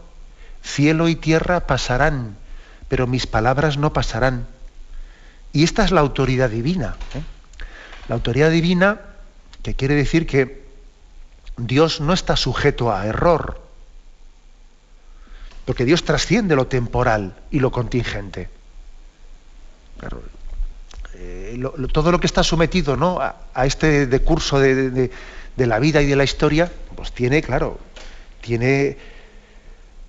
Cielo 0.63 1.09
y 1.09 1.17
tierra 1.17 1.67
pasarán, 1.67 2.37
pero 2.89 3.09
mis 3.09 3.27
palabras 3.27 3.79
no 3.79 3.93
pasarán. 3.93 4.47
Y 5.53 5.65
esta 5.65 5.85
es 5.85 5.91
la 5.91 6.01
autoridad 6.01 6.49
divina. 6.49 6.95
¿eh? 7.15 7.23
La 8.07 8.15
autoridad 8.15 8.51
divina, 8.51 9.01
que 9.65 9.75
quiere 9.75 9.97
decir 9.97 10.29
que 10.29 10.65
Dios 11.57 12.01
no 12.01 12.13
está 12.13 12.37
sujeto 12.37 12.93
a 12.93 13.05
error, 13.07 13.61
porque 15.65 15.85
Dios 15.85 16.05
trasciende 16.05 16.57
lo 16.57 16.67
temporal 16.67 17.35
y 17.51 17.61
lo 17.61 17.71
contingente. 17.71 18.49
Eh, 21.15 21.63
todo 21.93 22.11
lo 22.11 22.19
que 22.19 22.27
está 22.27 22.43
sometido 22.43 22.97
¿no? 22.97 23.21
a, 23.21 23.67
este 23.67 24.07
de, 24.07 25.11
de, 25.57 25.67
la 25.67 25.79
vida 25.79 26.03
y 26.03 26.07
de 26.07 26.17
la 26.17 26.25
historia, 26.25 26.71
pues 26.97 27.13
tiene, 27.13 27.43
claro, 27.43 27.79
tiene 28.41 28.97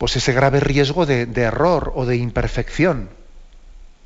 pues 0.04 0.18
ese 0.18 0.34
grave 0.34 0.60
riesgo 0.60 1.06
de, 1.06 1.30
error 1.36 1.94
o 1.96 2.06
de 2.06 2.18
imperfección. 2.18 3.10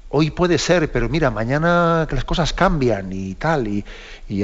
Hoy 0.10 0.30
puede 0.30 0.60
ser, 0.60 0.92
pero 0.92 1.10
mira, 1.10 1.32
mañana 1.32 2.08
las 2.12 2.24
cosas 2.24 2.54
cambian 2.54 3.12
y 3.12 3.34
tal, 3.34 3.68
y, 3.68 3.84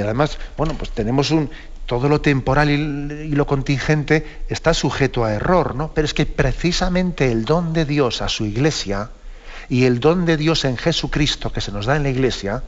además, 0.00 0.36
bueno, 0.56 0.74
pues 0.76 0.90
tenemos 0.90 1.30
un, 1.30 1.48
todo 1.86 2.08
lo 2.08 2.20
temporal 2.20 2.70
y, 2.70 3.28
lo 3.28 3.46
contingente 3.46 4.42
está 4.48 4.74
sujeto 4.74 5.24
a 5.24 5.32
error, 5.32 5.74
¿no? 5.74 5.92
Pero 5.92 6.06
es 6.06 6.14
que 6.14 6.26
precisamente 6.26 7.30
el 7.30 7.44
don 7.44 7.72
de 7.72 7.84
Dios 7.84 8.22
a 8.22 8.28
su 8.28 8.46
iglesia 8.46 9.10
y 9.68 9.84
el 9.84 10.00
don 10.00 10.24
de 10.24 10.36
Dios 10.36 10.64
en 10.64 10.76
Jesucristo 10.76 11.52
que 11.52 11.60
se 11.60 11.72
nos 11.72 11.86
da 11.86 11.96
en 11.96 12.02
la 12.02 12.10
iglesia, 12.10 12.62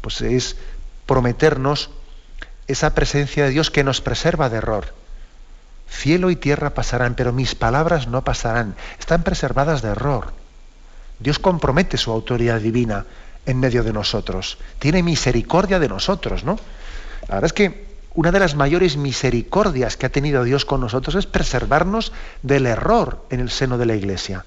pues 0.00 0.20
es 0.22 0.56
prometernos 1.06 1.90
esa 2.66 2.94
presencia 2.94 3.44
de 3.44 3.50
Dios 3.50 3.70
que 3.70 3.84
nos 3.84 4.00
preserva 4.00 4.48
de 4.48 4.58
error. 4.58 4.94
Cielo 5.90 6.30
y 6.30 6.36
tierra 6.36 6.70
pasarán, 6.70 7.14
pero 7.14 7.32
mis 7.32 7.54
palabras 7.54 8.06
no 8.08 8.24
pasarán. 8.24 8.74
Están 8.98 9.24
preservadas 9.24 9.82
de 9.82 9.90
error. 9.90 10.32
Dios 11.18 11.38
compromete 11.38 11.98
su 11.98 12.10
autoridad 12.10 12.60
divina 12.60 13.04
en 13.44 13.60
medio 13.60 13.82
de 13.82 13.92
nosotros. 13.92 14.56
Tiene 14.78 15.02
misericordia 15.02 15.78
de 15.78 15.88
nosotros, 15.88 16.44
¿no? 16.44 16.58
La 17.28 17.34
verdad 17.34 17.44
es 17.44 17.52
que 17.52 17.91
una 18.14 18.30
de 18.30 18.40
las 18.40 18.54
mayores 18.54 18.96
misericordias 18.96 19.96
que 19.96 20.06
ha 20.06 20.12
tenido 20.12 20.44
Dios 20.44 20.64
con 20.64 20.80
nosotros 20.80 21.14
es 21.14 21.26
preservarnos 21.26 22.12
del 22.42 22.66
error 22.66 23.24
en 23.30 23.40
el 23.40 23.50
seno 23.50 23.78
de 23.78 23.86
la 23.86 23.94
Iglesia. 23.94 24.44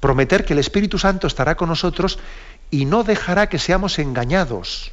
Prometer 0.00 0.44
que 0.44 0.52
el 0.52 0.58
Espíritu 0.58 0.98
Santo 0.98 1.26
estará 1.26 1.54
con 1.54 1.68
nosotros 1.68 2.18
y 2.70 2.86
no 2.86 3.04
dejará 3.04 3.48
que 3.48 3.58
seamos 3.58 3.98
engañados. 3.98 4.92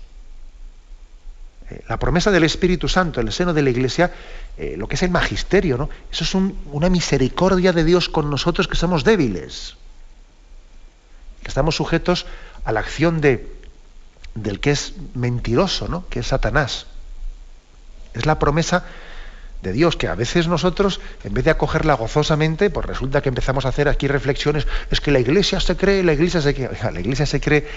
Eh, 1.71 1.83
la 1.89 1.97
promesa 1.97 2.29
del 2.29 2.43
Espíritu 2.43 2.87
Santo 2.87 3.19
en 3.19 3.27
el 3.27 3.33
seno 3.33 3.53
de 3.53 3.63
la 3.63 3.71
Iglesia, 3.71 4.13
eh, 4.57 4.75
lo 4.77 4.87
que 4.87 4.95
es 4.95 5.03
el 5.03 5.09
magisterio, 5.09 5.77
¿no? 5.77 5.89
Eso 6.11 6.23
es 6.23 6.35
una 6.35 6.89
misericordia 6.89 7.73
de 7.73 7.83
Dios 7.83 8.07
con 8.07 8.29
nosotros 8.29 8.67
que 8.67 8.75
somos 8.75 9.03
débiles, 9.03 9.77
que 11.41 11.47
estamos 11.47 11.75
sujetos 11.75 12.27
a 12.65 12.71
la 12.71 12.81
acción 12.81 13.19
de, 13.19 13.51
del 14.35 14.59
que 14.59 14.71
es 14.71 14.93
mentiroso, 15.15 15.87
¿no? 15.87 16.07
Que 16.07 16.19
es 16.19 16.27
Satanás. 16.27 16.85
Es 18.13 18.25
la 18.25 18.39
promesa 18.39 18.83
de 19.61 19.73
Dios, 19.73 19.95
que 19.95 20.07
a 20.07 20.15
veces 20.15 20.47
nosotros, 20.47 20.99
en 21.23 21.33
vez 21.33 21.45
de 21.45 21.51
acogerla 21.51 21.93
gozosamente, 21.93 22.69
pues 22.69 22.85
resulta 22.85 23.21
que 23.21 23.29
empezamos 23.29 23.65
a 23.65 23.69
hacer 23.69 23.87
aquí 23.87 24.07
reflexiones, 24.07 24.67
es 24.89 25.01
que 25.01 25.11
la 25.11 25.19
iglesia 25.19 25.59
se 25.59 25.75
cree, 25.75 26.03
la 26.03 26.13
iglesia 26.13 26.41
se 26.41 26.53
cree, 26.53 26.69
la 26.91 26.99
iglesia 26.99 27.25
se 27.25 27.39
cree 27.39 27.67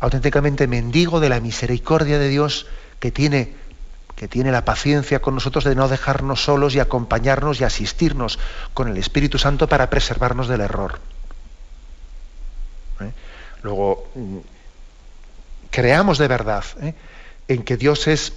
auténticamente 0.00 0.66
mendigo 0.66 1.20
de 1.20 1.30
la 1.30 1.40
misericordia 1.40 2.18
de 2.18 2.28
Dios 2.28 2.66
que 3.00 3.10
tiene, 3.10 3.54
que 4.16 4.28
tiene 4.28 4.52
la 4.52 4.64
paciencia 4.64 5.20
con 5.20 5.34
nosotros 5.34 5.64
de 5.64 5.74
no 5.74 5.88
dejarnos 5.88 6.44
solos 6.44 6.74
y 6.74 6.80
acompañarnos 6.80 7.60
y 7.60 7.64
asistirnos 7.64 8.38
con 8.74 8.88
el 8.88 8.98
Espíritu 8.98 9.38
Santo 9.38 9.66
para 9.66 9.88
preservarnos 9.88 10.46
del 10.46 10.60
error. 10.60 11.00
¿Eh? 13.00 13.10
Luego, 13.62 14.10
mm, 14.14 14.38
creamos 15.70 16.18
de 16.18 16.28
verdad 16.28 16.64
¿eh? 16.82 16.94
en 17.48 17.62
que 17.62 17.78
Dios 17.78 18.06
es, 18.08 18.34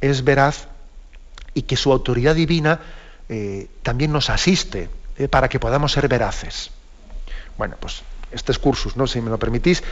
es 0.00 0.24
veraz 0.24 0.66
y 1.54 1.62
que 1.62 1.76
su 1.76 1.92
autoridad 1.92 2.34
divina 2.34 2.80
eh, 3.28 3.68
también 3.82 4.12
nos 4.12 4.28
asiste 4.30 4.90
para 5.30 5.48
que 5.48 5.60
podamos 5.60 5.92
ser 5.92 6.08
veraces. 6.08 6.70
Bueno, 7.56 7.76
pues 7.78 8.02
este 8.32 8.52
cursus, 8.54 8.96
¿no? 8.96 9.06
si 9.06 9.20
me 9.20 9.30
lo 9.30 9.38
permitís, 9.38 9.82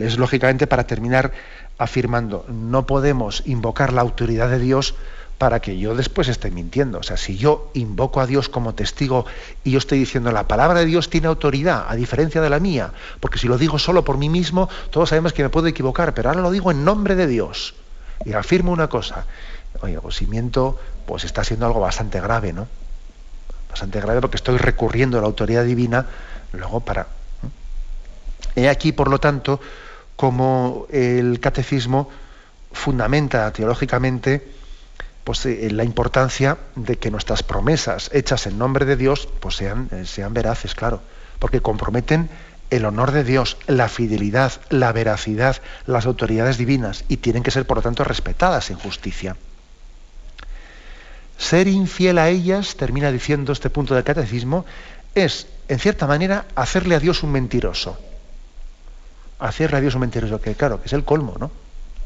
es 0.00 0.18
lógicamente 0.18 0.66
para 0.66 0.86
terminar 0.86 1.32
afirmando, 1.78 2.46
no 2.48 2.86
podemos 2.86 3.42
invocar 3.46 3.92
la 3.92 4.02
autoridad 4.02 4.48
de 4.48 4.60
Dios 4.60 4.94
para 5.38 5.60
que 5.60 5.76
yo 5.76 5.96
después 5.96 6.28
esté 6.28 6.52
mintiendo. 6.52 7.00
O 7.00 7.02
sea, 7.02 7.16
si 7.16 7.36
yo 7.36 7.70
invoco 7.74 8.20
a 8.20 8.26
Dios 8.26 8.48
como 8.48 8.74
testigo 8.74 9.26
y 9.64 9.72
yo 9.72 9.78
estoy 9.78 9.98
diciendo 9.98 10.30
la 10.30 10.46
palabra 10.46 10.80
de 10.80 10.86
Dios 10.86 11.10
tiene 11.10 11.26
autoridad, 11.26 11.86
a 11.88 11.96
diferencia 11.96 12.40
de 12.40 12.48
la 12.48 12.60
mía, 12.60 12.92
porque 13.18 13.38
si 13.38 13.48
lo 13.48 13.58
digo 13.58 13.80
solo 13.80 14.04
por 14.04 14.18
mí 14.18 14.28
mismo, 14.28 14.68
todos 14.90 15.08
sabemos 15.08 15.32
que 15.32 15.42
me 15.42 15.48
puedo 15.48 15.66
equivocar, 15.66 16.14
pero 16.14 16.28
ahora 16.28 16.42
lo 16.42 16.52
digo 16.52 16.70
en 16.70 16.84
nombre 16.84 17.16
de 17.16 17.26
Dios. 17.26 17.74
y 18.24 18.34
afirmo 18.34 18.70
una 18.70 18.86
cosa, 18.86 19.26
oye, 19.80 19.98
pues 20.00 20.14
si 20.14 20.26
miento, 20.26 20.78
pues 21.06 21.24
está 21.24 21.44
siendo 21.44 21.66
algo 21.66 21.80
bastante 21.80 22.20
grave, 22.20 22.52
¿no? 22.52 22.68
Bastante 23.70 24.00
grave 24.00 24.20
porque 24.20 24.36
estoy 24.36 24.58
recurriendo 24.58 25.18
a 25.18 25.20
la 25.20 25.26
autoridad 25.26 25.64
divina 25.64 26.06
luego 26.52 26.80
para... 26.80 27.06
He 28.54 28.68
aquí, 28.68 28.92
por 28.92 29.08
lo 29.08 29.18
tanto, 29.18 29.60
como 30.16 30.86
el 30.90 31.40
catecismo 31.40 32.10
fundamenta 32.72 33.50
teológicamente 33.52 34.46
pues, 35.24 35.46
eh, 35.46 35.68
la 35.70 35.84
importancia 35.84 36.58
de 36.74 36.96
que 36.96 37.10
nuestras 37.10 37.42
promesas 37.42 38.10
hechas 38.12 38.46
en 38.46 38.58
nombre 38.58 38.84
de 38.84 38.96
Dios 38.96 39.28
pues, 39.40 39.56
sean, 39.56 39.88
eh, 39.92 40.04
sean 40.04 40.34
veraces, 40.34 40.74
claro, 40.74 41.00
porque 41.38 41.60
comprometen 41.60 42.28
el 42.70 42.84
honor 42.86 43.12
de 43.12 43.22
Dios, 43.22 43.58
la 43.66 43.88
fidelidad, 43.88 44.52
la 44.70 44.92
veracidad, 44.92 45.58
las 45.86 46.06
autoridades 46.06 46.56
divinas 46.56 47.04
y 47.08 47.18
tienen 47.18 47.42
que 47.42 47.50
ser, 47.50 47.66
por 47.66 47.76
lo 47.76 47.82
tanto, 47.82 48.02
respetadas 48.02 48.70
en 48.70 48.78
justicia. 48.78 49.36
Ser 51.42 51.66
infiel 51.66 52.18
a 52.18 52.28
ellas, 52.28 52.76
termina 52.76 53.10
diciendo 53.10 53.52
este 53.52 53.68
punto 53.68 53.96
del 53.96 54.04
catecismo, 54.04 54.64
es, 55.12 55.48
en 55.66 55.80
cierta 55.80 56.06
manera, 56.06 56.46
hacerle 56.54 56.94
a 56.94 57.00
Dios 57.00 57.24
un 57.24 57.32
mentiroso. 57.32 57.98
Hacerle 59.40 59.78
a 59.78 59.80
Dios 59.80 59.96
un 59.96 60.02
mentiroso, 60.02 60.40
que 60.40 60.54
claro, 60.54 60.80
que 60.80 60.86
es 60.86 60.92
el 60.92 61.02
colmo, 61.02 61.34
¿no? 61.40 61.50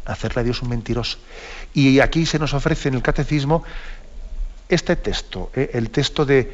Hacerle 0.07 0.41
a 0.41 0.45
Dios 0.45 0.63
un 0.63 0.71
mentiroso. 0.71 1.19
Y 1.75 2.01
aquí 2.01 2.25
se 2.25 2.39
nos 2.39 2.55
ofrece 2.55 2.89
en 2.89 2.95
el 2.95 3.03
catecismo 3.03 3.63
este 4.71 4.97
texto, 4.97 5.51
¿eh? 5.55 5.69
el 5.75 5.91
texto 5.91 6.25
de 6.25 6.51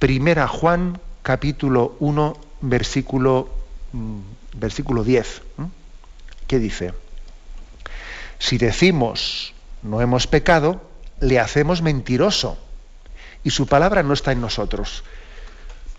Primera 0.00 0.48
Juan, 0.48 0.98
capítulo 1.22 1.94
1, 2.00 2.36
versículo, 2.62 3.50
mm, 3.92 4.18
versículo 4.56 5.04
10, 5.04 5.42
¿Qué 6.48 6.58
dice, 6.58 6.92
si 8.40 8.58
decimos 8.58 9.54
no 9.84 10.00
hemos 10.00 10.26
pecado, 10.26 10.89
le 11.20 11.38
hacemos 11.38 11.82
mentiroso 11.82 12.58
y 13.44 13.50
su 13.50 13.66
palabra 13.66 14.02
no 14.02 14.14
está 14.14 14.32
en 14.32 14.40
nosotros. 14.40 15.04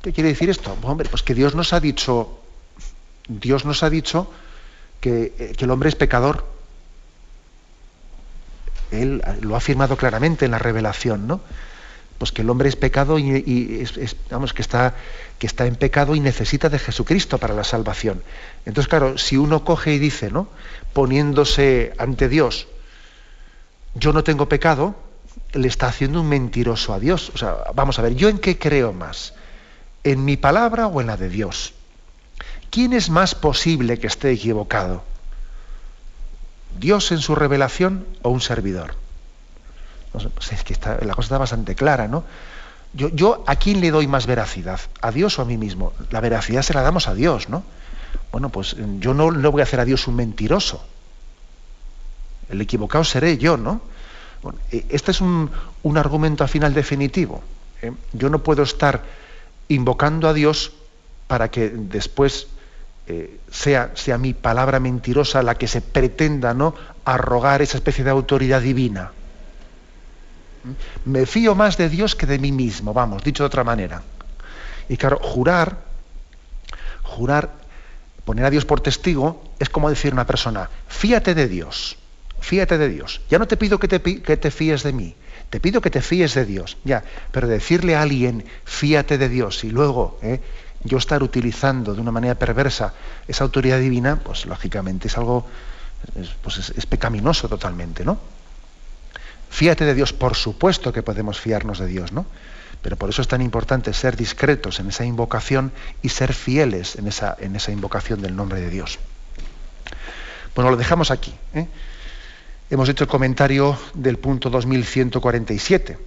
¿Qué 0.02 0.14
quiere 0.14 0.30
decir 0.30 0.50
esto? 0.50 0.76
Hombre, 0.84 1.08
pues 1.10 1.24
que 1.24 1.36
Dios 1.36 1.56
nos 1.56 1.74
ha 1.74 1.80
dicho, 1.80 2.40
Dios 3.28 3.66
nos 3.66 3.84
ha 3.84 3.90
dicho 3.90 4.32
que, 5.00 5.34
eh, 5.38 5.56
el 5.58 5.72
hombre 5.72 5.90
es 5.90 5.96
pecador. 5.96 6.46
Él 8.92 9.24
lo 9.42 9.56
ha 9.56 9.60
afirmado 9.60 9.96
claramente 9.96 10.46
en 10.46 10.52
la 10.52 10.60
revelación, 10.60 11.28
¿no? 11.28 11.42
pues 12.22 12.32
que 12.32 12.44
el 12.44 12.52
hombre 12.52 12.70
es 12.70 12.76
pecado 12.76 13.18
y, 13.18 13.84
vamos, 14.30 14.54
que 14.54 14.62
está, 14.62 14.94
que 15.40 15.48
está 15.48 15.66
en 15.66 15.74
pecado 15.74 16.14
y 16.14 16.20
necesita 16.20 16.70
de 16.70 16.78
Jesucristo 16.78 17.40
para 17.40 17.56
la 17.56 17.64
salvación. 17.64 18.22
Entonces, 18.68 18.88
claro, 18.88 19.18
si 19.18 19.38
uno 19.38 19.66
coge 19.66 19.96
y 19.96 19.98
dice, 19.98 20.30
¿no? 20.30 20.48
Poniéndose 20.94 21.94
ante 21.98 22.30
Dios, 22.30 22.68
yo 23.96 24.14
no 24.14 24.24
tengo 24.24 24.48
pecado, 24.48 24.96
le 25.54 25.68
está 25.68 25.88
haciendo 25.88 26.22
un 26.22 26.30
mentiroso 26.30 26.94
a 26.94 27.00
Dios. 27.00 27.32
O 27.34 27.38
sea, 27.38 27.56
vamos 27.76 28.00
a 28.00 28.02
ver, 28.02 28.16
¿yo 28.16 28.30
en 28.30 28.40
qué 28.40 28.58
creo 28.58 28.94
más? 28.94 29.34
¿En 30.04 30.26
mi 30.26 30.38
palabra 30.38 30.88
o 30.88 31.02
en 31.02 31.08
la 31.08 31.18
de 31.18 31.30
Dios? 31.30 31.74
¿Quién 32.70 32.94
es 32.94 33.10
más 33.10 33.36
posible 33.36 34.00
que 34.00 34.08
esté 34.08 34.32
equivocado? 34.32 35.04
¿Dios 36.80 37.12
en 37.12 37.20
su 37.20 37.36
revelación 37.36 38.06
o 38.22 38.30
un 38.30 38.42
servidor? 38.42 38.96
Pues 40.12 40.52
es 40.52 40.64
que 40.64 40.76
la 41.06 41.14
cosa 41.14 41.28
está 41.28 41.38
bastante 41.38 41.76
clara, 41.76 42.08
¿no? 42.08 42.24
Yo, 42.94 43.10
yo, 43.10 43.44
¿a 43.48 43.56
quién 43.56 43.80
le 43.80 43.92
doy 43.92 44.08
más 44.08 44.26
veracidad? 44.26 44.80
¿A 45.02 45.12
Dios 45.12 45.40
o 45.40 45.42
a 45.42 45.46
mí 45.46 45.58
mismo? 45.58 45.94
La 46.10 46.20
veracidad 46.20 46.62
se 46.62 46.74
la 46.74 46.82
damos 46.82 47.08
a 47.08 47.14
Dios, 47.14 47.48
¿no? 47.48 47.64
Bueno, 48.32 48.50
pues 48.50 48.76
yo 49.00 49.14
no, 49.14 49.32
no 49.32 49.52
voy 49.52 49.62
a 49.62 49.64
hacer 49.64 49.80
a 49.80 49.86
Dios 49.86 50.08
un 50.08 50.16
mentiroso. 50.16 50.84
El 52.50 52.60
equivocado 52.60 53.04
seré 53.04 53.38
yo, 53.38 53.56
¿no? 53.56 53.82
E, 54.72 54.86
este 54.90 55.12
es 55.12 55.22
un, 55.22 55.50
argumento 55.96 56.44
al 56.44 56.50
final 56.50 56.74
definitivo. 56.74 57.42
¿eh? 57.82 57.92
Yo 58.14 58.30
no 58.30 58.40
puedo 58.40 58.64
estar 58.64 59.04
invocando 59.68 60.28
a 60.28 60.34
Dios 60.34 60.74
para 61.28 61.50
que 61.50 61.70
después 61.70 62.48
eh, 63.08 63.40
sea, 63.50 63.92
sea 63.96 64.18
mi 64.18 64.34
palabra 64.34 64.80
mentirosa 64.80 65.44
la 65.44 65.56
que 65.56 65.68
se 65.68 65.82
pretenda 65.82 66.54
¿no? 66.54 66.76
arrogar 67.06 67.62
esa 67.62 67.78
especie 67.78 68.04
de 68.04 68.10
autoridad 68.10 68.62
divina. 68.62 69.12
Me 71.06 71.26
fío 71.26 71.56
más 71.56 71.78
de 71.78 71.90
Dios 71.90 72.16
que 72.16 72.26
de 72.26 72.38
mí 72.38 72.52
mismo, 72.52 72.94
vamos, 72.94 73.24
dicho 73.24 73.44
de 73.44 73.48
otra 73.48 73.64
manera. 73.64 74.04
Y 74.90 74.98
claro, 74.98 75.20
jurar, 75.22 75.78
jurar, 77.02 77.50
poner 78.26 78.46
a 78.46 78.50
Dios 78.50 78.66
por 78.66 78.82
testigo, 78.82 79.44
es 79.58 79.70
como 79.70 79.90
decir 79.90 80.12
a 80.12 80.16
una 80.16 80.28
persona, 80.28 80.70
fíate 80.88 81.34
de 81.34 81.48
Dios, 81.48 81.98
fíate 82.42 82.78
de 82.78 82.90
Dios. 82.90 83.22
Ya 83.30 83.40
no 83.40 83.48
te 83.48 83.56
pido 83.56 83.80
que 83.80 83.88
te, 83.88 84.02
que 84.02 84.38
te 84.38 84.52
fíes 84.52 84.84
de 84.84 84.92
mí, 84.92 85.16
te 85.50 85.60
pido 85.60 85.80
que 85.80 85.90
te 85.90 86.02
fíes 86.02 86.34
de 86.34 86.46
Dios, 86.46 86.78
ya, 86.84 87.04
pero 87.32 87.48
decirle 87.48 87.96
a 87.96 88.02
alguien, 88.02 88.44
fíate 88.66 89.18
de 89.18 89.30
Dios, 89.30 89.64
y 89.64 89.70
luego 89.70 90.20
eh, 90.22 90.42
yo 90.84 90.98
estar 90.98 91.24
utilizando 91.24 91.94
de 91.94 92.02
una 92.02 92.12
manera 92.12 92.36
perversa 92.36 92.94
esa 93.28 93.44
autoridad 93.44 93.80
divina, 93.80 94.18
pues 94.18 94.46
lógicamente 94.46 95.08
es 95.08 95.18
algo, 95.18 95.48
pues 96.42 96.74
es 96.76 96.86
pecaminoso 96.86 97.48
totalmente, 97.48 98.04
¿no? 98.04 98.20
Fíate 99.50 99.86
de 99.86 99.94
Dios, 99.94 100.14
por 100.14 100.36
supuesto 100.36 100.94
que 100.94 101.04
podemos 101.04 101.40
fiarnos 101.40 101.78
de 101.80 101.88
Dios, 101.88 102.12
¿no? 102.14 102.26
Pero 102.82 102.96
por 102.96 103.10
eso 103.10 103.22
es 103.22 103.28
tan 103.28 103.42
importante 103.42 103.94
ser 103.94 104.16
discretos 104.16 104.80
en 104.80 104.88
esa 104.88 105.06
invocación 105.06 105.72
y 106.02 106.10
ser 106.10 106.34
fieles 106.34 106.96
en 106.96 107.08
esa, 107.08 107.36
en 107.40 107.56
esa 107.56 107.72
invocación 107.72 108.22
del 108.22 108.36
nombre 108.36 108.60
de 108.60 108.70
Dios. 108.70 108.98
Bueno, 110.56 110.72
lo 110.72 110.78
dejamos 110.78 111.12
aquí. 111.12 111.34
¿eh? 111.54 111.68
Hemos 112.72 112.88
hecho 112.88 113.04
el 113.04 113.10
comentario 113.10 113.78
del 113.94 114.18
punto 114.18 114.50
2147. 114.50 115.92
¿eh? 115.92 115.98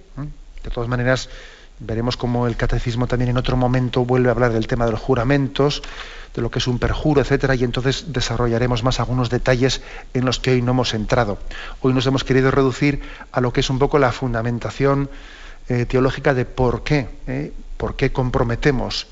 De 0.63 0.71
todas 0.71 0.89
maneras, 0.89 1.29
veremos 1.77 2.17
cómo 2.17 2.47
el 2.47 2.57
catecismo 2.57 3.05
también 3.05 3.29
en 3.29 3.37
otro 3.37 3.55
momento 3.55 4.03
vuelve 4.03 4.29
a 4.29 4.31
hablar 4.31 4.51
del 4.51 4.65
tema 4.65 4.87
de 4.87 4.91
los 4.93 4.99
juramentos, 4.99 5.83
de 6.33 6.41
lo 6.41 6.49
que 6.49 6.57
es 6.57 6.65
un 6.65 6.79
perjuro, 6.79 7.21
etcétera, 7.21 7.53
y 7.53 7.63
entonces 7.63 8.05
desarrollaremos 8.07 8.81
más 8.81 8.99
algunos 8.99 9.29
detalles 9.29 9.83
en 10.15 10.25
los 10.25 10.39
que 10.39 10.53
hoy 10.53 10.63
no 10.63 10.71
hemos 10.71 10.95
entrado. 10.95 11.37
Hoy 11.81 11.93
nos 11.93 12.07
hemos 12.07 12.23
querido 12.23 12.49
reducir 12.49 12.99
a 13.31 13.41
lo 13.41 13.53
que 13.53 13.59
es 13.59 13.69
un 13.69 13.77
poco 13.77 13.99
la 13.99 14.11
fundamentación 14.11 15.11
eh, 15.69 15.85
teológica 15.85 16.33
de 16.33 16.45
por 16.45 16.83
qué, 16.83 17.07
eh, 17.27 17.53
por 17.77 17.95
qué 17.95 18.11
comprometemos 18.11 19.05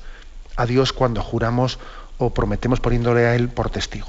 a 0.56 0.66
Dios 0.66 0.92
cuando 0.92 1.22
juramos 1.22 1.78
o 2.18 2.34
prometemos 2.34 2.80
poniéndole 2.80 3.26
a 3.26 3.36
Él 3.36 3.48
por 3.48 3.70
testigo. 3.70 4.08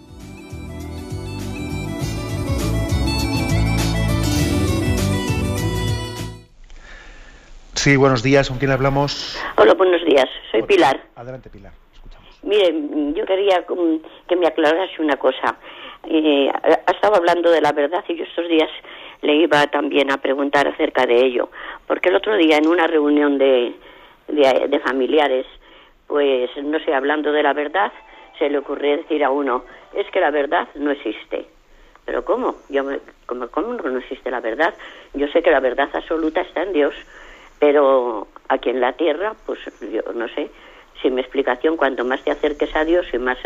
Sí, 7.81 7.95
buenos 7.95 8.21
días. 8.21 8.47
¿Con 8.47 8.59
quién 8.59 8.69
hablamos? 8.69 9.35
Hola, 9.57 9.73
buenos 9.73 10.05
días. 10.05 10.29
Soy 10.51 10.61
Pilar. 10.61 11.01
Adelante, 11.15 11.49
Pilar. 11.49 11.73
Mire, 12.43 12.75
yo 13.15 13.25
quería 13.25 13.65
mm, 13.67 13.95
que 14.27 14.35
me 14.35 14.45
aclarase 14.45 15.01
una 15.01 15.17
cosa. 15.17 15.55
Eh, 16.03 16.51
estaba 16.93 17.17
hablando 17.17 17.49
de 17.49 17.59
la 17.59 17.71
verdad 17.71 18.03
y 18.07 18.17
yo 18.17 18.23
estos 18.23 18.47
días 18.47 18.69
le 19.23 19.33
iba 19.33 19.65
también 19.65 20.11
a 20.11 20.17
preguntar 20.17 20.67
acerca 20.67 21.07
de 21.07 21.25
ello, 21.25 21.49
porque 21.87 22.09
el 22.09 22.17
otro 22.17 22.37
día 22.37 22.57
en 22.57 22.67
una 22.67 22.85
reunión 22.85 23.39
de, 23.39 23.73
de, 24.27 24.79
familiares, 24.81 25.47
pues 26.05 26.51
no 26.63 26.77
sé, 26.81 26.93
hablando 26.93 27.31
de 27.31 27.41
la 27.41 27.53
verdad, 27.53 27.91
se 28.37 28.47
le 28.47 28.59
ocurrió 28.59 28.97
decir 28.97 29.23
a 29.23 29.31
uno, 29.31 29.65
es 29.95 30.05
que 30.11 30.19
la 30.19 30.29
verdad 30.29 30.67
no 30.75 30.91
existe. 30.91 31.47
Pero 32.05 32.25
¿cómo? 32.25 32.57
Yo 32.69 32.83
¿cómo, 33.25 33.47
¿Cómo 33.47 33.73
no 33.73 33.97
existe 33.97 34.29
la 34.29 34.39
verdad? 34.39 34.75
Yo 35.15 35.27
sé 35.29 35.41
que 35.41 35.49
la 35.49 35.59
verdad 35.59 35.89
absoluta 35.93 36.41
está 36.41 36.61
en 36.61 36.73
Dios, 36.73 36.93
pero 37.61 38.27
aquí 38.49 38.71
en 38.71 38.81
la 38.81 38.93
tierra, 38.93 39.35
pues 39.45 39.59
yo 39.81 40.01
no 40.15 40.27
sé, 40.29 40.49
sin 40.99 41.13
mi 41.13 41.21
explicación, 41.21 41.77
cuanto 41.77 42.03
más 42.03 42.19
te 42.23 42.31
acerques 42.31 42.75
a 42.75 42.83
Dios 42.83 43.05
y 43.13 43.19
más 43.19 43.37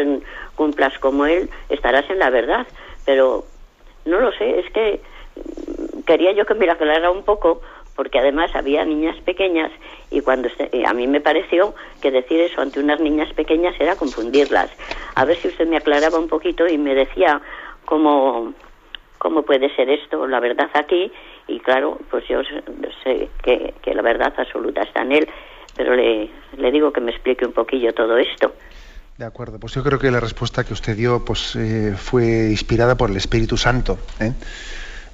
cumplas 0.55 0.97
como 0.99 1.25
Él, 1.25 1.49
estarás 1.67 2.09
en 2.09 2.19
la 2.19 2.29
verdad. 2.29 2.65
Pero 3.05 3.43
no 4.05 4.21
lo 4.21 4.31
sé, 4.31 4.59
es 4.59 4.71
que 4.71 5.01
mm, 5.35 6.03
quería 6.03 6.31
yo 6.31 6.45
que 6.45 6.53
me 6.53 6.65
la 6.65 6.73
aclarara 6.73 7.11
un 7.11 7.23
poco, 7.23 7.59
porque 7.97 8.17
además 8.17 8.55
había 8.55 8.85
niñas 8.85 9.17
pequeñas 9.25 9.69
y 10.09 10.21
cuando 10.21 10.47
a 10.85 10.93
mí 10.93 11.07
me 11.07 11.19
pareció 11.19 11.75
que 12.01 12.09
decir 12.09 12.39
eso 12.39 12.61
ante 12.61 12.79
unas 12.79 13.01
niñas 13.01 13.33
pequeñas 13.33 13.75
era 13.81 13.97
confundirlas. 13.97 14.71
A 15.15 15.25
ver 15.25 15.35
si 15.35 15.49
usted 15.49 15.67
me 15.67 15.75
aclaraba 15.75 16.17
un 16.17 16.29
poquito 16.29 16.65
y 16.69 16.77
me 16.77 16.95
decía 16.95 17.41
cómo, 17.83 18.53
cómo 19.17 19.41
puede 19.41 19.75
ser 19.75 19.89
esto, 19.89 20.25
la 20.25 20.39
verdad 20.39 20.69
aquí, 20.73 21.11
y 21.47 21.59
claro, 21.59 21.99
pues 22.09 22.23
yo 22.27 22.41
sé 23.03 23.29
que, 23.43 23.73
que 23.81 23.93
la 23.93 24.01
verdad 24.01 24.33
absoluta 24.37 24.81
está 24.81 25.01
en 25.03 25.11
Él 25.11 25.29
pero 25.75 25.95
le, 25.95 26.29
le 26.57 26.71
digo 26.71 26.91
que 26.91 27.01
me 27.01 27.11
explique 27.11 27.45
un 27.45 27.53
poquillo 27.53 27.93
todo 27.93 28.17
esto. 28.17 28.53
De 29.17 29.25
acuerdo, 29.25 29.59
pues 29.59 29.73
yo 29.73 29.83
creo 29.83 29.99
que 29.99 30.11
la 30.11 30.19
respuesta 30.19 30.63
que 30.63 30.73
usted 30.73 30.95
dio 30.95 31.23
pues, 31.23 31.55
eh, 31.55 31.93
fue 31.97 32.49
inspirada 32.49 32.95
por 32.95 33.09
el 33.09 33.17
Espíritu 33.17 33.57
Santo. 33.57 33.97
¿eh? 34.19 34.33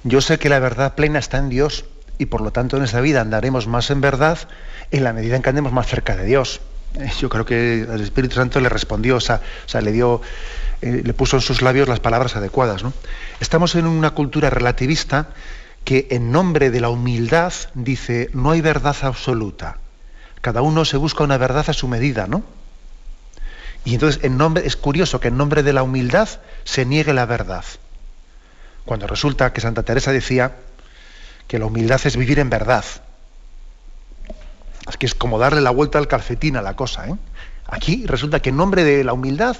Yo 0.04 0.20
sé 0.20 0.38
que 0.38 0.48
la 0.48 0.58
verdad 0.58 0.94
plena 0.94 1.18
está 1.18 1.38
en 1.38 1.48
Dios 1.48 1.84
y 2.18 2.26
por 2.26 2.40
lo 2.40 2.50
tanto 2.50 2.76
en 2.76 2.84
esta 2.84 3.00
vida 3.00 3.20
andaremos 3.20 3.66
más 3.66 3.90
en 3.90 4.00
verdad 4.00 4.38
en 4.90 5.04
la 5.04 5.12
medida 5.12 5.36
en 5.36 5.42
que 5.42 5.48
andemos 5.48 5.72
más 5.72 5.86
cerca 5.86 6.16
de 6.16 6.24
Dios. 6.24 6.60
¿eh? 6.98 7.10
Yo 7.20 7.28
creo 7.28 7.44
que 7.44 7.82
el 7.82 8.00
Espíritu 8.00 8.34
Santo 8.34 8.60
le 8.60 8.68
respondió, 8.68 9.16
o 9.16 9.20
sea, 9.20 9.40
o 9.66 9.68
sea 9.68 9.80
le 9.80 9.92
dio, 9.92 10.20
le 10.80 11.14
puso 11.14 11.36
en 11.36 11.42
sus 11.42 11.62
labios 11.62 11.88
las 11.88 12.00
palabras 12.00 12.34
adecuadas. 12.34 12.82
¿no? 12.82 12.92
Estamos 13.40 13.76
en 13.76 13.86
una 13.86 14.10
cultura 14.10 14.50
relativista 14.50 15.28
que 15.84 16.08
en 16.10 16.30
nombre 16.30 16.70
de 16.70 16.80
la 16.80 16.88
humildad 16.88 17.52
dice 17.74 18.30
no 18.32 18.50
hay 18.50 18.60
verdad 18.60 18.96
absoluta. 19.02 19.78
Cada 20.40 20.62
uno 20.62 20.84
se 20.84 20.96
busca 20.96 21.24
una 21.24 21.38
verdad 21.38 21.68
a 21.68 21.72
su 21.72 21.88
medida, 21.88 22.26
¿no? 22.26 22.42
Y 23.84 23.94
entonces 23.94 24.22
en 24.24 24.36
nombre, 24.36 24.66
es 24.66 24.76
curioso 24.76 25.20
que 25.20 25.28
en 25.28 25.36
nombre 25.36 25.62
de 25.62 25.72
la 25.72 25.82
humildad 25.82 26.28
se 26.64 26.84
niegue 26.84 27.12
la 27.12 27.26
verdad. 27.26 27.64
Cuando 28.84 29.06
resulta 29.06 29.52
que 29.52 29.60
Santa 29.60 29.82
Teresa 29.82 30.12
decía 30.12 30.56
que 31.48 31.58
la 31.58 31.66
humildad 31.66 32.00
es 32.04 32.16
vivir 32.16 32.38
en 32.38 32.50
verdad. 32.50 32.84
Es 34.88 34.96
que 34.96 35.06
es 35.06 35.14
como 35.14 35.38
darle 35.38 35.60
la 35.60 35.70
vuelta 35.70 35.98
al 35.98 36.08
calcetín 36.08 36.56
a 36.56 36.62
la 36.62 36.74
cosa. 36.74 37.08
¿eh? 37.08 37.14
Aquí 37.66 38.06
resulta 38.06 38.40
que 38.40 38.50
en 38.50 38.56
nombre 38.56 38.84
de 38.84 39.04
la 39.04 39.12
humildad 39.12 39.56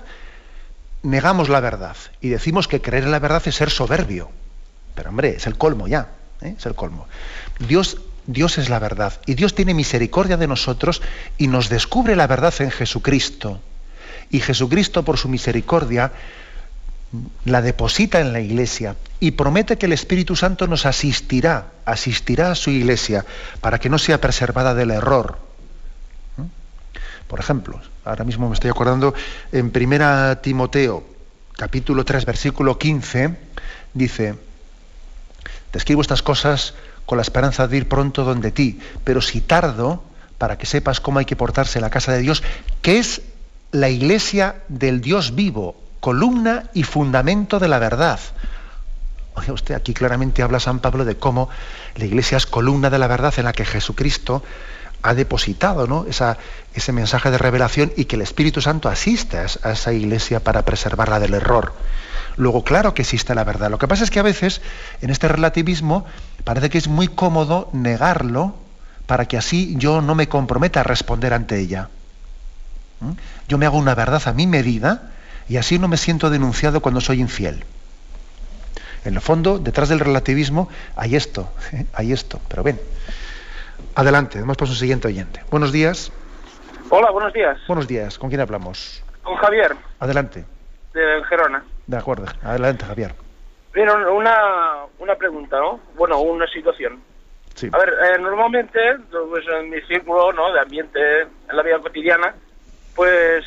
negamos 1.02 1.48
la 1.48 1.60
verdad 1.60 1.96
y 2.20 2.28
decimos 2.28 2.68
que 2.68 2.80
creer 2.80 3.04
en 3.04 3.10
la 3.10 3.18
verdad 3.18 3.42
es 3.46 3.54
ser 3.54 3.70
soberbio. 3.70 4.30
Pero 4.94 5.10
hombre, 5.10 5.36
es 5.36 5.46
el 5.46 5.56
colmo 5.56 5.88
ya. 5.88 6.08
¿eh? 6.40 6.54
Es 6.58 6.66
el 6.66 6.74
colmo. 6.74 7.06
Dios 7.58 7.98
Dios 8.26 8.58
es 8.58 8.68
la 8.68 8.78
verdad 8.78 9.14
y 9.26 9.34
Dios 9.34 9.54
tiene 9.54 9.74
misericordia 9.74 10.36
de 10.36 10.46
nosotros 10.46 11.02
y 11.38 11.48
nos 11.48 11.68
descubre 11.68 12.14
la 12.14 12.26
verdad 12.26 12.54
en 12.60 12.70
Jesucristo. 12.70 13.60
Y 14.30 14.40
Jesucristo 14.40 15.02
por 15.02 15.18
su 15.18 15.28
misericordia 15.28 16.12
la 17.44 17.60
deposita 17.60 18.20
en 18.20 18.32
la 18.32 18.40
iglesia 18.40 18.96
y 19.20 19.32
promete 19.32 19.76
que 19.76 19.86
el 19.86 19.92
Espíritu 19.92 20.36
Santo 20.36 20.66
nos 20.66 20.86
asistirá, 20.86 21.66
asistirá 21.84 22.52
a 22.52 22.54
su 22.54 22.70
iglesia 22.70 23.26
para 23.60 23.78
que 23.78 23.90
no 23.90 23.98
sea 23.98 24.20
preservada 24.20 24.74
del 24.74 24.92
error. 24.92 25.38
Por 27.26 27.40
ejemplo, 27.40 27.80
ahora 28.04 28.24
mismo 28.24 28.48
me 28.48 28.54
estoy 28.54 28.70
acordando 28.70 29.14
en 29.52 29.70
Primera 29.70 30.40
Timoteo, 30.40 31.04
capítulo 31.56 32.04
3, 32.04 32.24
versículo 32.24 32.78
15, 32.78 33.36
dice, 33.94 34.34
te 35.72 35.78
escribo 35.78 36.02
estas 36.02 36.22
cosas 36.22 36.74
con 37.06 37.18
la 37.18 37.22
esperanza 37.22 37.66
de 37.66 37.78
ir 37.78 37.88
pronto 37.88 38.24
donde 38.24 38.52
ti, 38.52 38.78
pero 39.02 39.20
si 39.20 39.40
tardo, 39.40 40.04
para 40.38 40.58
que 40.58 40.66
sepas 40.66 41.00
cómo 41.00 41.18
hay 41.18 41.24
que 41.24 41.34
portarse 41.34 41.78
en 41.78 41.82
la 41.82 41.90
casa 41.90 42.12
de 42.12 42.20
Dios, 42.20 42.42
que 42.82 42.98
es 42.98 43.22
la 43.72 43.88
iglesia 43.88 44.56
del 44.68 45.00
Dios 45.00 45.34
vivo, 45.34 45.74
columna 46.00 46.64
y 46.74 46.82
fundamento 46.82 47.58
de 47.58 47.68
la 47.68 47.78
verdad. 47.78 48.20
Oye, 49.34 49.50
usted 49.50 49.74
aquí 49.74 49.94
claramente 49.94 50.42
habla 50.42 50.60
San 50.60 50.80
Pablo 50.80 51.06
de 51.06 51.16
cómo 51.16 51.48
la 51.96 52.04
iglesia 52.04 52.36
es 52.36 52.44
columna 52.44 52.90
de 52.90 52.98
la 52.98 53.06
verdad 53.06 53.32
en 53.38 53.46
la 53.46 53.54
que 53.54 53.64
Jesucristo 53.64 54.42
ha 55.02 55.14
depositado 55.14 55.86
¿no? 55.86 56.06
Esa, 56.08 56.38
ese 56.74 56.92
mensaje 56.92 57.30
de 57.30 57.38
revelación 57.38 57.92
y 57.96 58.04
que 58.04 58.16
el 58.16 58.22
Espíritu 58.22 58.60
Santo 58.60 58.88
asiste 58.88 59.38
a 59.38 59.72
esa 59.72 59.92
iglesia 59.92 60.40
para 60.40 60.64
preservarla 60.64 61.20
del 61.20 61.34
error. 61.34 61.74
Luego, 62.36 62.64
claro 62.64 62.94
que 62.94 63.02
existe 63.02 63.34
la 63.34 63.44
verdad. 63.44 63.70
Lo 63.70 63.78
que 63.78 63.88
pasa 63.88 64.04
es 64.04 64.10
que 64.10 64.20
a 64.20 64.22
veces 64.22 64.62
en 65.02 65.10
este 65.10 65.28
relativismo 65.28 66.06
parece 66.44 66.70
que 66.70 66.78
es 66.78 66.88
muy 66.88 67.08
cómodo 67.08 67.68
negarlo 67.72 68.54
para 69.06 69.26
que 69.26 69.36
así 69.36 69.74
yo 69.76 70.00
no 70.00 70.14
me 70.14 70.28
comprometa 70.28 70.80
a 70.80 70.84
responder 70.84 71.34
ante 71.34 71.58
ella. 71.58 71.88
¿Mm? 73.00 73.12
Yo 73.48 73.58
me 73.58 73.66
hago 73.66 73.76
una 73.76 73.94
verdad 73.94 74.22
a 74.26 74.32
mi 74.32 74.46
medida 74.46 75.10
y 75.48 75.56
así 75.56 75.78
no 75.78 75.88
me 75.88 75.96
siento 75.96 76.30
denunciado 76.30 76.80
cuando 76.80 77.00
soy 77.00 77.20
infiel. 77.20 77.64
En 79.04 79.14
el 79.14 79.20
fondo, 79.20 79.58
detrás 79.58 79.88
del 79.88 79.98
relativismo 79.98 80.68
hay 80.96 81.16
esto, 81.16 81.52
hay 81.92 82.12
esto. 82.12 82.40
Pero 82.48 82.62
ven, 82.62 82.80
adelante, 83.94 84.40
vamos 84.40 84.56
por 84.56 84.68
un 84.68 84.74
siguiente 84.74 85.08
oyente. 85.08 85.42
Buenos 85.50 85.72
días. 85.72 86.12
Hola, 86.90 87.10
buenos 87.10 87.32
días. 87.32 87.58
Buenos 87.66 87.88
días, 87.88 88.18
¿con 88.18 88.28
quién 88.28 88.40
hablamos? 88.40 89.02
Con 89.22 89.36
Javier. 89.36 89.74
Adelante. 89.98 90.44
De 90.92 91.22
Gerona. 91.28 91.64
De 91.86 91.96
acuerdo, 91.96 92.26
adelante, 92.42 92.84
Javier. 92.84 93.14
Pero 93.72 94.14
una, 94.14 94.84
una 94.98 95.14
pregunta, 95.14 95.58
¿no? 95.58 95.80
Bueno, 95.96 96.20
una 96.20 96.46
situación. 96.48 97.00
Sí. 97.54 97.70
A 97.72 97.78
ver, 97.78 97.88
eh, 97.90 98.18
normalmente, 98.18 98.78
pues 99.10 99.44
en 99.48 99.70
mi 99.70 99.80
círculo, 99.82 100.32
¿no? 100.32 100.52
De 100.52 100.60
ambiente, 100.60 101.22
en 101.22 101.56
la 101.56 101.62
vida 101.62 101.78
cotidiana, 101.78 102.34
pues 102.94 103.44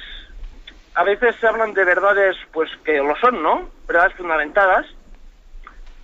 a 0.95 1.03
veces 1.03 1.35
se 1.39 1.47
hablan 1.47 1.73
de 1.73 1.83
verdades, 1.83 2.35
pues 2.51 2.69
que 2.83 2.97
lo 2.97 3.15
son, 3.17 3.43
¿no? 3.43 3.69
Verdades 3.87 4.15
fundamentadas, 4.15 4.85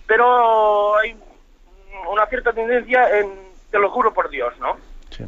pero 0.06 0.96
hay 0.98 1.16
una 2.10 2.26
cierta 2.26 2.52
tendencia 2.52 3.18
en, 3.18 3.51
te 3.72 3.78
lo 3.78 3.90
juro 3.90 4.12
por 4.12 4.28
Dios, 4.30 4.52
¿no? 4.60 4.76
Sí. 5.10 5.24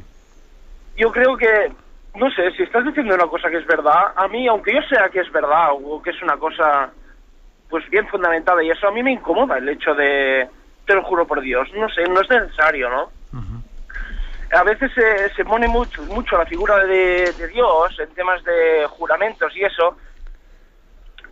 Yo 0.97 1.11
creo 1.11 1.37
que, 1.37 1.73
no 2.15 2.31
sé, 2.31 2.53
si 2.53 2.63
estás 2.63 2.85
diciendo 2.85 3.15
una 3.15 3.27
cosa 3.27 3.51
que 3.51 3.57
es 3.57 3.67
verdad, 3.67 4.13
a 4.15 4.29
mí, 4.29 4.47
aunque 4.47 4.75
yo 4.75 4.83
sea 4.83 5.09
que 5.09 5.21
es 5.21 5.33
verdad 5.33 5.71
o 5.73 6.01
que 6.01 6.11
es 6.11 6.23
una 6.23 6.37
cosa 6.37 6.93
pues 7.69 7.89
bien 7.91 8.07
fundamentada 8.07 8.63
y 8.63 8.71
eso 8.71 8.87
a 8.87 8.93
mí 8.93 9.03
me 9.03 9.13
incomoda 9.13 9.59
el 9.59 9.69
hecho 9.69 9.95
de, 9.95 10.49
te 10.87 10.95
lo 10.95 11.03
juro 11.03 11.27
por 11.27 11.41
Dios, 11.41 11.69
no 11.75 11.89
sé, 11.89 12.05
no 12.05 12.21
es 12.21 12.31
necesario, 12.31 12.89
¿no? 12.89 13.11
A 14.53 14.63
veces 14.63 14.93
se, 14.95 15.35
se 15.35 15.45
pone 15.45 15.67
mucho, 15.67 16.01
mucho 16.03 16.37
la 16.39 16.47
figura 16.47 16.85
de, 16.85 17.33
Dios 17.53 17.99
en 17.99 18.15
temas 18.15 18.45
de 18.45 18.87
juramentos 18.89 19.57
y 19.57 19.65
eso, 19.65 19.97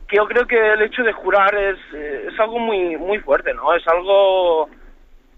que 0.09 0.17
yo 0.17 0.27
creo 0.27 0.45
que 0.45 0.73
el 0.73 0.83
hecho 0.83 1.05
de 1.05 1.13
jurar 1.13 1.55
es, 1.55 1.79
es 1.95 2.41
algo 2.41 2.59
muy 2.59 2.97
muy 2.97 3.19
fuerte, 3.21 3.55
¿no? 3.55 3.73
Es 3.75 3.87
algo... 3.87 4.69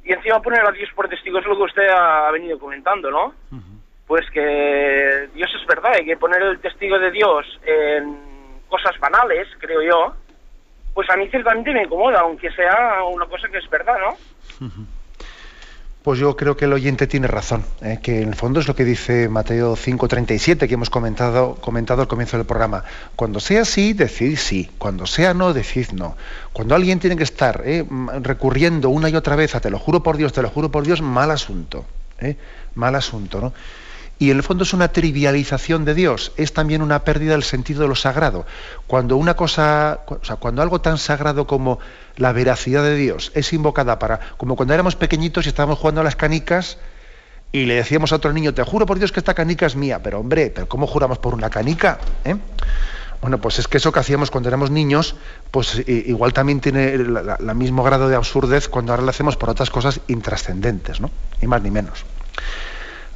Y 0.04 0.12
encima 0.12 0.40
poner 0.40 0.60
a 0.66 0.70
Dios 0.70 0.90
por 0.94 1.08
testigo 1.08 1.38
es 1.38 1.46
lo 1.46 1.56
que 1.56 1.62
usted 1.62 1.88
ha 1.88 2.30
venido 2.30 2.58
comentando, 2.58 3.10
¿no? 3.10 3.34
Pues 4.06 4.28
que 4.30 5.28
Dios 5.34 5.50
es 5.58 5.66
verdad, 5.66 5.92
hay 5.94 6.04
que 6.04 6.16
poner 6.16 6.42
el 6.42 6.60
testigo 6.60 6.98
de 6.98 7.10
Dios 7.10 7.46
en 7.64 8.18
cosas 8.68 8.98
banales, 9.00 9.48
creo 9.58 9.80
yo, 9.82 10.14
pues 10.92 11.08
a 11.10 11.16
mí 11.16 11.28
ciertamente 11.28 11.72
me 11.72 11.84
incomoda, 11.84 12.20
aunque 12.20 12.50
sea 12.52 13.02
una 13.04 13.24
cosa 13.26 13.48
que 13.48 13.58
es 13.58 13.70
verdad, 13.70 13.96
¿no? 13.98 14.68
Pues 16.04 16.18
yo 16.18 16.36
creo 16.36 16.54
que 16.54 16.66
el 16.66 16.72
oyente 16.74 17.06
tiene 17.06 17.28
razón, 17.28 17.64
¿eh? 17.80 17.98
que 18.02 18.20
en 18.20 18.28
el 18.28 18.34
fondo 18.34 18.60
es 18.60 18.68
lo 18.68 18.76
que 18.76 18.84
dice 18.84 19.26
Mateo 19.30 19.74
5:37 19.74 20.68
que 20.68 20.74
hemos 20.74 20.90
comentado, 20.90 21.54
comentado 21.54 22.02
al 22.02 22.08
comienzo 22.08 22.36
del 22.36 22.44
programa. 22.44 22.84
Cuando 23.16 23.40
sea 23.40 23.64
sí, 23.64 23.94
decid 23.94 24.36
sí. 24.36 24.70
Cuando 24.76 25.06
sea 25.06 25.32
no, 25.32 25.54
decid 25.54 25.92
no. 25.92 26.14
Cuando 26.52 26.74
alguien 26.74 26.98
tiene 26.98 27.16
que 27.16 27.22
estar 27.22 27.62
¿eh? 27.64 27.86
recurriendo 28.20 28.90
una 28.90 29.08
y 29.08 29.16
otra 29.16 29.34
vez 29.34 29.54
a 29.54 29.60
te 29.60 29.70
lo 29.70 29.78
juro 29.78 30.02
por 30.02 30.18
Dios, 30.18 30.34
te 30.34 30.42
lo 30.42 30.50
juro 30.50 30.70
por 30.70 30.84
Dios, 30.84 31.00
mal 31.00 31.30
asunto. 31.30 31.86
¿eh? 32.20 32.36
Mal 32.74 32.94
asunto, 32.96 33.40
¿no? 33.40 33.54
Y 34.24 34.30
en 34.30 34.38
el 34.38 34.42
fondo 34.42 34.64
es 34.64 34.72
una 34.72 34.88
trivialización 34.88 35.84
de 35.84 35.92
Dios, 35.92 36.32
es 36.38 36.54
también 36.54 36.80
una 36.80 37.04
pérdida 37.04 37.32
del 37.32 37.42
sentido 37.42 37.82
de 37.82 37.88
lo 37.88 37.94
sagrado. 37.94 38.46
Cuando 38.86 39.18
una 39.18 39.36
cosa, 39.36 40.00
o 40.06 40.24
sea, 40.24 40.36
cuando 40.36 40.62
algo 40.62 40.80
tan 40.80 40.96
sagrado 40.96 41.46
como 41.46 41.78
la 42.16 42.32
veracidad 42.32 42.82
de 42.82 42.96
Dios 42.96 43.32
es 43.34 43.52
invocada 43.52 43.98
para, 43.98 44.20
como 44.38 44.56
cuando 44.56 44.72
éramos 44.72 44.96
pequeñitos 44.96 45.44
y 45.44 45.50
estábamos 45.50 45.78
jugando 45.78 46.00
a 46.00 46.04
las 46.04 46.16
canicas 46.16 46.78
y 47.52 47.66
le 47.66 47.74
decíamos 47.74 48.12
a 48.12 48.16
otro 48.16 48.32
niño, 48.32 48.54
te 48.54 48.62
juro 48.62 48.86
por 48.86 48.98
Dios 48.98 49.12
que 49.12 49.20
esta 49.20 49.34
canica 49.34 49.66
es 49.66 49.76
mía, 49.76 50.02
pero 50.02 50.20
hombre, 50.20 50.50
¿pero 50.54 50.70
cómo 50.70 50.86
juramos 50.86 51.18
por 51.18 51.34
una 51.34 51.50
canica? 51.50 51.98
¿Eh? 52.24 52.34
Bueno, 53.20 53.42
pues 53.42 53.58
es 53.58 53.68
que 53.68 53.76
eso 53.76 53.92
que 53.92 54.00
hacíamos 54.00 54.30
cuando 54.30 54.48
éramos 54.48 54.70
niños, 54.70 55.16
pues 55.50 55.86
igual 55.86 56.32
también 56.32 56.60
tiene 56.60 56.94
el 56.94 57.54
mismo 57.56 57.82
grado 57.82 58.08
de 58.08 58.16
absurdez 58.16 58.70
cuando 58.70 58.94
ahora 58.94 59.02
lo 59.02 59.10
hacemos 59.10 59.36
por 59.36 59.50
otras 59.50 59.68
cosas 59.68 60.00
intrascendentes, 60.08 60.98
¿no? 61.02 61.10
Ni 61.42 61.46
más 61.46 61.60
ni 61.60 61.70
menos. 61.70 62.06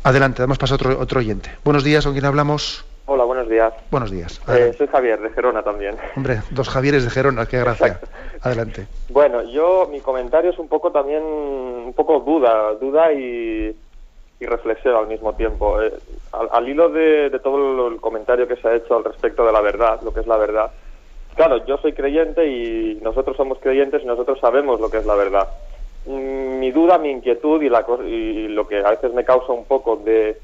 Adelante, 0.04 0.42
damos 0.42 0.58
paso 0.58 0.74
a 0.74 0.76
otro, 0.76 0.98
otro 0.98 1.20
oyente. 1.20 1.50
Buenos 1.64 1.84
días, 1.84 2.04
¿con 2.04 2.12
quién 2.12 2.24
hablamos? 2.24 2.84
Hola, 3.10 3.24
buenos 3.24 3.48
días. 3.48 3.72
Buenos 3.90 4.10
días. 4.10 4.40
Eh, 4.48 4.74
soy 4.76 4.86
Javier, 4.86 5.18
de 5.20 5.30
Gerona 5.30 5.62
también. 5.62 5.96
Hombre, 6.14 6.42
dos 6.50 6.68
Javieres 6.68 7.04
de 7.04 7.10
Gerona, 7.10 7.46
qué 7.46 7.58
gracia. 7.58 8.00
Adelante. 8.42 8.86
Bueno, 9.08 9.42
yo, 9.42 9.88
mi 9.90 10.00
comentario 10.00 10.50
es 10.50 10.58
un 10.58 10.68
poco 10.68 10.92
también, 10.92 11.22
un 11.22 11.94
poco 11.96 12.20
duda, 12.20 12.74
duda 12.74 13.10
y, 13.12 13.74
y 14.40 14.46
reflexión 14.46 14.94
al 14.94 15.08
mismo 15.08 15.32
tiempo. 15.32 15.80
Eh, 15.80 15.92
al, 16.32 16.68
hilo 16.68 16.90
de, 16.90 17.30
todo 17.42 17.88
el 17.88 18.00
comentario 18.00 18.46
que 18.46 18.56
se 18.56 18.68
ha 18.68 18.74
hecho 18.74 18.96
al 18.96 19.04
respecto 19.04 19.46
de 19.46 19.52
la 19.52 19.60
verdad, 19.60 20.00
lo 20.02 20.12
que 20.12 20.20
es 20.20 20.26
la 20.26 20.36
verdad, 20.36 20.70
claro, 21.34 21.64
yo 21.64 21.78
soy 21.78 21.92
creyente 21.92 22.46
y 22.46 22.98
nosotros 23.02 23.36
somos 23.36 23.58
creyentes 23.58 24.02
y 24.02 24.06
nosotros 24.06 24.38
sabemos 24.40 24.80
lo 24.80 24.90
que 24.90 24.98
es 24.98 25.06
la 25.06 25.14
verdad. 25.14 25.48
Mi 26.08 26.70
duda, 26.72 26.96
mi 26.98 27.10
inquietud 27.10 27.62
y, 27.62 27.68
la, 27.68 27.84
y 28.04 28.48
lo 28.48 28.66
que 28.66 28.78
a 28.78 28.90
veces 28.90 29.12
me 29.12 29.24
causa 29.24 29.52
un 29.52 29.66
poco 29.66 29.96
de, 29.96 30.40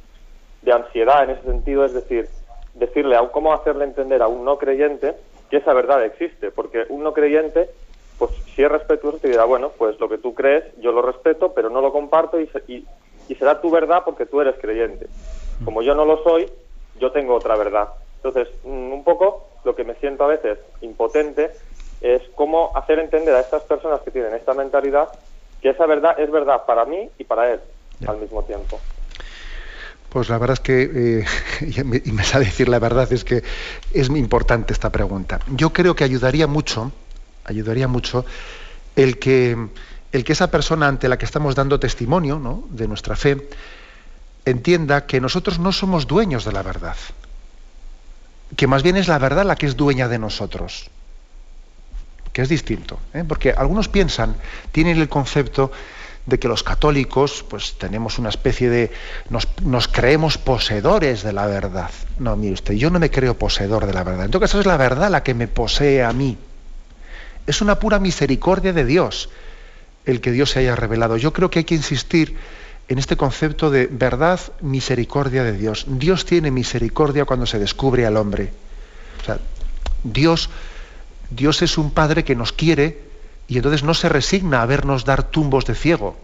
de 0.62 0.72
ansiedad 0.72 1.24
en 1.24 1.30
ese 1.30 1.42
sentido 1.42 1.84
es 1.86 1.94
decir, 1.94 2.28
decirle, 2.74 3.16
a 3.16 3.26
cómo 3.28 3.54
hacerle 3.54 3.84
entender 3.84 4.20
a 4.20 4.28
un 4.28 4.44
no 4.44 4.58
creyente 4.58 5.14
que 5.48 5.58
esa 5.58 5.72
verdad 5.72 6.04
existe, 6.04 6.50
porque 6.50 6.84
un 6.88 7.02
no 7.02 7.12
creyente, 7.12 7.70
pues 8.18 8.30
si 8.54 8.62
es 8.62 8.70
respetuoso 8.70 9.18
te 9.18 9.28
dirá, 9.28 9.44
bueno, 9.44 9.72
pues 9.78 9.98
lo 10.00 10.08
que 10.08 10.18
tú 10.18 10.34
crees 10.34 10.64
yo 10.80 10.92
lo 10.92 11.00
respeto, 11.02 11.54
pero 11.54 11.70
no 11.70 11.80
lo 11.80 11.92
comparto 11.92 12.40
y, 12.40 12.50
y, 12.68 12.86
y 13.28 13.34
será 13.36 13.60
tu 13.60 13.70
verdad 13.70 14.02
porque 14.04 14.26
tú 14.26 14.40
eres 14.40 14.56
creyente. 14.60 15.06
Como 15.64 15.82
yo 15.82 15.94
no 15.94 16.04
lo 16.04 16.22
soy, 16.22 16.50
yo 16.98 17.12
tengo 17.12 17.34
otra 17.34 17.56
verdad. 17.56 17.88
Entonces, 18.22 18.52
mm, 18.64 18.92
un 18.92 19.04
poco 19.04 19.48
lo 19.64 19.74
que 19.74 19.84
me 19.84 19.94
siento 19.94 20.24
a 20.24 20.28
veces 20.28 20.58
impotente 20.80 21.52
es 22.00 22.22
cómo 22.34 22.72
hacer 22.74 22.98
entender 22.98 23.34
a 23.34 23.40
estas 23.40 23.62
personas 23.62 24.00
que 24.02 24.10
tienen 24.10 24.34
esta 24.34 24.52
mentalidad 24.52 25.08
que 25.64 25.70
esa 25.70 25.86
verdad 25.86 26.14
es 26.20 26.30
verdad 26.30 26.66
para 26.66 26.84
mí 26.84 27.08
y 27.16 27.24
para 27.24 27.54
él 27.54 27.60
al 28.06 28.18
mismo 28.18 28.42
tiempo. 28.42 28.78
Pues 30.10 30.28
la 30.28 30.36
verdad 30.36 30.52
es 30.52 30.60
que, 30.60 31.22
eh, 31.62 32.02
y 32.04 32.12
me 32.12 32.22
sale 32.22 32.44
decir 32.44 32.68
la 32.68 32.78
verdad, 32.78 33.10
es 33.10 33.24
que 33.24 33.42
es 33.94 34.10
muy 34.10 34.20
importante 34.20 34.74
esta 34.74 34.92
pregunta. 34.92 35.40
Yo 35.48 35.72
creo 35.72 35.96
que 35.96 36.04
ayudaría 36.04 36.46
mucho, 36.46 36.92
ayudaría 37.46 37.88
mucho 37.88 38.26
el 38.94 39.18
que, 39.18 39.56
el 40.12 40.22
que 40.22 40.32
esa 40.34 40.50
persona 40.50 40.86
ante 40.86 41.08
la 41.08 41.16
que 41.16 41.24
estamos 41.24 41.54
dando 41.54 41.80
testimonio 41.80 42.38
¿no? 42.38 42.64
de 42.68 42.86
nuestra 42.86 43.16
fe 43.16 43.48
entienda 44.44 45.06
que 45.06 45.18
nosotros 45.18 45.58
no 45.58 45.72
somos 45.72 46.06
dueños 46.06 46.44
de 46.44 46.52
la 46.52 46.62
verdad, 46.62 46.96
que 48.54 48.66
más 48.66 48.82
bien 48.82 48.98
es 48.98 49.08
la 49.08 49.18
verdad 49.18 49.46
la 49.46 49.56
que 49.56 49.64
es 49.64 49.78
dueña 49.78 50.08
de 50.08 50.18
nosotros, 50.18 50.90
que 52.34 52.42
es 52.42 52.48
distinto, 52.48 52.98
¿eh? 53.14 53.24
porque 53.26 53.52
algunos 53.52 53.88
piensan, 53.88 54.34
tienen 54.72 54.98
el 54.98 55.08
concepto 55.08 55.70
de 56.26 56.38
que 56.40 56.48
los 56.48 56.64
católicos 56.64 57.44
pues 57.48 57.76
tenemos 57.78 58.18
una 58.18 58.28
especie 58.28 58.68
de 58.68 58.90
nos, 59.30 59.88
creemos 59.88 60.36
poseedores 60.36 61.22
de 61.22 61.32
la 61.32 61.46
verdad. 61.46 61.90
No, 62.18 62.34
mire 62.36 62.54
usted, 62.54 62.74
yo 62.74 62.90
no 62.90 62.98
me 62.98 63.10
creo 63.10 63.38
poseedor 63.38 63.86
de 63.86 63.94
la 63.94 64.02
verdad. 64.02 64.24
En 64.24 64.32
todo 64.32 64.40
caso 64.40 64.58
es 64.58 64.66
la 64.66 64.76
verdad 64.76 65.10
la 65.10 65.22
que 65.22 65.32
me 65.32 65.46
posee 65.46 66.02
a 66.02 66.12
mí. 66.12 66.36
Es 67.46 67.62
una 67.62 67.78
pura 67.78 68.00
misericordia 68.00 68.72
de 68.72 68.84
Dios 68.84 69.28
el 70.04 70.20
que 70.20 70.32
Dios 70.32 70.50
se 70.50 70.58
haya 70.58 70.74
revelado. 70.74 71.16
Yo 71.16 71.32
creo 71.32 71.50
que 71.50 71.60
hay 71.60 71.64
que 71.64 71.76
insistir 71.76 72.36
en 72.88 72.98
este 72.98 73.16
concepto 73.16 73.70
de 73.70 73.86
verdad, 73.86 74.40
misericordia 74.60 75.44
de 75.44 75.52
Dios. 75.52 75.86
Dios 75.88 76.24
tiene 76.26 76.50
misericordia 76.50 77.26
cuando 77.26 77.46
se 77.46 77.60
descubre 77.60 78.06
al 78.06 78.16
hombre. 78.16 78.52
O 79.22 79.24
sea, 79.24 79.38
Dios, 80.02 80.50
Dios 81.34 81.62
es 81.62 81.78
un 81.78 81.90
padre 81.90 82.24
que 82.24 82.34
nos 82.34 82.52
quiere 82.52 83.00
y 83.48 83.56
entonces 83.56 83.82
no 83.82 83.94
se 83.94 84.08
resigna 84.08 84.62
a 84.62 84.66
vernos 84.66 85.04
dar 85.04 85.22
tumbos 85.22 85.64
de 85.66 85.74
ciego, 85.74 86.16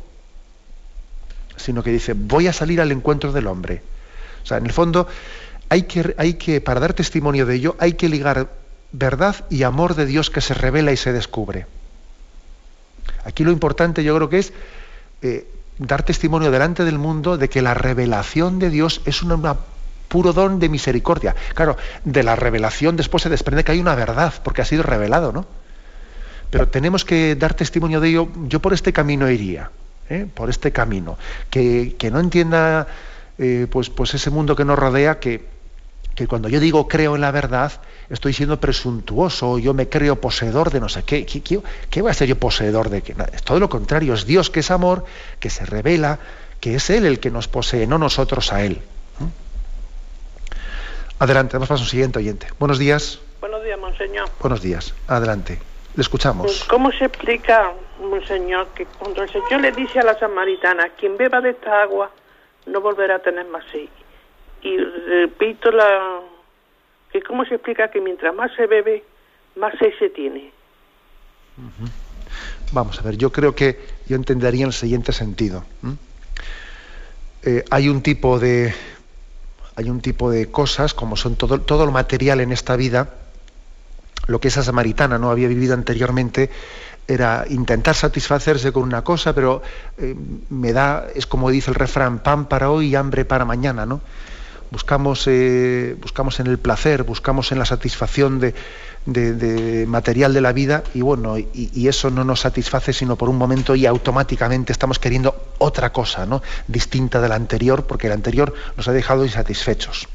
sino 1.56 1.82
que 1.82 1.90
dice, 1.90 2.14
voy 2.14 2.46
a 2.46 2.52
salir 2.52 2.80
al 2.80 2.92
encuentro 2.92 3.32
del 3.32 3.46
hombre. 3.46 3.82
O 4.42 4.46
sea, 4.46 4.58
en 4.58 4.66
el 4.66 4.72
fondo, 4.72 5.06
hay 5.68 5.82
que, 5.82 6.14
hay 6.16 6.34
que, 6.34 6.60
para 6.60 6.80
dar 6.80 6.94
testimonio 6.94 7.46
de 7.46 7.56
ello, 7.56 7.76
hay 7.78 7.94
que 7.94 8.08
ligar 8.08 8.48
verdad 8.92 9.44
y 9.50 9.62
amor 9.62 9.94
de 9.94 10.06
Dios 10.06 10.30
que 10.30 10.40
se 10.40 10.54
revela 10.54 10.92
y 10.92 10.96
se 10.96 11.12
descubre. 11.12 11.66
Aquí 13.24 13.44
lo 13.44 13.52
importante 13.52 14.02
yo 14.02 14.16
creo 14.16 14.28
que 14.28 14.38
es 14.38 14.52
eh, 15.22 15.46
dar 15.78 16.02
testimonio 16.02 16.50
delante 16.50 16.84
del 16.84 16.98
mundo 16.98 17.36
de 17.36 17.48
que 17.48 17.62
la 17.62 17.74
revelación 17.74 18.58
de 18.58 18.70
Dios 18.70 19.02
es 19.04 19.22
un 19.22 19.32
puro 20.10 20.32
don 20.34 20.58
de 20.58 20.68
misericordia. 20.68 21.34
Claro, 21.54 21.78
de 22.04 22.22
la 22.22 22.34
revelación 22.34 22.96
después 22.96 23.22
se 23.22 23.30
desprende 23.30 23.62
que 23.62 23.72
hay 23.72 23.80
una 23.80 23.94
verdad, 23.94 24.34
porque 24.42 24.60
ha 24.60 24.64
sido 24.64 24.82
revelado, 24.82 25.32
¿no? 25.32 25.46
Pero 26.50 26.68
tenemos 26.68 27.04
que 27.04 27.36
dar 27.36 27.54
testimonio 27.54 28.00
de 28.00 28.08
ello. 28.08 28.28
Yo 28.48 28.58
por 28.58 28.74
este 28.74 28.92
camino 28.92 29.30
iría, 29.30 29.70
¿eh? 30.10 30.26
por 30.34 30.50
este 30.50 30.72
camino. 30.72 31.16
Que, 31.48 31.94
no 32.10 32.18
entienda 32.18 32.88
eh, 33.38 33.68
pues, 33.70 33.88
pues 33.88 34.14
ese 34.14 34.30
mundo 34.30 34.56
que 34.56 34.64
nos 34.64 34.76
rodea, 34.76 35.20
que, 35.20 35.46
que 36.16 36.26
cuando 36.26 36.48
yo 36.48 36.58
digo 36.58 36.88
creo 36.88 37.14
en 37.14 37.20
la 37.20 37.30
verdad, 37.30 37.70
estoy 38.10 38.32
siendo 38.32 38.58
presuntuoso, 38.58 39.60
yo 39.60 39.74
me 39.74 39.88
creo 39.88 40.20
poseedor 40.20 40.72
de 40.72 40.80
no 40.80 40.88
sé 40.88 41.04
qué. 41.04 41.24
¿Qué, 41.24 41.40
qué, 41.88 42.02
voy 42.02 42.10
a 42.10 42.14
ser 42.14 42.26
yo 42.26 42.36
poseedor 42.36 42.90
de 42.90 43.02
qué? 43.02 43.14
Es 43.32 43.44
todo 43.44 43.60
lo 43.60 43.68
contrario, 43.68 44.14
es 44.14 44.26
Dios 44.26 44.50
que 44.50 44.58
es 44.58 44.72
amor, 44.72 45.04
que 45.38 45.50
se 45.50 45.64
revela, 45.64 46.18
que 46.58 46.74
es 46.74 46.90
Él 46.90 47.06
el 47.06 47.20
que 47.20 47.30
nos 47.30 47.46
posee, 47.46 47.86
no 47.86 47.96
nosotros 47.96 48.52
a 48.52 48.64
Él. 48.64 48.82
Adelante, 51.20 51.52
vamos 51.52 51.68
para 51.68 51.78
un 51.78 51.86
siguiente 51.86 52.18
oyente. 52.18 52.46
Buenos 52.58 52.78
días. 52.78 53.20
Buenos 53.40 53.62
días, 53.62 53.78
monseñor. 53.78 54.30
Buenos 54.40 54.62
días, 54.62 54.94
adelante. 55.06 55.58
Le 55.94 56.00
escuchamos. 56.00 56.64
¿Cómo 56.64 56.90
se 56.92 57.04
explica, 57.04 57.74
monseñor, 58.00 58.68
que 58.68 58.86
cuando 58.86 59.22
el 59.22 59.28
Señor 59.28 59.60
le 59.60 59.70
dice 59.72 59.98
a 59.98 60.02
la 60.02 60.18
samaritana, 60.18 60.88
quien 60.98 61.18
beba 61.18 61.42
de 61.42 61.50
esta 61.50 61.82
agua 61.82 62.10
no 62.64 62.80
volverá 62.80 63.16
a 63.16 63.18
tener 63.18 63.46
más 63.48 63.62
sed? 63.70 63.90
Y 64.62 64.78
repito 64.78 65.70
la 65.70 66.20
que 67.12 67.20
cómo 67.20 67.44
se 67.44 67.56
explica 67.56 67.90
que 67.90 68.00
mientras 68.00 68.34
más 68.34 68.50
se 68.56 68.66
bebe, 68.66 69.04
más 69.56 69.74
sed 69.78 69.92
se 69.98 70.08
tiene. 70.08 70.50
Vamos 72.72 72.98
a 72.98 73.02
ver, 73.02 73.18
yo 73.18 73.30
creo 73.30 73.54
que 73.54 73.78
yo 74.06 74.16
entendería 74.16 74.62
en 74.62 74.68
el 74.68 74.72
siguiente 74.72 75.12
sentido. 75.12 75.64
Eh, 77.42 77.62
hay 77.70 77.90
un 77.90 78.00
tipo 78.00 78.38
de 78.38 78.72
hay 79.80 79.88
un 79.88 80.00
tipo 80.00 80.30
de 80.30 80.50
cosas 80.50 80.92
como 80.92 81.16
son 81.16 81.36
todo, 81.36 81.60
todo 81.60 81.86
lo 81.86 81.92
material 81.92 82.40
en 82.40 82.52
esta 82.52 82.76
vida 82.76 83.08
lo 84.26 84.40
que 84.40 84.48
esa 84.48 84.62
samaritana 84.62 85.18
no 85.18 85.30
había 85.30 85.48
vivido 85.48 85.74
anteriormente 85.74 86.50
era 87.08 87.44
intentar 87.48 87.94
satisfacerse 87.94 88.72
con 88.72 88.84
una 88.84 89.02
cosa, 89.02 89.34
pero 89.34 89.62
eh, 89.98 90.14
me 90.50 90.72
da, 90.72 91.06
es 91.14 91.26
como 91.26 91.50
dice 91.50 91.70
el 91.70 91.74
refrán, 91.74 92.20
pan 92.20 92.46
para 92.46 92.70
hoy 92.70 92.88
y 92.88 92.94
hambre 92.94 93.24
para 93.24 93.44
mañana, 93.44 93.86
¿no? 93.86 94.00
Buscamos, 94.70 95.24
eh, 95.26 95.96
buscamos 96.00 96.38
en 96.38 96.46
el 96.46 96.58
placer, 96.58 97.02
buscamos 97.02 97.50
en 97.50 97.58
la 97.58 97.64
satisfacción 97.64 98.38
de, 98.38 98.54
material 99.06 100.34
de 100.34 100.40
la 100.40 100.52
vida 100.52 100.82
y 100.94 101.00
bueno, 101.00 101.38
y, 101.38 101.88
eso 101.88 102.10
no 102.10 102.22
nos 102.24 102.40
satisface 102.40 102.92
sino 102.92 103.16
por 103.16 103.28
un 103.28 103.36
momento 103.36 103.74
y 103.74 103.86
automáticamente 103.86 104.72
estamos 104.72 104.98
queriendo 104.98 105.34
otra 105.58 105.92
cosa, 105.92 106.26
¿no? 106.26 106.42
Distinta 106.68 107.20
de 107.20 107.28
la 107.28 107.34
anterior, 107.34 107.86
porque 107.86 108.08
la 108.08 108.14
anterior 108.14 108.54
nos 108.76 108.88
ha 108.88 108.92
dejado 108.92 109.24
insatisfechos. 109.24 110.08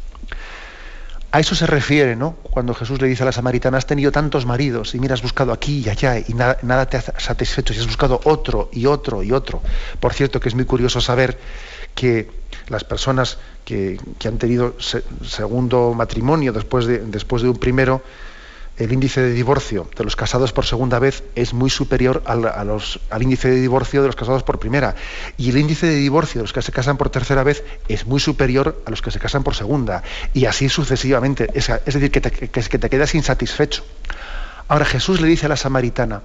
A 1.31 1.39
eso 1.41 1.53
se 1.53 1.67
refiere, 1.67 2.15
¿no? 2.15 2.37
Cuando 2.43 2.73
Jesús 2.73 3.01
le 3.01 3.09
dice 3.09 3.23
a 3.23 3.25
la 3.25 3.33
samaritana, 3.33 3.77
has 3.77 3.85
tenido 3.85 4.09
tantos 4.09 4.45
maridos 4.45 4.95
y 4.95 4.99
mira, 4.99 5.15
has 5.15 5.21
buscado 5.21 5.51
aquí 5.51 5.83
y 5.85 5.89
allá 5.89 6.17
y 6.17 6.33
nada, 6.33 6.85
te 6.85 6.95
ha 6.95 7.01
satisfecho 7.01 7.73
y 7.73 7.77
has 7.77 7.87
buscado 7.87 8.21
otro 8.23 8.69
y 8.71 8.85
otro 8.85 9.21
y 9.21 9.33
otro. 9.33 9.61
Por 9.99 10.13
cierto, 10.13 10.39
que 10.39 10.47
es 10.47 10.55
muy 10.55 10.63
curioso 10.63 11.01
saber 11.01 11.37
que 11.93 12.29
las 12.69 12.85
personas 12.85 13.37
que, 13.65 13.97
han 14.25 14.37
tenido 14.37 14.75
segundo 14.79 15.93
matrimonio 15.93 16.53
después 16.53 16.85
de, 16.85 16.99
después 16.99 17.41
de 17.41 17.49
un 17.49 17.57
primero, 17.57 18.01
el 18.77 18.91
índice 18.91 19.21
de 19.21 19.31
divorcio 19.31 19.89
de 19.95 20.03
los 20.03 20.15
casados 20.15 20.51
por 20.51 20.65
segunda 20.65 20.99
vez 20.99 21.23
es 21.35 21.53
muy 21.53 21.69
superior 21.69 22.21
al, 22.25 22.45
al, 22.45 23.23
índice 23.23 23.49
de 23.49 23.61
divorcio 23.61 24.01
de 24.01 24.07
los 24.07 24.15
casados 24.15 24.43
por 24.43 24.59
primera. 24.59 24.95
Y 25.37 25.49
el 25.49 25.57
índice 25.57 25.87
de 25.87 25.95
divorcio 25.95 26.39
de 26.39 26.43
los 26.43 26.53
que 26.53 26.61
se 26.61 26.71
casan 26.71 26.97
por 26.97 27.09
tercera 27.09 27.43
vez 27.43 27.63
es 27.87 28.05
muy 28.05 28.19
superior 28.19 28.81
a 28.85 28.89
los 28.89 29.01
que 29.01 29.11
se 29.11 29.19
casan 29.19 29.43
por 29.43 29.55
segunda. 29.55 30.03
Y 30.33 30.45
así 30.45 30.67
sucesivamente. 30.67 31.47
Es, 31.53 31.67
decir, 31.85 32.11
que 32.11 32.21
te, 32.21 32.31
que, 32.31 32.49
que 32.49 32.79
te 32.79 32.89
quedas 32.89 33.15
insatisfecho. 33.15 33.83
Ahora 34.67 34.85
Jesús 34.85 35.21
le 35.21 35.27
dice 35.27 35.45
a 35.45 35.49
la 35.49 35.57
samaritana, 35.57 36.23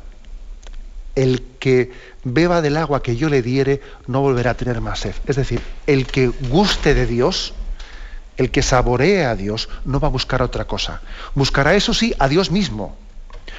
el 1.15 1.43
que 1.59 1.93
beba 2.25 2.63
del 2.63 2.77
agua 2.77 3.03
que 3.03 3.17
yo 3.17 3.29
le 3.29 3.43
diere 3.43 3.81
no 4.07 4.21
volverá 4.21 4.53
a 4.53 4.55
tener 4.55 4.81
más 4.81 5.01
sed. 5.01 5.15
Es 5.27 5.37
decir, 5.37 5.61
el 5.87 6.07
que 6.07 6.29
guste 6.29 6.95
de 6.95 7.07
Dios, 7.07 7.55
el 8.41 8.51
que 8.51 8.63
saboree 8.63 9.27
a 9.27 9.37
Dios 9.37 9.69
no 9.85 10.01
va 10.01 10.09
a 10.09 10.11
buscar 10.11 10.41
otra 10.41 10.65
cosa. 10.65 11.03
Buscará, 11.35 11.75
eso 11.75 11.93
sí, 11.93 12.15
a 12.19 12.27
Dios 12.27 12.51
mismo. 12.51 12.97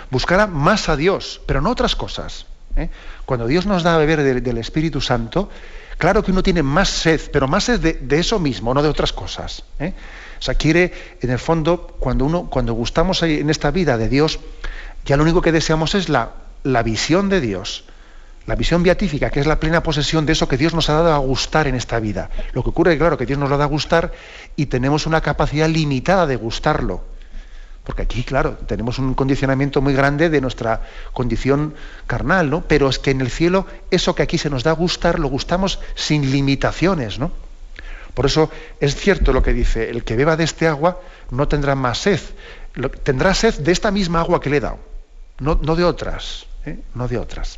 Buscará 0.09 0.47
más 0.47 0.89
a 0.89 0.95
Dios, 0.95 1.39
pero 1.45 1.61
no 1.61 1.69
otras 1.69 1.95
cosas. 1.95 2.47
¿eh? 2.75 2.89
Cuando 3.27 3.45
Dios 3.45 3.67
nos 3.67 3.83
da 3.83 3.93
a 3.93 3.99
beber 3.99 4.41
del, 4.41 4.57
Espíritu 4.57 4.99
Santo, 4.99 5.49
Claro 5.99 6.23
que 6.23 6.31
uno 6.31 6.41
tiene 6.41 6.63
más 6.63 6.89
sed, 6.89 7.21
pero 7.31 7.47
más 7.47 7.65
sed 7.65 7.79
de, 7.79 8.19
eso 8.19 8.39
mismo, 8.39 8.73
no 8.73 8.81
de 8.81 8.89
otras 8.89 9.13
cosas. 9.13 9.63
¿eh? 9.77 9.93
O 10.39 10.41
sea, 10.41 10.55
quiere, 10.55 10.91
en 11.21 11.29
el 11.29 11.37
fondo, 11.37 11.95
cuando 11.99 12.25
uno, 12.25 12.49
cuando 12.49 12.73
gustamos 12.73 13.21
en 13.21 13.51
esta 13.51 13.69
vida 13.69 13.99
de 13.99 14.09
Dios, 14.09 14.39
ya 15.05 15.15
lo 15.15 15.21
único 15.21 15.43
que 15.43 15.51
deseamos 15.51 15.93
es 15.93 16.09
la, 16.09 16.31
la 16.63 16.81
visión 16.81 17.29
de 17.29 17.39
Dios, 17.39 17.83
la 18.51 18.55
visión 18.57 18.83
beatífica, 18.83 19.29
que 19.29 19.39
es 19.39 19.47
la 19.47 19.61
plena 19.61 19.81
posesión 19.81 20.25
de 20.25 20.33
eso 20.33 20.49
que 20.49 20.57
Dios 20.57 20.73
nos 20.73 20.89
ha 20.89 20.93
dado 20.95 21.13
a 21.13 21.19
gustar 21.19 21.67
en 21.67 21.75
esta 21.75 22.01
vida. 22.01 22.29
Lo 22.51 22.63
que 22.63 22.71
ocurre 22.71 22.97
claro, 22.97 23.17
que 23.17 23.25
Dios 23.25 23.39
nos 23.39 23.49
lo 23.49 23.57
da 23.57 23.63
a 23.63 23.67
gustar 23.67 24.11
y 24.57 24.65
tenemos 24.65 25.05
una 25.05 25.21
capacidad 25.21 25.69
limitada 25.69 26.27
de 26.27 26.35
gustarlo. 26.35 27.01
Porque 27.85 28.01
aquí, 28.01 28.25
claro, 28.25 28.57
tenemos 28.67 28.99
un 28.99 29.13
condicionamiento 29.13 29.81
muy 29.81 29.93
grande 29.93 30.29
de 30.29 30.41
nuestra 30.41 30.81
condición 31.13 31.75
carnal, 32.07 32.49
¿no? 32.49 32.59
Pero 32.67 32.89
es 32.89 32.99
que 32.99 33.11
en 33.11 33.21
el 33.21 33.29
cielo 33.29 33.67
eso 33.89 34.15
que 34.15 34.23
aquí 34.23 34.37
se 34.37 34.49
nos 34.49 34.63
da 34.63 34.71
a 34.71 34.73
gustar, 34.73 35.17
lo 35.17 35.29
gustamos 35.29 35.79
sin 35.95 36.29
limitaciones, 36.29 37.19
¿no? 37.19 37.31
Por 38.13 38.25
eso 38.25 38.51
es 38.81 38.97
cierto 38.97 39.31
lo 39.31 39.43
que 39.43 39.53
dice, 39.53 39.89
el 39.89 40.03
que 40.03 40.17
beba 40.17 40.35
de 40.35 40.43
este 40.43 40.67
agua 40.67 40.99
no 41.29 41.47
tendrá 41.47 41.75
más 41.75 41.99
sed, 41.99 42.19
tendrá 43.03 43.33
sed 43.33 43.61
de 43.61 43.71
esta 43.71 43.91
misma 43.91 44.19
agua 44.19 44.41
que 44.41 44.49
le 44.49 44.57
he 44.57 44.59
dado, 44.59 44.79
no, 45.39 45.55
de 45.55 45.85
otras, 45.85 46.47
¿eh? 46.65 46.77
no 46.95 47.07
de 47.07 47.17
otras. 47.17 47.57